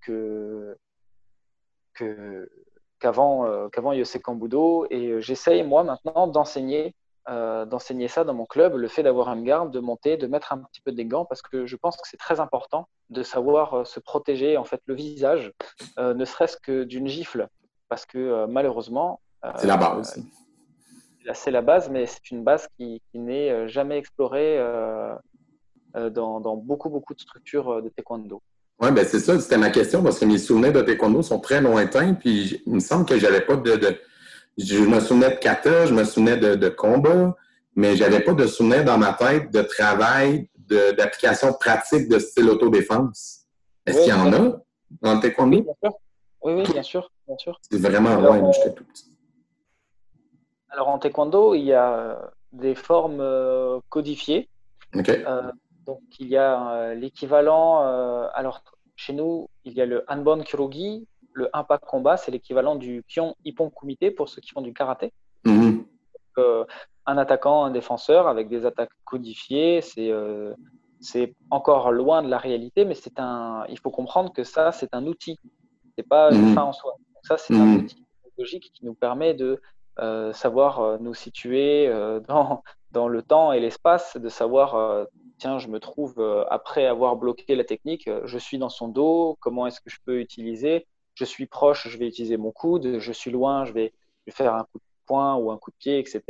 qu'avant 2.99 3.45
euh, 3.45 3.68
qu'avant 3.70 4.36
Budo. 4.36 4.86
Et 4.91 5.20
j'essaye, 5.22 5.64
moi, 5.64 5.84
maintenant, 5.84 6.28
d'enseigner 6.28 6.93
d'enseigner 7.28 8.08
ça 8.08 8.24
dans 8.24 8.34
mon 8.34 8.45
club, 8.45 8.76
le 8.76 8.88
fait 8.88 9.04
d'avoir 9.04 9.32
une 9.32 9.43
garde, 9.43 9.72
de 9.72 9.80
monter, 9.80 10.18
de 10.18 10.28
mettre 10.28 10.52
un 10.54 10.58
petit 10.58 10.82
peu 10.82 10.91
des 10.91 11.06
gants, 11.06 11.24
parce 11.24 11.41
que 11.41 11.66
je 11.66 11.76
pense 11.78 11.95
que 11.95 12.02
c'est 12.06 12.18
très 12.18 12.39
important 12.39 12.88
de 13.10 13.24
savoir 13.24 13.86
se 13.88 13.99
protéger 13.99 14.58
en 14.58 14.66
fait 14.66 14.82
le 14.86 14.95
visage, 14.95 15.54
ne 15.97 16.26
serait-ce 16.26 16.58
que 16.58 16.84
d'une 16.84 17.08
gifle, 17.08 17.47
parce 17.89 18.08
que 18.08 18.47
malheureusement, 18.47 19.22
c'est 19.56 19.68
la 19.68 19.78
base 19.78 20.22
c'est 21.34 21.51
la 21.51 21.61
base, 21.61 21.89
mais 21.89 22.05
c'est 22.05 22.32
une 22.32 22.43
base 22.43 22.67
qui, 22.78 23.01
n'est 23.13 23.51
euh, 23.51 23.67
jamais 23.67 23.97
explorée 23.97 24.57
euh, 24.57 25.13
euh, 25.95 26.09
dans, 26.09 26.55
beaucoup, 26.55 26.89
beaucoup 26.89 27.13
de 27.13 27.19
structures 27.19 27.82
de 27.82 27.89
taekwondo. 27.89 28.41
Oui, 28.80 28.91
ben 28.91 29.05
c'est 29.05 29.19
ça, 29.19 29.39
c'était 29.39 29.57
ma 29.57 29.69
question, 29.69 30.01
parce 30.01 30.19
que 30.19 30.26
mes 30.26 30.39
souvenirs 30.39 30.74
de 30.74 30.82
taekwondo 30.82 31.22
sont 31.22 31.39
très 31.39 31.61
lointains, 31.61 32.15
puis 32.15 32.61
il 32.65 32.74
me 32.74 32.80
semble 32.80 33.05
que 33.05 33.17
j'avais 33.19 33.41
pas 33.41 33.55
de, 33.55 33.80
Je 34.57 34.80
me 34.80 34.99
souvenais 34.99 35.32
de 35.32 35.39
kata, 35.39 35.86
je 35.86 35.93
me 35.93 36.03
souvenais 36.03 36.38
de, 36.38 36.69
combat, 36.69 37.36
mais 37.76 37.95
j'avais 37.95 38.22
pas 38.22 38.34
de 38.34 38.47
souvenir 38.47 38.84
dans 38.84 38.97
ma 38.97 39.13
tête 39.13 39.51
de 39.51 39.61
travail, 39.61 40.49
d'application 40.97 41.53
pratique 41.53 42.07
de 42.07 42.17
style 42.17 42.49
autodéfense. 42.49 43.45
Est-ce 43.86 43.99
qu'il 43.99 44.09
y 44.09 44.13
en 44.13 44.32
a 44.34 44.61
dans 45.01 45.15
le 45.15 45.19
taekwondo? 45.19 45.57
Oui, 45.57 45.63
bien 45.63 45.74
sûr. 45.82 45.93
Oui, 46.43 46.53
oui, 46.53 46.63
bien 46.74 46.84
sûr. 46.84 47.11
Bien 47.28 47.38
sûr. 47.38 47.59
C'est 47.69 47.80
vraiment 47.80 48.15
loin, 48.15 48.51
j'étais 48.51 48.74
tout 48.74 48.84
petit. 48.84 49.11
Alors 50.72 50.88
en 50.88 50.99
taekwondo, 50.99 51.53
il 51.53 51.63
y 51.63 51.74
a 51.74 51.93
euh, 51.93 52.15
des 52.53 52.76
formes 52.76 53.19
euh, 53.19 53.80
codifiées. 53.89 54.49
Euh, 54.95 55.51
donc 55.86 56.01
il 56.19 56.28
y 56.28 56.38
a 56.38 56.93
l'équivalent. 56.95 57.80
alors 58.34 58.63
chez 58.95 59.13
nous, 59.13 59.49
il 59.63 59.74
y 59.74 59.82
a 59.82 59.86
le 59.86 60.03
Hanbon 60.07 60.43
Kyogi, 60.43 61.07
le 61.34 61.49
Impact 61.53 61.86
Combat, 61.86 62.17
c'est 62.17 62.32
l'équivalent 62.32 62.76
du 62.76 63.03
Kyon 63.07 63.36
Ippon 63.45 63.69
Kumite 63.69 64.15
pour 64.15 64.30
ceux 64.30 64.41
qui 64.41 64.51
font 64.51 64.61
du 64.61 64.74
karaté. 64.74 65.11
Mhm. 65.45 65.86
un 67.07 67.17
attaquant, 67.17 67.65
un 67.65 67.72
défenseur 67.72 68.28
avec 68.28 68.47
des 68.47 68.65
attaques 68.65 68.91
codifiées, 69.05 69.82
c'est 69.82 70.11
c'est 71.01 71.34
encore 71.49 71.91
loin 71.91 72.22
de 72.22 72.30
la 72.30 72.38
réalité, 72.38 72.86
mais 72.86 72.93
c'est 72.93 73.19
un. 73.19 73.65
Il 73.69 73.80
faut 73.80 73.89
comprendre 73.89 74.32
que 74.32 74.43
ça, 74.43 74.72
c'est 74.72 74.93
un 74.93 75.07
outil. 75.07 75.39
C'est 75.97 76.07
pas 76.07 76.32
une 76.32 76.49
mhm. 76.49 76.53
fin 76.53 76.63
en 76.63 76.74
soi. 76.74 76.95
ça, 77.24 77.38
c'est 77.38 77.55
un 77.55 77.65
mhm. 77.65 77.78
outil 77.78 78.05
logique 78.38 78.72
qui 78.74 78.86
nous 78.86 78.93
permet 78.93 79.34
de 79.34 79.61
euh, 80.00 80.32
savoir 80.32 80.80
euh, 80.80 80.98
nous 81.00 81.14
situer 81.14 81.88
euh, 81.88 82.20
dans, 82.28 82.64
dans, 82.92 83.08
le 83.08 83.22
temps 83.22 83.52
et 83.52 83.60
l'espace, 83.60 84.18
de 84.18 84.30
savoir 84.30 85.06
tiens, 85.38 85.60
je 85.60 85.68
me 85.68 85.80
trouve, 85.80 86.46
après 86.50 86.86
avoir 86.86 87.16
bloqué 87.16 87.56
la 87.56 87.64
technique, 87.64 88.10
je 88.26 88.38
suis 88.38 88.58
dans 88.58 88.70
son 88.70 88.88
dos, 88.88 89.38
comment 89.39 89.66
est-ce 89.66 89.82
que 89.82 89.89
je 89.89 89.98
peux 90.06 90.20
utiliser? 90.20 90.86
Je 91.16 91.26
suis 91.26 91.48
proche, 91.48 91.88
je 91.88 91.98
vais 91.98 92.08
utiliser 92.08 92.38
mon 92.38 92.52
coude, 92.52 93.00
je 93.00 93.12
suis 93.12 93.32
loin, 93.32 93.66
je 93.66 93.74
vais, 93.74 93.94
faire 94.30 94.54
un 94.54 94.64
coup 94.64 94.78
de 94.78 94.84
poing 95.08 95.36
ou 95.36 95.52
un 95.52 95.58
coup 95.58 95.72
de 95.72 95.76
pied, 95.78 96.00
etc. 96.00 96.22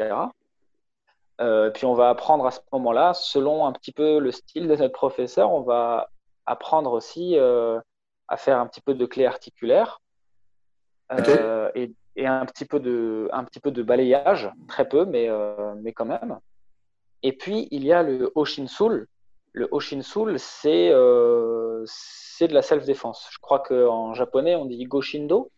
puis 1.73 1.85
on 1.85 1.93
va 1.93 2.09
apprendre 2.09 2.45
à 2.45 2.51
ce 2.51 2.59
moment-là, 2.71 3.13
selon 3.13 3.65
un 3.65 3.73
petit 3.73 3.91
peu 3.91 4.19
le 4.19 4.31
style 4.31 4.67
de 4.67 4.75
notre 4.75 4.93
professeur, 4.93 5.51
on 5.51 5.61
va 5.61 6.09
apprendre 6.45 6.93
aussi 6.93 7.37
à 7.37 8.37
faire 8.37 8.59
un 8.59 8.67
petit 8.67 8.81
peu 8.81 8.93
de 8.93 9.05
clé 9.05 9.25
articulaire. 9.25 9.99
Et, 11.75 11.91
et, 12.15 12.27
un, 12.27 12.45
petit 12.45 12.65
peu 12.65 12.79
de, 12.79 13.29
un 13.31 13.43
petit 13.43 13.59
peu 13.59 13.71
de 13.71 13.83
balayage, 13.83 14.49
très 14.67 14.87
peu, 14.87 15.05
mais, 15.05 15.29
mais 15.81 15.93
quand 15.93 16.05
même. 16.05 16.39
Et 17.23 17.33
puis, 17.33 17.67
il 17.71 17.85
y 17.85 17.93
a 17.93 18.03
le 18.03 18.31
Oshinsul. 18.35 19.07
Le 19.53 19.67
Oshinsul, 19.71 20.39
c'est 20.39 20.89
euh, 20.91 21.85
de 22.47 22.53
la 22.53 22.61
self-défense. 22.61 23.27
Je 23.31 23.39
crois 23.39 23.59
qu'en 23.59 24.13
japonais, 24.13 24.55
on 24.55 24.65
dit 24.65 24.83
Goshindo. 24.85 25.51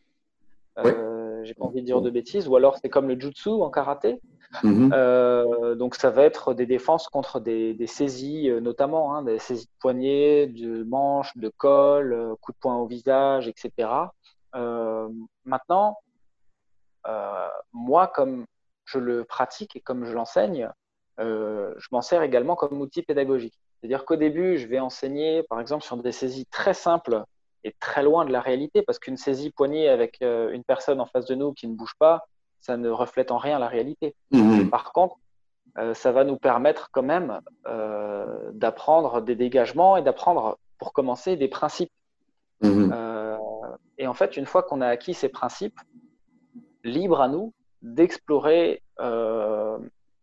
Euh, 0.80 1.42
J'ai 1.44 1.54
pas 1.54 1.66
envie 1.66 1.82
de 1.82 1.86
dire 1.86 2.02
de 2.02 2.10
bêtises. 2.10 2.48
Ou 2.48 2.56
alors, 2.56 2.78
c'est 2.82 2.90
comme 2.90 3.08
le 3.08 3.20
Jutsu 3.20 3.50
en 3.50 3.70
karaté. 3.70 4.20
Mm-hmm. 4.64 4.92
Euh, 4.94 5.76
donc, 5.76 5.96
ça 5.96 6.10
va 6.10 6.24
être 6.24 6.54
des 6.54 6.66
défenses 6.66 7.08
contre 7.08 7.40
des, 7.40 7.74
des 7.74 7.88
saisies, 7.88 8.50
euh, 8.50 8.60
notamment 8.60 9.16
hein, 9.16 9.24
des 9.24 9.40
saisies 9.40 9.66
de 9.66 9.80
poignet, 9.80 10.48
de 10.48 10.84
manche, 10.84 11.36
de 11.38 11.50
col, 11.50 12.14
euh, 12.14 12.36
coup 12.42 12.52
de 12.52 12.58
poing 12.58 12.78
au 12.78 12.86
visage, 12.86 13.48
etc. 13.48 13.90
maintenant, 15.46 15.98
moi, 17.72 18.08
comme 18.08 18.46
je 18.86 19.00
le 19.00 19.24
pratique 19.24 19.76
et 19.76 19.82
comme 19.82 20.06
je 20.06 20.14
l'enseigne, 20.14 20.70
euh, 21.20 21.74
je 21.78 21.88
m'en 21.92 22.02
sers 22.02 22.22
également 22.22 22.56
comme 22.56 22.82
outil 22.82 23.02
pédagogique. 23.02 23.60
C'est-à-dire 23.80 24.06
qu'au 24.06 24.16
début, 24.16 24.58
je 24.58 24.68
vais 24.68 24.80
enseigner, 24.80 25.44
par 25.44 25.60
exemple, 25.60 25.84
sur 25.84 25.98
des 25.98 26.12
saisies 26.12 26.46
très 26.48 26.74
simples 26.74 27.24
et 27.64 27.76
très 27.80 28.04
loin 28.04 28.26
de 28.26 28.32
la 28.32 28.42
réalité, 28.42 28.82
parce 28.82 29.00
qu'une 29.00 29.18
saisie 29.18 29.52
poignée 29.52 29.90
avec 29.90 30.22
euh, 30.22 30.52
une 30.52 30.64
personne 30.64 31.00
en 31.00 31.06
face 31.06 31.26
de 31.26 31.36
nous 31.36 31.54
qui 31.54 31.68
ne 31.68 31.76
bouge 31.76 31.94
pas, 32.00 32.26
ça 32.62 32.78
ne 32.78 32.90
reflète 32.90 33.32
en 33.32 33.38
rien 33.38 33.60
la 33.60 33.68
réalité. 33.68 34.16
Mhm. 34.32 34.70
Par 34.70 34.92
contre, 34.92 35.18
euh, 35.78 35.94
ça 35.94 36.12
va 36.12 36.24
nous 36.24 36.38
permettre 36.38 36.90
quand 36.92 37.04
même 37.04 37.42
d'apprendre 38.54 39.22
des 39.22 39.36
dégagements 39.36 39.98
et 39.98 40.02
d'apprendre, 40.02 40.58
pour 40.78 40.94
commencer, 40.94 41.36
des 41.36 41.48
principes. 41.48 41.92
Mhm. 42.62 42.96
et 43.98 44.08
en 44.08 44.14
fait, 44.14 44.38
une 44.38 44.46
fois 44.46 44.64
qu'on 44.64 44.80
a 44.80 44.88
acquis 44.88 45.14
ces 45.14 45.28
principes, 45.28 45.78
libre 46.84 47.22
à 47.22 47.28
nous 47.28 47.54
d'explorer 47.82 48.82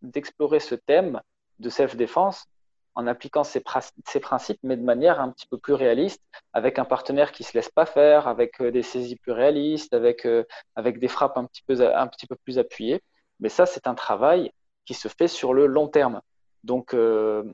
d'explorer 0.02 0.60
ce 0.60 0.74
thème 0.74 1.20
de 1.58 1.68
self-défense 1.68 2.46
en 2.94 3.06
appliquant 3.06 3.44
ces, 3.44 3.60
principes, 3.60 4.58
mais 4.62 4.76
de 4.76 4.82
manière 4.82 5.20
un 5.20 5.30
petit 5.30 5.46
peu 5.46 5.58
plus 5.58 5.74
réaliste, 5.74 6.22
avec 6.52 6.78
un 6.78 6.84
partenaire 6.84 7.32
qui 7.32 7.44
ne 7.44 7.46
se 7.46 7.54
laisse 7.54 7.68
pas 7.68 7.86
faire, 7.86 8.26
avec 8.26 8.60
euh, 8.60 8.70
des 8.70 8.82
saisies 8.82 9.16
plus 9.16 9.32
réalistes, 9.32 9.94
avec, 9.94 10.26
euh, 10.26 10.44
des 10.76 11.08
frappes 11.08 11.36
un 11.36 11.44
petit, 11.44 11.62
peu, 11.62 12.36
plus 12.44 12.58
appuyées. 12.58 13.00
Mais 13.38 13.48
ça, 13.48 13.64
c'est 13.64 13.86
un 13.86 13.94
travail 13.94 14.52
qui 14.84 14.94
se 14.94 15.08
fait 15.08 15.28
sur 15.28 15.54
le 15.54 15.66
long 15.66 15.88
terme. 15.88 16.20
Donc, 16.64 16.94
euh, 16.94 17.44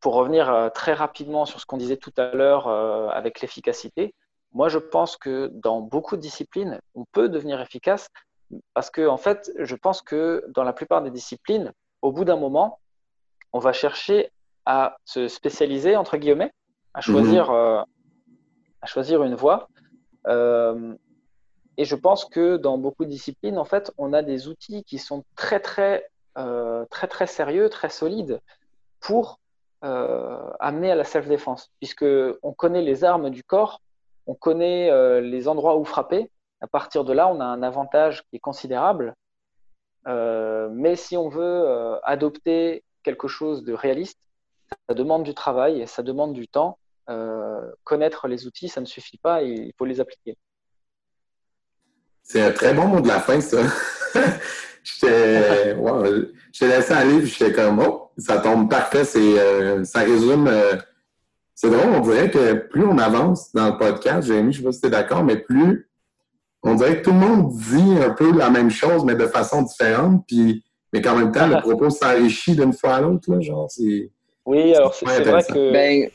pour 0.00 0.14
revenir 0.14 0.70
très 0.74 0.92
rapidement 0.92 1.46
sur 1.46 1.60
ce 1.60 1.66
qu'on 1.66 1.78
disait 1.78 1.96
tout 1.96 2.12
à 2.18 2.34
l'heure 2.34 2.68
avec 2.68 3.40
l'efficacité, 3.40 4.14
moi, 4.54 4.68
je 4.68 4.78
pense 4.78 5.16
que 5.16 5.50
dans 5.52 5.80
beaucoup 5.80 6.16
de 6.16 6.20
disciplines, 6.20 6.80
on 6.94 7.04
peut 7.04 7.28
devenir 7.28 7.60
efficace 7.60 8.08
parce 8.72 8.88
que, 8.88 9.06
en 9.06 9.16
fait, 9.16 9.50
je 9.58 9.74
pense 9.74 10.00
que 10.00 10.44
dans 10.48 10.62
la 10.62 10.72
plupart 10.72 11.02
des 11.02 11.10
disciplines, 11.10 11.72
au 12.02 12.12
bout 12.12 12.24
d'un 12.24 12.36
moment, 12.36 12.78
on 13.52 13.58
va 13.58 13.72
chercher 13.72 14.30
à 14.64 14.96
se 15.04 15.26
spécialiser, 15.26 15.96
entre 15.96 16.16
guillemets, 16.16 16.52
à 16.94 17.00
choisir, 17.00 17.50
mhm. 17.50 17.56
euh, 17.56 17.82
à 18.80 18.86
choisir 18.86 19.24
une 19.24 19.34
voie. 19.34 19.68
Euh, 20.28 20.94
et 21.76 21.84
je 21.84 21.96
pense 21.96 22.24
que 22.24 22.56
dans 22.56 22.78
beaucoup 22.78 23.04
de 23.04 23.10
disciplines, 23.10 23.58
en 23.58 23.64
fait, 23.64 23.90
on 23.98 24.12
a 24.12 24.22
des 24.22 24.46
outils 24.46 24.84
qui 24.84 24.98
sont 24.98 25.24
très, 25.34 25.58
très, 25.58 26.06
euh, 26.38 26.84
très, 26.90 27.08
très 27.08 27.26
sérieux, 27.26 27.68
très 27.68 27.90
solides 27.90 28.40
pour 29.00 29.40
amener 30.60 30.90
à 30.90 30.94
la 30.94 31.04
self-défense, 31.04 31.70
puisqu'on 31.78 32.54
connaît 32.54 32.80
les 32.80 33.04
armes 33.04 33.28
du 33.28 33.44
corps, 33.44 33.82
on 34.26 34.34
connaît 34.34 35.20
les 35.20 35.48
endroits 35.48 35.76
où 35.76 35.84
frapper, 35.84 36.30
à 36.64 36.66
partir 36.66 37.04
de 37.04 37.12
là, 37.12 37.28
on 37.28 37.40
a 37.40 37.44
un 37.44 37.62
avantage 37.62 38.22
qui 38.22 38.36
est 38.36 38.40
considérable. 38.40 39.14
Euh, 40.06 40.68
mais 40.72 40.96
si 40.96 41.14
on 41.16 41.28
veut 41.28 41.42
euh, 41.42 41.98
adopter 42.04 42.84
quelque 43.02 43.28
chose 43.28 43.64
de 43.64 43.74
réaliste, 43.74 44.18
ça 44.88 44.94
demande 44.94 45.24
du 45.24 45.34
travail 45.34 45.82
et 45.82 45.86
ça 45.86 46.02
demande 46.02 46.32
du 46.32 46.48
temps. 46.48 46.78
Euh, 47.10 47.60
connaître 47.84 48.28
les 48.28 48.46
outils, 48.46 48.68
ça 48.68 48.80
ne 48.80 48.86
suffit 48.86 49.18
pas, 49.18 49.42
il 49.42 49.72
faut 49.76 49.84
les 49.84 50.00
appliquer. 50.00 50.38
C'est 52.22 52.40
un 52.40 52.52
très 52.52 52.72
bon 52.72 52.86
mot 52.86 53.00
de 53.02 53.08
la 53.08 53.20
fin, 53.20 53.38
ça. 53.42 53.58
j'étais 54.82 55.74
wow, 55.74 56.02
laissé 56.62 56.92
aller, 56.94 57.26
j'étais 57.26 57.52
comme, 57.52 57.80
oh, 57.80 58.10
ça 58.16 58.38
tombe 58.38 58.70
parfait, 58.70 59.04
ça 59.04 60.00
résume. 60.00 60.48
C'est 61.54 61.70
drôle, 61.70 61.90
on 61.94 62.00
dirait 62.00 62.30
que 62.30 62.54
plus 62.54 62.84
on 62.84 62.98
avance 62.98 63.52
dans 63.52 63.70
le 63.70 63.78
podcast, 63.78 64.26
Jérémy, 64.26 64.52
je 64.52 64.58
ne 64.58 64.62
sais 64.62 64.64
pas 64.64 64.72
si 64.72 64.80
tu 64.80 64.86
es 64.86 64.90
d'accord, 64.90 65.24
mais 65.24 65.36
plus 65.36 65.88
on 66.64 66.74
dirait 66.74 66.98
que 66.98 67.04
tout 67.04 67.12
le 67.12 67.18
monde 67.18 67.52
dit 67.52 68.02
un 68.02 68.10
peu 68.10 68.36
la 68.36 68.50
même 68.50 68.70
chose, 68.70 69.04
mais 69.04 69.14
de 69.14 69.26
façon 69.26 69.62
différente, 69.62 70.24
puis, 70.26 70.64
mais 70.92 71.02
qu'en 71.02 71.16
même 71.16 71.30
temps, 71.30 71.46
le 71.46 71.56
propos 71.60 71.90
s'enrichit 71.90 72.56
d'une 72.56 72.72
fois 72.72 72.94
à 72.94 73.00
l'autre. 73.02 73.40
Genre, 73.40 73.68
oui, 74.46 74.74
alors 74.74 74.94
c'est 74.94 75.04
vrai 75.04 75.42
que. 75.42 75.72
Ben, 75.72 76.08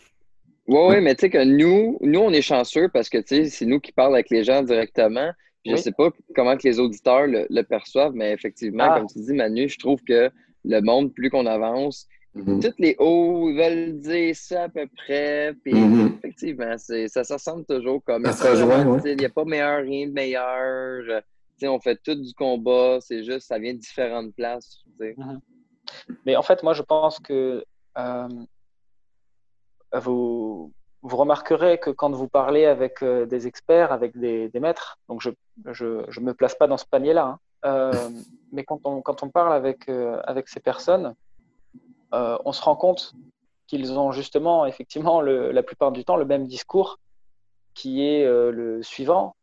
oui, 0.67 0.79
oui, 0.89 1.01
mais 1.01 1.15
tu 1.15 1.21
sais 1.21 1.29
que 1.29 1.43
nous, 1.43 1.97
nous, 2.01 2.19
on 2.19 2.31
est 2.31 2.41
chanceux 2.41 2.89
parce 2.89 3.09
que 3.09 3.17
c'est 3.25 3.65
nous 3.65 3.79
qui 3.79 3.91
parlons 3.91 4.13
avec 4.13 4.29
les 4.29 4.43
gens 4.43 4.61
directement. 4.61 5.31
Je 5.65 5.71
ne 5.71 5.77
sais 5.77 5.91
pas 5.91 6.09
comment 6.35 6.57
que 6.57 6.67
les 6.67 6.79
auditeurs 6.79 7.27
le, 7.27 7.61
perçoivent, 7.61 8.13
mais 8.13 8.31
effectivement, 8.31 8.85
ah. 8.87 8.99
comme 8.99 9.07
tu 9.07 9.19
dis, 9.19 9.33
Manu, 9.33 9.67
je 9.67 9.77
trouve 9.77 10.01
que 10.03 10.31
le 10.65 10.81
monde, 10.81 11.13
plus 11.13 11.29
qu'on 11.29 11.45
avance, 11.45 12.07
Mm-hmm. 12.43 12.61
Toutes 12.61 12.79
les 12.79 12.95
hauts 12.99 13.53
veulent 13.53 13.99
dire 13.99 14.35
ça 14.35 14.63
à 14.63 14.69
peu 14.69 14.87
près. 14.87 15.53
Puis 15.63 15.73
mm-hmm. 15.73 16.17
effectivement, 16.17 16.77
ça 16.77 17.23
se 17.23 17.33
ressemble 17.33 17.65
toujours 17.65 18.03
comme 18.03 18.25
ça. 18.25 18.53
Il 19.05 19.17
n'y 19.17 19.25
a 19.25 19.29
pas 19.29 19.45
meilleur, 19.45 19.81
rien 19.83 20.07
de 20.07 20.13
meilleur. 20.13 21.23
on 21.63 21.79
fait 21.79 21.99
tout 22.03 22.15
du 22.15 22.33
combat, 22.33 22.99
c'est 23.01 23.23
juste, 23.23 23.47
ça 23.47 23.59
vient 23.59 23.73
de 23.73 23.79
différentes 23.79 24.33
places. 24.35 24.79
Mm-hmm. 24.99 25.39
Mais 26.25 26.35
en 26.35 26.41
fait, 26.41 26.63
moi, 26.63 26.73
je 26.73 26.81
pense 26.81 27.19
que 27.19 27.63
euh, 27.97 28.27
vous, 29.93 30.71
vous 31.01 31.17
remarquerez 31.17 31.79
que 31.79 31.89
quand 31.89 32.11
vous 32.11 32.27
parlez 32.27 32.65
avec 32.65 33.01
euh, 33.01 33.25
des 33.25 33.47
experts, 33.47 33.91
avec 33.91 34.17
des, 34.17 34.51
maîtres, 34.59 34.99
donc 35.07 35.21
je 35.21 35.29
ne 35.65 36.25
me 36.25 36.33
place 36.33 36.55
pas 36.55 36.67
dans 36.67 36.77
ce 36.77 36.85
panier-là, 36.85 37.25
hein, 37.25 37.39
euh, 37.65 37.93
mais 38.51 38.63
quand 38.63 38.79
on, 38.83 39.01
quand 39.01 39.23
on 39.23 39.29
parle 39.29 39.53
avec, 39.53 39.89
avec 39.89 40.47
ces 40.47 40.59
personnes, 40.59 41.15
euh, 42.13 42.37
on 42.45 42.51
se 42.51 42.61
rend 42.61 42.75
compte 42.75 43.13
qu'ils 43.67 43.97
ont 43.97 44.11
justement, 44.11 44.65
effectivement, 44.65 45.21
la 45.21 45.63
plupart 45.63 45.91
du 45.91 46.03
temps, 46.03 46.15
le 46.15 46.25
même 46.25 46.47
discours 46.47 46.99
qui 47.75 48.05
est 48.05 48.25
euh, 48.25 48.51
le 48.51 48.83
suivant. 48.83 49.35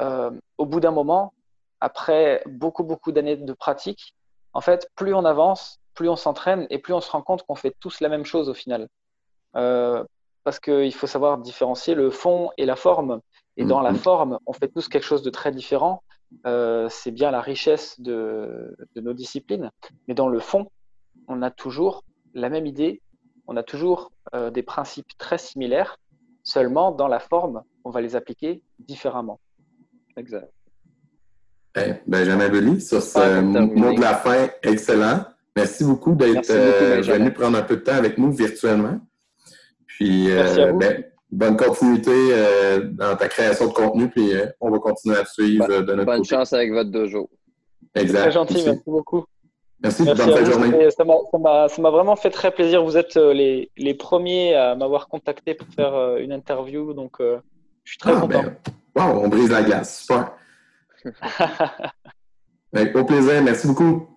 Euh, 0.00 0.30
au 0.58 0.66
bout 0.66 0.80
d'un 0.80 0.90
moment, 0.90 1.32
après 1.80 2.42
beaucoup, 2.46 2.84
beaucoup 2.84 3.12
d'années 3.12 3.36
de 3.36 3.52
pratique, 3.52 4.14
en 4.52 4.60
fait, 4.60 4.90
plus 4.96 5.14
on 5.14 5.24
avance, 5.24 5.78
plus 5.94 6.08
on 6.08 6.16
s'entraîne 6.16 6.66
et 6.70 6.78
plus 6.78 6.94
on 6.94 7.00
se 7.00 7.10
rend 7.10 7.22
compte 7.22 7.44
qu'on 7.44 7.54
fait 7.54 7.74
tous 7.78 8.00
la 8.00 8.08
même 8.08 8.24
chose 8.24 8.48
au 8.48 8.54
final. 8.54 8.88
parce 9.52 10.58
qu'il 10.58 10.94
faut 10.94 11.06
savoir 11.06 11.38
différencier 11.38 11.94
le 11.94 12.10
fond 12.10 12.50
et 12.56 12.66
la 12.66 12.76
forme. 12.76 13.20
Et 13.56 13.64
dans 13.64 13.80
la 13.80 13.92
mm-hmm. 13.92 13.96
forme, 13.96 14.38
on 14.46 14.52
fait 14.52 14.68
tous 14.68 14.88
quelque 14.88 15.04
chose 15.04 15.22
de 15.22 15.30
très 15.30 15.52
différent. 15.52 16.02
c'est 16.44 17.10
bien 17.12 17.30
la 17.30 17.40
richesse 17.40 18.00
de, 18.00 18.74
nos 18.96 19.12
disciplines. 19.12 19.70
Mais 20.08 20.14
dans 20.14 20.28
le 20.28 20.40
fond, 20.40 20.70
on 21.30 21.42
a 21.42 21.50
toujours 21.50 22.04
la 22.34 22.50
même 22.50 22.66
idée, 22.66 23.00
on 23.46 23.56
a 23.56 23.62
toujours 23.62 24.12
euh, 24.34 24.50
des 24.50 24.62
principes 24.62 25.16
très 25.16 25.38
similaires, 25.38 25.96
seulement 26.42 26.90
dans 26.90 27.08
la 27.08 27.20
forme, 27.20 27.62
on 27.84 27.90
va 27.90 28.00
les 28.00 28.16
appliquer 28.16 28.62
différemment. 28.80 29.38
Exact. 30.16 30.50
Benjamin 32.06 32.48
Belly, 32.48 32.80
sur 32.80 33.00
ce 33.00 33.40
mot 33.40 33.94
de 33.94 34.00
la 34.00 34.14
fin 34.14 34.48
excellent. 34.64 35.24
Merci 35.54 35.84
beaucoup 35.84 36.16
d'être 36.16 36.50
euh, 36.50 37.00
venu 37.00 37.32
prendre 37.32 37.56
un 37.56 37.62
peu 37.62 37.76
de 37.76 37.82
temps 37.82 37.94
avec 37.94 38.18
nous 38.18 38.32
virtuellement. 38.32 38.98
Puis, 39.86 40.30
euh, 40.32 40.72
ben, 40.72 41.04
bonne 41.30 41.56
continuité 41.56 42.10
dans 42.92 43.14
ta 43.16 43.28
création 43.28 43.68
de 43.68 43.72
contenu, 43.72 44.08
puis 44.08 44.32
on 44.60 44.70
va 44.70 44.78
continuer 44.80 45.16
à 45.16 45.22
te 45.22 45.30
suivre 45.30 45.68
de 45.68 45.94
notre 45.94 46.06
Bonne 46.06 46.24
chance 46.24 46.52
avec 46.52 46.72
votre 46.72 46.90
dojo. 46.90 47.30
Exact. 47.94 48.20
Très 48.20 48.32
gentil, 48.32 48.62
merci 48.64 48.82
beaucoup. 48.86 49.24
Merci, 49.82 50.04
bonne 50.04 50.16
fin 50.16 50.44
journée. 50.44 50.90
Ça 50.90 51.04
m'a 51.04 51.90
vraiment 51.90 52.16
fait 52.16 52.30
très 52.30 52.50
plaisir. 52.50 52.84
Vous 52.84 52.96
êtes 52.96 53.16
euh, 53.16 53.32
les, 53.32 53.70
les 53.76 53.94
premiers 53.94 54.54
à 54.54 54.74
m'avoir 54.74 55.08
contacté 55.08 55.54
pour 55.54 55.68
faire 55.68 55.94
euh, 55.94 56.18
une 56.18 56.32
interview, 56.32 56.92
donc 56.92 57.20
euh, 57.20 57.38
je 57.84 57.92
suis 57.92 57.98
très 57.98 58.12
ah, 58.14 58.20
content. 58.20 58.42
Ben, 58.42 58.56
wow, 58.94 59.22
on 59.24 59.28
brise 59.28 59.50
la 59.50 59.62
glace. 59.62 60.06
Super. 60.06 60.34
au 62.94 63.04
plaisir. 63.04 63.42
Merci 63.42 63.66
beaucoup. 63.68 64.09